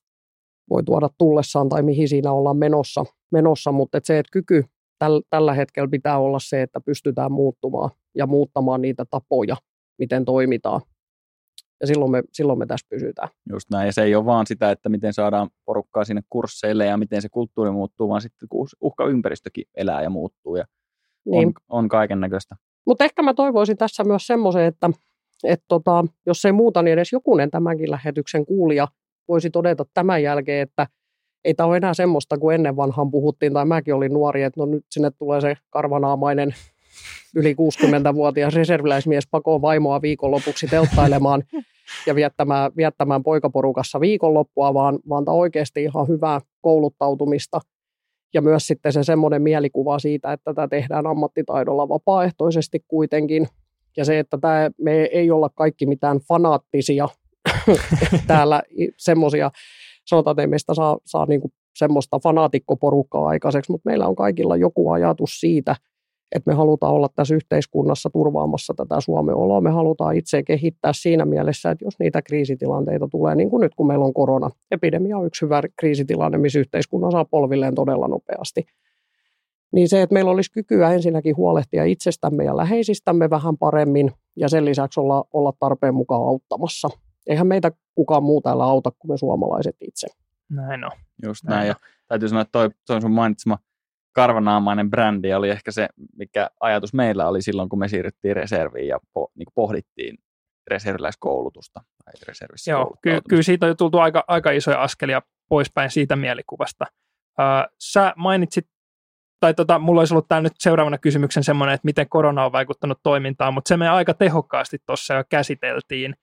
voi 0.69 0.83
tuoda 0.83 1.09
tullessaan 1.17 1.69
tai 1.69 1.83
mihin 1.83 2.09
siinä 2.09 2.31
ollaan 2.31 2.57
menossa, 2.57 3.05
menossa 3.31 3.71
mutta 3.71 3.97
että 3.97 4.07
se, 4.07 4.19
että 4.19 4.31
kyky 4.31 4.63
täl, 4.99 5.21
tällä 5.29 5.53
hetkellä 5.53 5.89
pitää 5.89 6.19
olla 6.19 6.39
se, 6.39 6.61
että 6.61 6.81
pystytään 6.81 7.31
muuttumaan 7.31 7.89
ja 8.15 8.27
muuttamaan 8.27 8.81
niitä 8.81 9.05
tapoja, 9.05 9.55
miten 9.97 10.25
toimitaan. 10.25 10.81
Ja 11.81 11.87
silloin 11.87 12.11
me, 12.11 12.23
silloin 12.33 12.59
me 12.59 12.65
tässä 12.65 12.87
pysytään. 12.89 13.29
Just 13.51 13.69
näin, 13.71 13.85
ja 13.85 13.93
se 13.93 14.03
ei 14.03 14.15
ole 14.15 14.25
vaan 14.25 14.47
sitä, 14.47 14.71
että 14.71 14.89
miten 14.89 15.13
saadaan 15.13 15.49
porukkaa 15.65 16.05
sinne 16.05 16.21
kursseille 16.29 16.85
ja 16.85 16.97
miten 16.97 17.21
se 17.21 17.29
kulttuuri 17.29 17.71
muuttuu, 17.71 18.09
vaan 18.09 18.21
sitten 18.21 18.47
uhkaympäristökin 18.81 19.65
elää 19.77 20.03
ja 20.03 20.09
muuttuu 20.09 20.55
ja 20.55 20.65
niin. 21.25 21.47
on, 21.47 21.53
on 21.69 21.89
kaiken 21.89 22.19
näköistä. 22.19 22.55
Mutta 22.85 23.03
ehkä 23.03 23.21
mä 23.21 23.33
toivoisin 23.33 23.77
tässä 23.77 24.03
myös 24.03 24.27
semmoisen, 24.27 24.63
että 24.63 24.89
et 25.43 25.63
tota, 25.67 26.05
jos 26.25 26.45
ei 26.45 26.51
muuta, 26.51 26.81
niin 26.81 26.93
edes 26.93 27.11
jokunen 27.11 27.51
tämänkin 27.51 27.91
lähetyksen 27.91 28.45
kuulija 28.45 28.87
voisi 29.29 29.49
todeta 29.49 29.85
tämän 29.93 30.23
jälkeen, 30.23 30.61
että 30.61 30.87
ei 31.45 31.53
tämä 31.53 31.67
ole 31.67 31.77
enää 31.77 31.93
semmoista 31.93 32.37
kuin 32.37 32.55
ennen 32.55 32.75
vanhan 32.75 33.11
puhuttiin, 33.11 33.53
tai 33.53 33.65
mäkin 33.65 33.93
olin 33.93 34.13
nuori, 34.13 34.43
että 34.43 34.59
no 34.59 34.65
nyt 34.65 34.85
sinne 34.91 35.11
tulee 35.11 35.41
se 35.41 35.57
karvanaamainen 35.69 36.55
yli 37.35 37.53
60-vuotias 37.53 38.55
reserviläismies 38.55 39.27
pakoon 39.31 39.61
vaimoa 39.61 40.01
viikonlopuksi 40.01 40.67
telttailemaan 40.67 41.43
ja 42.05 42.15
viettämään, 42.15 42.71
viettämään 42.77 43.23
poikaporukassa 43.23 43.99
viikonloppua, 43.99 44.73
vaan, 44.73 44.99
vaan 45.09 45.25
tämä 45.25 45.35
oikeasti 45.35 45.83
ihan 45.83 46.07
hyvää 46.07 46.39
kouluttautumista 46.61 47.59
ja 48.33 48.41
myös 48.41 48.67
sitten 48.67 48.93
se 48.93 49.03
semmoinen 49.03 49.41
mielikuva 49.41 49.99
siitä, 49.99 50.33
että 50.33 50.53
tätä 50.53 50.67
tehdään 50.67 51.07
ammattitaidolla 51.07 51.89
vapaaehtoisesti 51.89 52.85
kuitenkin. 52.87 53.47
Ja 53.97 54.05
se, 54.05 54.19
että 54.19 54.37
tämä, 54.41 54.69
me 54.81 54.91
ei 54.91 55.31
olla 55.31 55.49
kaikki 55.55 55.85
mitään 55.85 56.19
fanaattisia 56.19 57.07
täällä 58.27 58.61
semmoisia, 58.97 59.51
sanotaan, 60.05 60.33
että 60.33 60.41
ei 60.41 60.47
meistä 60.47 60.73
saa, 60.73 60.97
saa 61.05 61.25
niin 61.25 61.41
kuin 61.41 61.53
semmoista 61.75 62.19
fanaatikkoporukkaa 62.23 63.27
aikaiseksi, 63.27 63.71
mutta 63.71 63.89
meillä 63.89 64.07
on 64.07 64.15
kaikilla 64.15 64.57
joku 64.57 64.91
ajatus 64.91 65.39
siitä, 65.39 65.75
että 66.35 66.51
me 66.51 66.55
halutaan 66.55 66.93
olla 66.93 67.09
tässä 67.15 67.35
yhteiskunnassa 67.35 68.09
turvaamassa 68.09 68.73
tätä 68.77 69.01
Suomen 69.01 69.35
oloa. 69.35 69.61
Me 69.61 69.69
halutaan 69.69 70.15
itse 70.15 70.43
kehittää 70.43 70.91
siinä 70.93 71.25
mielessä, 71.25 71.71
että 71.71 71.85
jos 71.85 71.99
niitä 71.99 72.21
kriisitilanteita 72.21 73.07
tulee, 73.07 73.35
niin 73.35 73.49
kuin 73.49 73.61
nyt 73.61 73.75
kun 73.75 73.87
meillä 73.87 74.05
on 74.05 74.13
korona, 74.13 74.49
epidemia 74.71 75.17
on 75.17 75.25
yksi 75.25 75.45
hyvä 75.45 75.61
kriisitilanne, 75.79 76.37
missä 76.37 76.59
yhteiskunnan 76.59 77.11
saa 77.11 77.25
polvilleen 77.25 77.75
todella 77.75 78.07
nopeasti. 78.07 78.65
Niin 79.71 79.89
se, 79.89 80.01
että 80.01 80.13
meillä 80.13 80.31
olisi 80.31 80.51
kykyä 80.51 80.93
ensinnäkin 80.93 81.37
huolehtia 81.37 81.83
itsestämme 81.83 82.43
ja 82.43 82.57
läheisistämme 82.57 83.29
vähän 83.29 83.57
paremmin 83.57 84.11
ja 84.35 84.49
sen 84.49 84.65
lisäksi 84.65 84.99
olla, 84.99 85.25
olla 85.33 85.53
tarpeen 85.59 85.95
mukaan 85.95 86.27
auttamassa. 86.27 86.89
Eihän 87.29 87.47
meitä 87.47 87.71
kukaan 87.95 88.23
muu 88.23 88.41
täällä 88.41 88.63
auta 88.63 88.91
kuin 88.91 89.11
me 89.11 89.17
suomalaiset 89.17 89.75
itse. 89.81 90.07
Näin 90.49 90.83
on. 90.83 90.91
Just 91.25 91.43
näin. 91.43 91.57
näin. 91.57 91.67
Ja 91.67 91.75
täytyy 92.07 92.29
sanoa, 92.29 92.41
että 92.41 92.51
toi, 92.51 92.69
toi 92.87 93.01
sun 93.01 93.11
mainitsema 93.11 93.57
karvanaamainen 94.11 94.89
brändi 94.89 95.33
oli 95.33 95.49
ehkä 95.49 95.71
se, 95.71 95.89
mikä 96.17 96.49
ajatus 96.59 96.93
meillä 96.93 97.27
oli 97.27 97.41
silloin, 97.41 97.69
kun 97.69 97.79
me 97.79 97.87
siirryttiin 97.87 98.35
reserviin 98.35 98.87
ja 98.87 98.99
po, 99.13 99.31
niin 99.35 99.47
pohdittiin 99.55 100.17
reserviläiskoulutusta 100.67 101.81
tai 102.05 102.13
reservissä 102.27 102.71
Joo, 102.71 102.95
ky- 103.01 103.21
kyllä 103.29 103.43
siitä 103.43 103.65
on 103.65 103.69
jo 103.69 103.75
tultu 103.75 103.97
aika, 103.97 104.23
aika 104.27 104.51
isoja 104.51 104.81
askelia 104.81 105.21
poispäin 105.49 105.91
siitä 105.91 106.15
mielikuvasta. 106.15 106.85
Uh, 107.39 107.75
sä 107.79 108.13
mainitsit, 108.15 108.67
tai 109.39 109.53
tota, 109.53 109.79
mulla 109.79 110.01
olisi 110.01 110.13
ollut 110.13 110.27
tämä 110.27 110.41
nyt 110.41 110.53
seuraavana 110.59 110.97
kysymyksen 110.97 111.43
semmoinen, 111.43 111.73
että 111.75 111.85
miten 111.85 112.09
korona 112.09 112.45
on 112.45 112.51
vaikuttanut 112.51 112.99
toimintaan, 113.03 113.53
mutta 113.53 113.69
se 113.69 113.77
me 113.77 113.89
aika 113.89 114.13
tehokkaasti 114.13 114.77
tuossa 114.85 115.13
jo 115.13 115.23
käsiteltiin. 115.29 116.15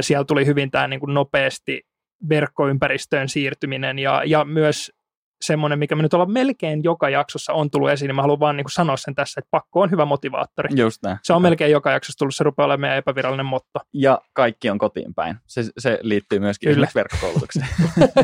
Siellä 0.00 0.24
tuli 0.24 0.46
hyvin 0.46 0.70
tämä 0.70 0.88
niin 0.88 1.00
kuin 1.00 1.14
nopeasti 1.14 1.82
verkkoympäristöön 2.28 3.28
siirtyminen 3.28 3.98
ja, 3.98 4.22
ja 4.24 4.44
myös 4.44 4.92
semmoinen, 5.40 5.78
mikä 5.78 5.96
me 5.96 6.02
nyt 6.02 6.14
ollaan 6.14 6.32
melkein 6.32 6.84
joka 6.84 7.08
jaksossa 7.08 7.52
on 7.52 7.70
tullut 7.70 7.90
esiin, 7.90 8.08
niin 8.08 8.16
mä 8.16 8.22
haluan 8.22 8.40
vaan 8.40 8.56
niin 8.56 8.64
kuin 8.64 8.72
sanoa 8.72 8.96
sen 8.96 9.14
tässä, 9.14 9.40
että 9.40 9.48
pakko 9.50 9.80
on 9.80 9.90
hyvä 9.90 10.04
motivaattori. 10.04 10.68
Just 10.76 11.02
näin. 11.02 11.18
Se 11.22 11.32
on 11.32 11.42
melkein 11.42 11.72
joka 11.72 11.90
jaksossa 11.90 12.18
tullut, 12.18 12.34
se 12.34 12.44
rupeaa 12.44 12.64
olemaan 12.64 12.80
meidän 12.80 12.98
epävirallinen 12.98 13.46
motto. 13.46 13.80
Ja 13.92 14.20
kaikki 14.32 14.70
on 14.70 14.78
kotiin 14.78 15.14
päin. 15.14 15.36
Se, 15.46 15.62
se 15.78 15.98
liittyy 16.02 16.38
myöskin 16.38 16.74
kyllä. 16.74 16.88
verkkokoulutukseen. 16.94 17.66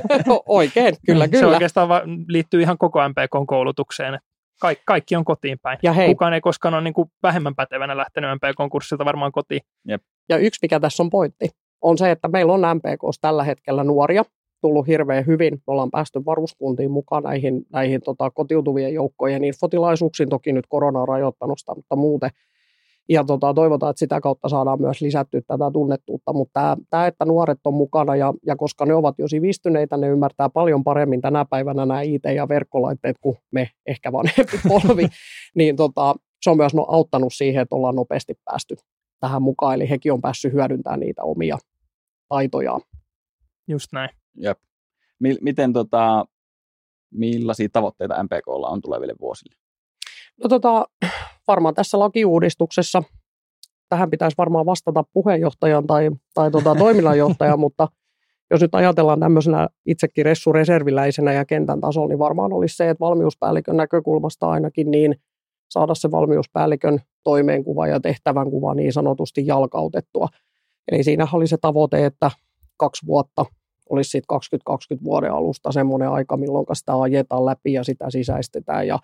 Oikein, 0.46 0.94
kyllä, 1.06 1.28
kyllä. 1.28 1.40
Se 1.40 1.46
oikeastaan 1.46 1.88
va- 1.88 2.02
liittyy 2.28 2.62
ihan 2.62 2.78
koko 2.78 3.00
MPK-koulutukseen. 3.08 4.12
Kaik, 4.12 4.22
kaikki 4.84 5.16
on 5.16 5.24
kotiin 5.24 5.58
päin. 5.62 5.78
Ja 5.82 5.92
hei. 5.92 6.08
Kukaan 6.08 6.34
ei 6.34 6.40
koskaan 6.40 6.74
ole 6.74 6.82
niin 6.82 6.94
kuin 6.94 7.08
vähemmän 7.22 7.54
pätevänä 7.54 7.96
lähtenyt 7.96 8.30
MPK-kurssilta 8.30 9.04
varmaan 9.04 9.32
kotiin. 9.32 9.60
Jep. 9.88 10.02
Ja 10.28 10.36
yksi, 10.36 10.58
mikä 10.62 10.80
tässä 10.80 11.02
on 11.02 11.10
pointti, 11.10 11.48
on 11.82 11.98
se, 11.98 12.10
että 12.10 12.28
meillä 12.28 12.52
on 12.52 12.60
MPKs 12.60 13.18
tällä 13.20 13.44
hetkellä 13.44 13.84
nuoria, 13.84 14.24
tullut 14.60 14.86
hirveän 14.86 15.26
hyvin. 15.26 15.54
Me 15.54 15.62
ollaan 15.66 15.90
päästy 15.90 16.24
varuskuntiin 16.24 16.90
mukaan 16.90 17.22
näihin, 17.22 17.62
näihin 17.72 18.00
tota, 18.04 18.30
kotiutuvien 18.30 18.94
joukkojen 18.94 19.44
infotilaisuuksiin. 19.44 20.28
Toki 20.28 20.52
nyt 20.52 20.66
korona 20.68 21.00
on 21.00 21.08
rajoittanut 21.08 21.58
sitä, 21.58 21.74
mutta 21.74 21.96
muuten. 21.96 22.30
Ja 23.08 23.24
tota, 23.24 23.54
toivotaan, 23.54 23.90
että 23.90 23.98
sitä 23.98 24.20
kautta 24.20 24.48
saadaan 24.48 24.80
myös 24.80 25.00
lisättyä 25.00 25.40
tätä 25.46 25.70
tunnettuutta. 25.72 26.32
Mutta 26.32 26.52
tämä, 26.60 26.76
tämä 26.90 27.06
että 27.06 27.24
nuoret 27.24 27.58
on 27.64 27.74
mukana 27.74 28.16
ja, 28.16 28.34
ja 28.46 28.56
koska 28.56 28.86
ne 28.86 28.94
ovat 28.94 29.14
jo 29.18 29.28
sivistyneitä, 29.28 29.96
ne 29.96 30.08
ymmärtää 30.08 30.48
paljon 30.48 30.84
paremmin 30.84 31.20
tänä 31.20 31.44
päivänä 31.44 31.86
nämä 31.86 32.02
IT- 32.02 32.34
ja 32.34 32.48
verkkolaitteet 32.48 33.16
kuin 33.20 33.36
me 33.50 33.70
ehkä 33.86 34.12
vanhempi 34.12 34.60
polvi, 34.68 35.08
niin 35.54 35.76
tota, 35.76 36.14
se 36.42 36.50
on 36.50 36.56
myös 36.56 36.74
no, 36.74 36.86
auttanut 36.88 37.32
siihen, 37.34 37.62
että 37.62 37.74
ollaan 37.74 37.96
nopeasti 37.96 38.34
päästy 38.44 38.76
tähän 39.20 39.42
mukaan. 39.42 39.74
Eli 39.74 39.90
hekin 39.90 40.12
on 40.12 40.20
päässyt 40.20 40.52
hyödyntämään 40.52 41.00
niitä 41.00 41.22
omia 41.22 41.58
taitojaan. 42.28 42.80
Just 43.68 43.92
näin. 43.92 44.10
Jep. 44.36 44.58
Miten 45.40 45.72
tota, 45.72 46.26
millaisia 47.10 47.68
tavoitteita 47.72 48.22
MPKlla 48.22 48.68
on 48.68 48.80
tuleville 48.82 49.14
vuosille? 49.20 49.56
No 50.42 50.48
tota, 50.48 50.86
varmaan 51.48 51.74
tässä 51.74 51.98
lakiuudistuksessa, 51.98 53.02
tähän 53.88 54.10
pitäisi 54.10 54.36
varmaan 54.38 54.66
vastata 54.66 55.04
puheenjohtajan 55.12 55.86
tai, 55.86 56.10
tai 56.34 56.50
tota, 56.50 56.74
toiminnanjohtajan, 56.84 57.60
mutta 57.60 57.88
jos 58.50 58.60
nyt 58.60 58.74
ajatellaan 58.74 59.20
tämmöisenä 59.20 59.68
itsekin 59.86 60.24
ressureserviläisenä 60.24 61.32
ja 61.32 61.44
kentän 61.44 61.80
tasolla, 61.80 62.08
niin 62.08 62.18
varmaan 62.18 62.52
olisi 62.52 62.76
se, 62.76 62.90
että 62.90 63.00
valmiuspäällikön 63.00 63.76
näkökulmasta 63.76 64.50
ainakin 64.50 64.90
niin 64.90 65.14
saada 65.70 65.94
se 65.94 66.10
valmiuspäällikön 66.10 67.00
toimeenkuva 67.24 67.86
ja 67.86 68.00
tehtävänkuva 68.00 68.74
niin 68.74 68.92
sanotusti 68.92 69.46
jalkautettua. 69.46 70.28
Eli 70.92 71.04
siinä 71.04 71.28
oli 71.32 71.46
se 71.46 71.56
tavoite, 71.60 72.06
että 72.06 72.30
kaksi 72.76 73.06
vuotta 73.06 73.46
olisi 73.90 74.10
siitä 74.10 74.26
2020 74.28 75.04
vuoden 75.04 75.32
alusta 75.32 75.72
semmoinen 75.72 76.08
aika, 76.08 76.36
milloin 76.36 76.66
sitä 76.72 77.00
ajetaan 77.00 77.46
läpi 77.46 77.72
ja 77.72 77.84
sitä 77.84 78.10
sisäistetään 78.10 78.86
ja 78.86 78.98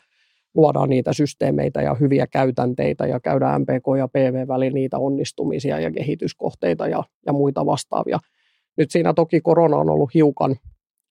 luodaan 0.59 0.89
niitä 0.89 1.13
systeemeitä 1.13 1.83
ja 1.83 1.95
hyviä 1.95 2.27
käytänteitä 2.27 3.07
ja 3.07 3.21
käydään 3.21 3.61
MPK 3.61 3.99
ja 3.99 4.09
PV 4.09 4.49
välillä 4.49 4.75
niitä 4.75 4.99
onnistumisia 4.99 5.81
ja 5.81 5.91
kehityskohteita 5.91 6.89
ja, 6.89 7.05
ja 7.27 7.33
muita 7.33 7.67
vastaavia. 7.67 8.19
Nyt 8.77 8.91
siinä 8.91 9.15
toki 9.15 9.41
korona 9.41 9.77
on 9.77 9.91
ollut 9.91 10.15
hiukan 10.15 10.57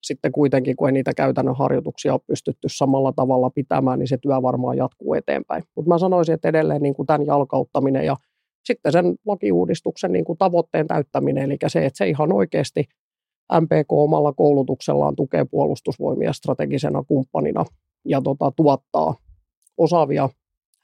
sitten 0.04 0.32
kuitenkin, 0.32 0.76
kun 0.76 0.88
ei 0.88 0.92
niitä 0.92 1.14
käytännön 1.14 1.56
harjoituksia 1.56 2.14
ole 2.14 2.22
pystytty 2.28 2.68
samalla 2.72 3.14
tavalla 3.16 3.50
pitämään, 3.50 4.00
niin 4.00 4.08
se 4.08 4.18
työ 4.18 4.42
varmaan 4.42 4.78
jatkuu 4.78 5.14
eteenpäin. 5.14 5.64
Mutta 5.76 5.90
mä 5.90 5.98
sanoisin, 5.98 6.36
että 6.36 6.50
edelleen 6.50 6.82
niin 6.82 6.94
kuin 6.94 7.06
tämän 7.06 7.26
jalkauttaminen 7.26 8.06
ja 8.06 8.16
sitten 8.66 8.92
sen 8.92 9.16
lakiuudistuksen 9.26 10.12
niin 10.12 10.26
kuin 10.26 10.38
tavoitteen 10.38 10.88
täyttäminen, 10.88 11.44
eli 11.44 11.58
se, 11.68 11.86
että 11.86 11.98
se 11.98 12.10
ihan 12.10 12.34
oikeasti 12.34 12.84
MPK 13.62 13.92
omalla 13.92 14.34
koulutuksellaan 14.34 15.16
tukee 15.16 15.46
puolustusvoimia 15.46 16.34
strategisena 16.34 17.04
kumppanina 17.04 17.66
ja 18.06 18.22
tota, 18.22 18.52
tuottaa 18.56 19.16
osaavia 19.78 20.30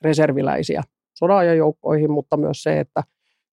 reserviläisiä 0.02 0.84
sodanajan 1.14 1.74
mutta 2.10 2.38
myös 2.38 2.64
se, 2.64 2.80
että 2.80 3.04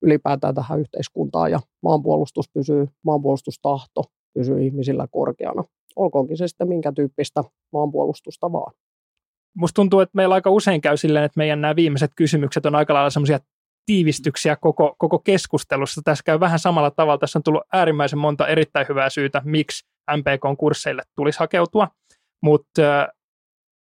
ylipäätään 0.03 0.55
tähän 0.55 0.81
yhteiskuntaan 0.81 1.51
ja 1.51 1.61
maanpuolustus 1.83 2.51
pysyy, 2.55 2.89
maanpuolustustahto 3.05 4.05
pysyy 4.35 4.63
ihmisillä 4.63 5.07
korkeana. 5.11 5.65
Olkoonkin 5.97 6.37
se 6.37 6.49
sitten 6.49 6.69
minkä 6.69 6.93
tyyppistä 6.93 7.45
maanpuolustusta 7.73 8.53
vaan. 8.53 8.73
Musta 9.55 9.75
tuntuu, 9.75 10.01
että 10.01 10.17
meillä 10.17 10.35
aika 10.35 10.51
usein 10.51 10.81
käy 10.81 10.97
silleen, 10.97 11.25
että 11.25 11.39
meidän 11.39 11.61
nämä 11.61 11.77
viimeiset 11.77 12.11
kysymykset 12.17 12.67
on 12.67 12.75
aika 12.75 12.95
lailla 12.95 13.11
semmoisia 13.11 13.39
tiivistyksiä 13.87 14.57
koko, 14.57 14.95
koko 14.99 15.19
keskustelussa. 15.19 16.01
Tässä 16.05 16.23
käy 16.27 16.41
vähän 16.41 16.59
samalla 16.59 16.91
tavalla. 16.91 17.19
Tässä 17.19 17.39
on 17.39 17.43
tullut 17.43 17.63
äärimmäisen 17.73 18.19
monta 18.19 18.49
erittäin 18.49 18.87
hyvää 18.89 19.11
syytä, 19.11 19.43
miksi 19.45 19.85
MPK-kursseille 20.17 21.03
tulisi 21.17 21.39
hakeutua. 21.39 21.89
Mutta 22.43 23.09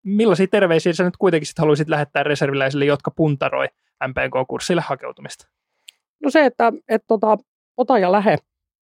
millaisia 0.08 0.46
terveisiä 0.46 0.92
sä 0.92 1.04
nyt 1.04 1.16
kuitenkin 1.16 1.46
sit 1.46 1.58
haluaisit 1.58 1.88
lähettää 1.88 2.22
reserviläisille, 2.22 2.84
jotka 2.84 3.10
puntaroi 3.10 3.66
MPK-kurssille 4.08 4.82
hakeutumista? 4.86 5.48
No 6.22 6.30
se, 6.30 6.44
että 6.44 6.72
et 6.88 7.02
tota, 7.06 7.36
ota 7.76 7.98
ja 7.98 8.12
lähe. 8.12 8.36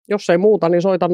Jos 0.09 0.31
ei 0.31 0.39
muuta, 0.39 0.69
niin 0.69 0.83
soita 0.83 1.07
050374439, 1.07 1.11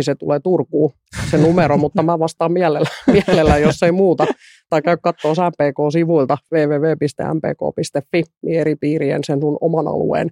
se 0.00 0.14
tulee 0.14 0.40
Turkuun 0.40 0.92
se 1.30 1.38
numero, 1.38 1.76
mutta 1.84 2.02
mä 2.02 2.18
vastaan 2.18 2.52
mielellä, 2.52 2.88
mielellä, 3.06 3.58
jos 3.58 3.82
ei 3.82 3.92
muuta. 3.92 4.26
Tai 4.70 4.82
käy 4.82 4.96
katsoa 5.02 5.32
MPK-sivuilta 5.32 6.38
www.mpk.fi, 6.52 8.22
niin 8.42 8.60
eri 8.60 8.76
piirien 8.76 9.24
sen 9.24 9.40
sun 9.40 9.58
oman 9.60 9.88
alueen 9.88 10.30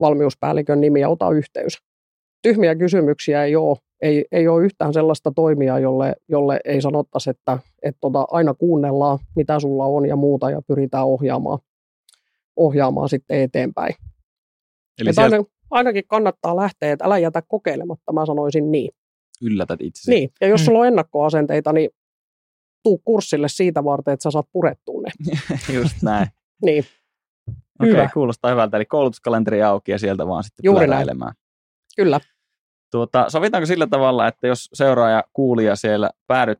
valmiuspäällikön 0.00 0.80
nimi 0.80 1.00
ja 1.00 1.08
ota 1.08 1.30
yhteys. 1.30 1.78
Tyhmiä 2.42 2.74
kysymyksiä 2.74 3.44
ei 3.44 3.56
ole. 3.56 3.76
Ei, 4.02 4.24
ei 4.32 4.48
ole 4.48 4.64
yhtään 4.64 4.92
sellaista 4.92 5.32
toimia, 5.36 5.78
jolle, 5.78 6.16
jolle 6.28 6.60
ei 6.64 6.80
sanottaisi, 6.80 7.30
että, 7.30 7.58
että 7.82 7.98
tota, 8.00 8.26
aina 8.30 8.54
kuunnellaan, 8.54 9.18
mitä 9.36 9.60
sulla 9.60 9.84
on 9.84 10.06
ja 10.06 10.16
muuta, 10.16 10.50
ja 10.50 10.62
pyritään 10.62 11.06
ohjaamaan, 11.06 11.58
ohjaamaan 12.56 13.08
sitten 13.08 13.40
eteenpäin. 13.40 13.94
Eli 15.00 15.14
sieltä... 15.14 15.36
aina, 15.36 15.44
ainakin 15.70 16.04
kannattaa 16.08 16.56
lähteä, 16.56 16.92
että 16.92 17.04
älä 17.04 17.18
jätä 17.18 17.42
kokeilematta, 17.48 18.12
mä 18.12 18.26
sanoisin 18.26 18.72
niin. 18.72 18.90
Yllätät 19.42 19.80
itsesi. 19.80 20.10
Niin, 20.10 20.30
ja 20.40 20.48
jos 20.48 20.60
mm. 20.60 20.64
sulla 20.64 20.78
on 20.78 20.86
ennakkoasenteita, 20.86 21.72
niin 21.72 21.90
tuu 22.82 22.98
kurssille 23.04 23.48
siitä 23.48 23.84
varten, 23.84 24.14
että 24.14 24.22
sä 24.22 24.30
saat 24.30 24.46
purettua 24.52 25.02
ne. 25.02 25.34
Just 25.78 26.02
näin. 26.02 26.26
niin. 26.64 26.84
Okei, 27.80 27.92
okay, 27.92 28.08
kuulostaa 28.14 28.50
hyvältä. 28.50 28.76
Eli 28.76 28.84
koulutuskalenteri 28.84 29.62
auki 29.62 29.92
ja 29.92 29.98
sieltä 29.98 30.26
vaan 30.26 30.44
sitten 30.44 30.62
Juuri 30.64 30.86
näin. 30.86 31.06
Kyllä. 32.00 32.20
Tuota, 32.90 33.30
sovitaanko 33.30 33.66
sillä 33.66 33.86
tavalla, 33.86 34.28
että 34.28 34.46
jos 34.46 34.68
seuraaja 34.72 35.24
kuulija 35.32 35.76
siellä 35.76 36.10
päädyt 36.26 36.58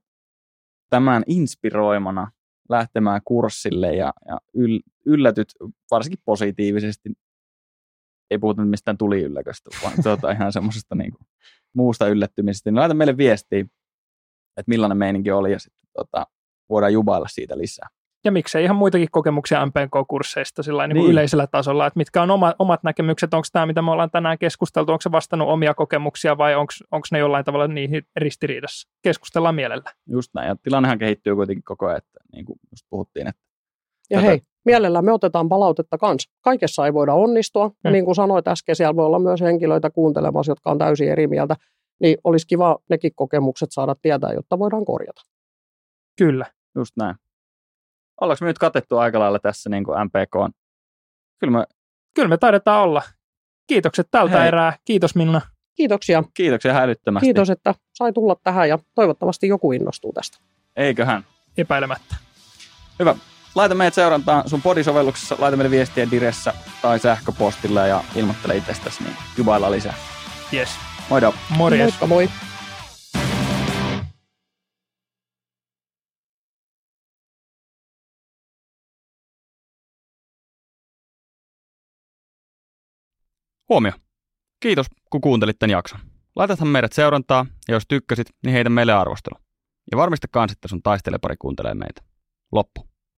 tämän 0.91 1.23
inspiroimana 1.27 2.31
lähtemään 2.69 3.21
kurssille 3.25 3.95
ja, 3.95 4.13
ja 4.29 4.39
yl, 4.55 4.79
yllätyt 5.07 5.49
varsinkin 5.91 6.23
positiivisesti, 6.25 7.11
ei 8.31 8.39
puhuta 8.39 8.65
mistään 8.65 8.99
tuliylläköstä, 8.99 9.71
vaan 9.83 9.95
tuota, 10.03 10.31
ihan 10.31 10.53
semmoisesta 10.53 10.95
niin 10.95 11.13
muusta 11.75 12.09
yllättymisestä, 12.09 12.71
niin 12.71 12.81
laita 12.81 12.95
meille 12.95 13.17
viestiä, 13.17 13.61
että 14.57 14.69
millainen 14.69 14.99
meininki 14.99 15.31
oli 15.31 15.53
ja 15.53 15.59
sitten 15.59 15.89
tuota, 15.93 16.27
voidaan 16.69 16.93
jubailla 16.93 17.29
siitä 17.29 17.59
lisää 17.59 17.89
ja 18.25 18.33
miksei 18.33 18.65
ihan 18.65 18.77
muitakin 18.77 19.09
kokemuksia 19.11 19.67
MPK-kursseista 19.67 20.63
sillä 20.63 20.87
niin 20.87 20.95
niin. 20.95 21.11
yleisellä 21.11 21.47
tasolla, 21.47 21.87
että 21.87 21.99
mitkä 21.99 22.23
on 22.23 22.31
oma, 22.31 22.55
omat 22.59 22.83
näkemykset, 22.83 23.35
onko 23.35 23.47
tämä, 23.53 23.67
mitä 23.67 23.83
me 23.83 23.91
ollaan 23.91 24.11
tänään 24.11 24.39
keskusteltu, 24.39 24.93
onko 24.93 25.03
se 25.03 25.13
vastannut 25.13 25.49
omia 25.49 25.75
kokemuksia 25.75 26.39
vai 26.39 26.55
onko 26.55 27.05
ne 27.13 27.19
jollain 27.19 27.45
tavalla 27.45 27.69
niihin 27.69 28.03
ristiriidassa. 28.17 28.89
Keskustellaan 29.03 29.55
mielellä. 29.55 29.91
Just 30.07 30.31
näin, 30.35 30.49
ja 30.49 30.57
tilannehan 30.63 30.99
kehittyy 30.99 31.35
kuitenkin 31.35 31.65
koko 31.65 31.87
ajan, 31.87 31.99
että 31.99 32.21
niin 32.33 32.45
kuin 32.45 32.59
just 32.71 32.87
puhuttiin. 32.91 33.27
Että 33.27 33.41
ja 34.11 34.19
tätä... 34.19 34.29
hei, 34.29 34.41
mielellä 34.65 35.03
me 35.03 35.13
otetaan 35.13 35.49
palautetta 35.49 35.99
kanssa. 35.99 36.31
Kaikessa 36.41 36.87
ei 36.87 36.95
voida 36.95 37.15
onnistua, 37.15 37.69
hmm. 37.69 37.93
niin 37.93 38.05
kuin 38.05 38.15
sanoit 38.15 38.49
äsken, 38.49 38.77
siellä 38.77 38.97
voi 38.97 39.07
olla 39.07 39.19
myös 39.19 39.41
henkilöitä 39.41 39.91
kuuntelemassa, 39.91 40.53
jotka 40.53 40.71
on 40.71 40.79
täysin 40.79 41.09
eri 41.09 41.27
mieltä, 41.27 41.57
niin 42.01 42.19
olisi 42.25 42.47
kiva 42.47 42.79
nekin 42.91 43.13
kokemukset 43.15 43.69
saada 43.73 43.95
tietää, 44.03 44.33
jotta 44.33 44.59
voidaan 44.59 44.85
korjata. 44.85 45.23
Kyllä. 46.19 46.47
Just 46.75 46.93
näin 46.97 47.15
ollaanko 48.21 48.45
me 48.45 48.49
nyt 48.49 48.59
katettu 48.59 48.99
aika 48.99 49.19
lailla 49.19 49.39
tässä 49.39 49.71
niin 49.71 49.85
kuin 49.85 49.99
MPK 50.05 50.37
on? 50.37 50.51
Kyllä 51.39 51.59
me, 51.59 51.65
Kyllä 52.15 52.29
me 52.29 52.37
taidetaan 52.37 52.83
olla. 52.83 53.03
Kiitokset 53.67 54.09
tältä 54.11 54.39
Hei. 54.39 54.49
erää. 54.49 54.77
Kiitos 54.85 55.15
Minna. 55.15 55.41
Kiitoksia. 55.77 56.25
Kiitoksia 56.35 56.73
hälyttömästi. 56.73 57.27
Kiitos, 57.27 57.51
että 57.51 57.75
sai 57.95 58.13
tulla 58.13 58.37
tähän 58.45 58.69
ja 58.69 58.79
toivottavasti 58.95 59.49
joku 59.49 59.73
innostuu 59.73 60.13
tästä. 60.13 60.39
Eiköhän. 60.77 61.25
Epäilemättä. 61.59 62.17
Hyvä. 62.99 63.15
Laita 63.55 63.75
meidät 63.75 63.95
seurantaan 63.95 64.49
sun 64.49 64.63
podisovelluksessa, 64.63 65.37
laita 65.39 65.57
meille 65.57 65.71
viestiä 65.71 66.11
diressä 66.11 66.55
tai 66.83 66.99
sähköpostilla 66.99 67.87
ja 67.87 68.05
ilmoittele 68.17 68.57
itsestäsi, 68.57 69.03
niin 69.05 69.17
jubailla 69.39 69.71
lisää. 69.71 69.95
Yes. 70.53 70.69
Moido. 71.11 71.35
Morjes. 71.57 71.81
Moikka 71.81 72.07
moi. 72.07 72.50
Huomio! 83.71 83.93
Kiitos, 84.61 84.87
kun 85.11 85.21
kuuntelit 85.21 85.59
tämän 85.59 85.71
jakson. 85.71 86.01
Laitathan 86.37 86.69
meidät 86.69 86.93
seurantaa, 86.93 87.47
ja 87.69 87.75
jos 87.75 87.83
tykkäsit, 87.89 88.27
niin 88.45 88.53
heitä 88.53 88.71
meille 88.71 88.93
arvostelu. 88.93 89.41
Ja 89.91 89.97
varmista 89.97 90.29
kans, 90.31 90.53
että 90.53 90.69
sun 90.69 90.83
taistelepari 90.83 91.37
kuuntelee 91.39 91.75
meitä. 91.75 92.03
Loppu. 92.53 92.90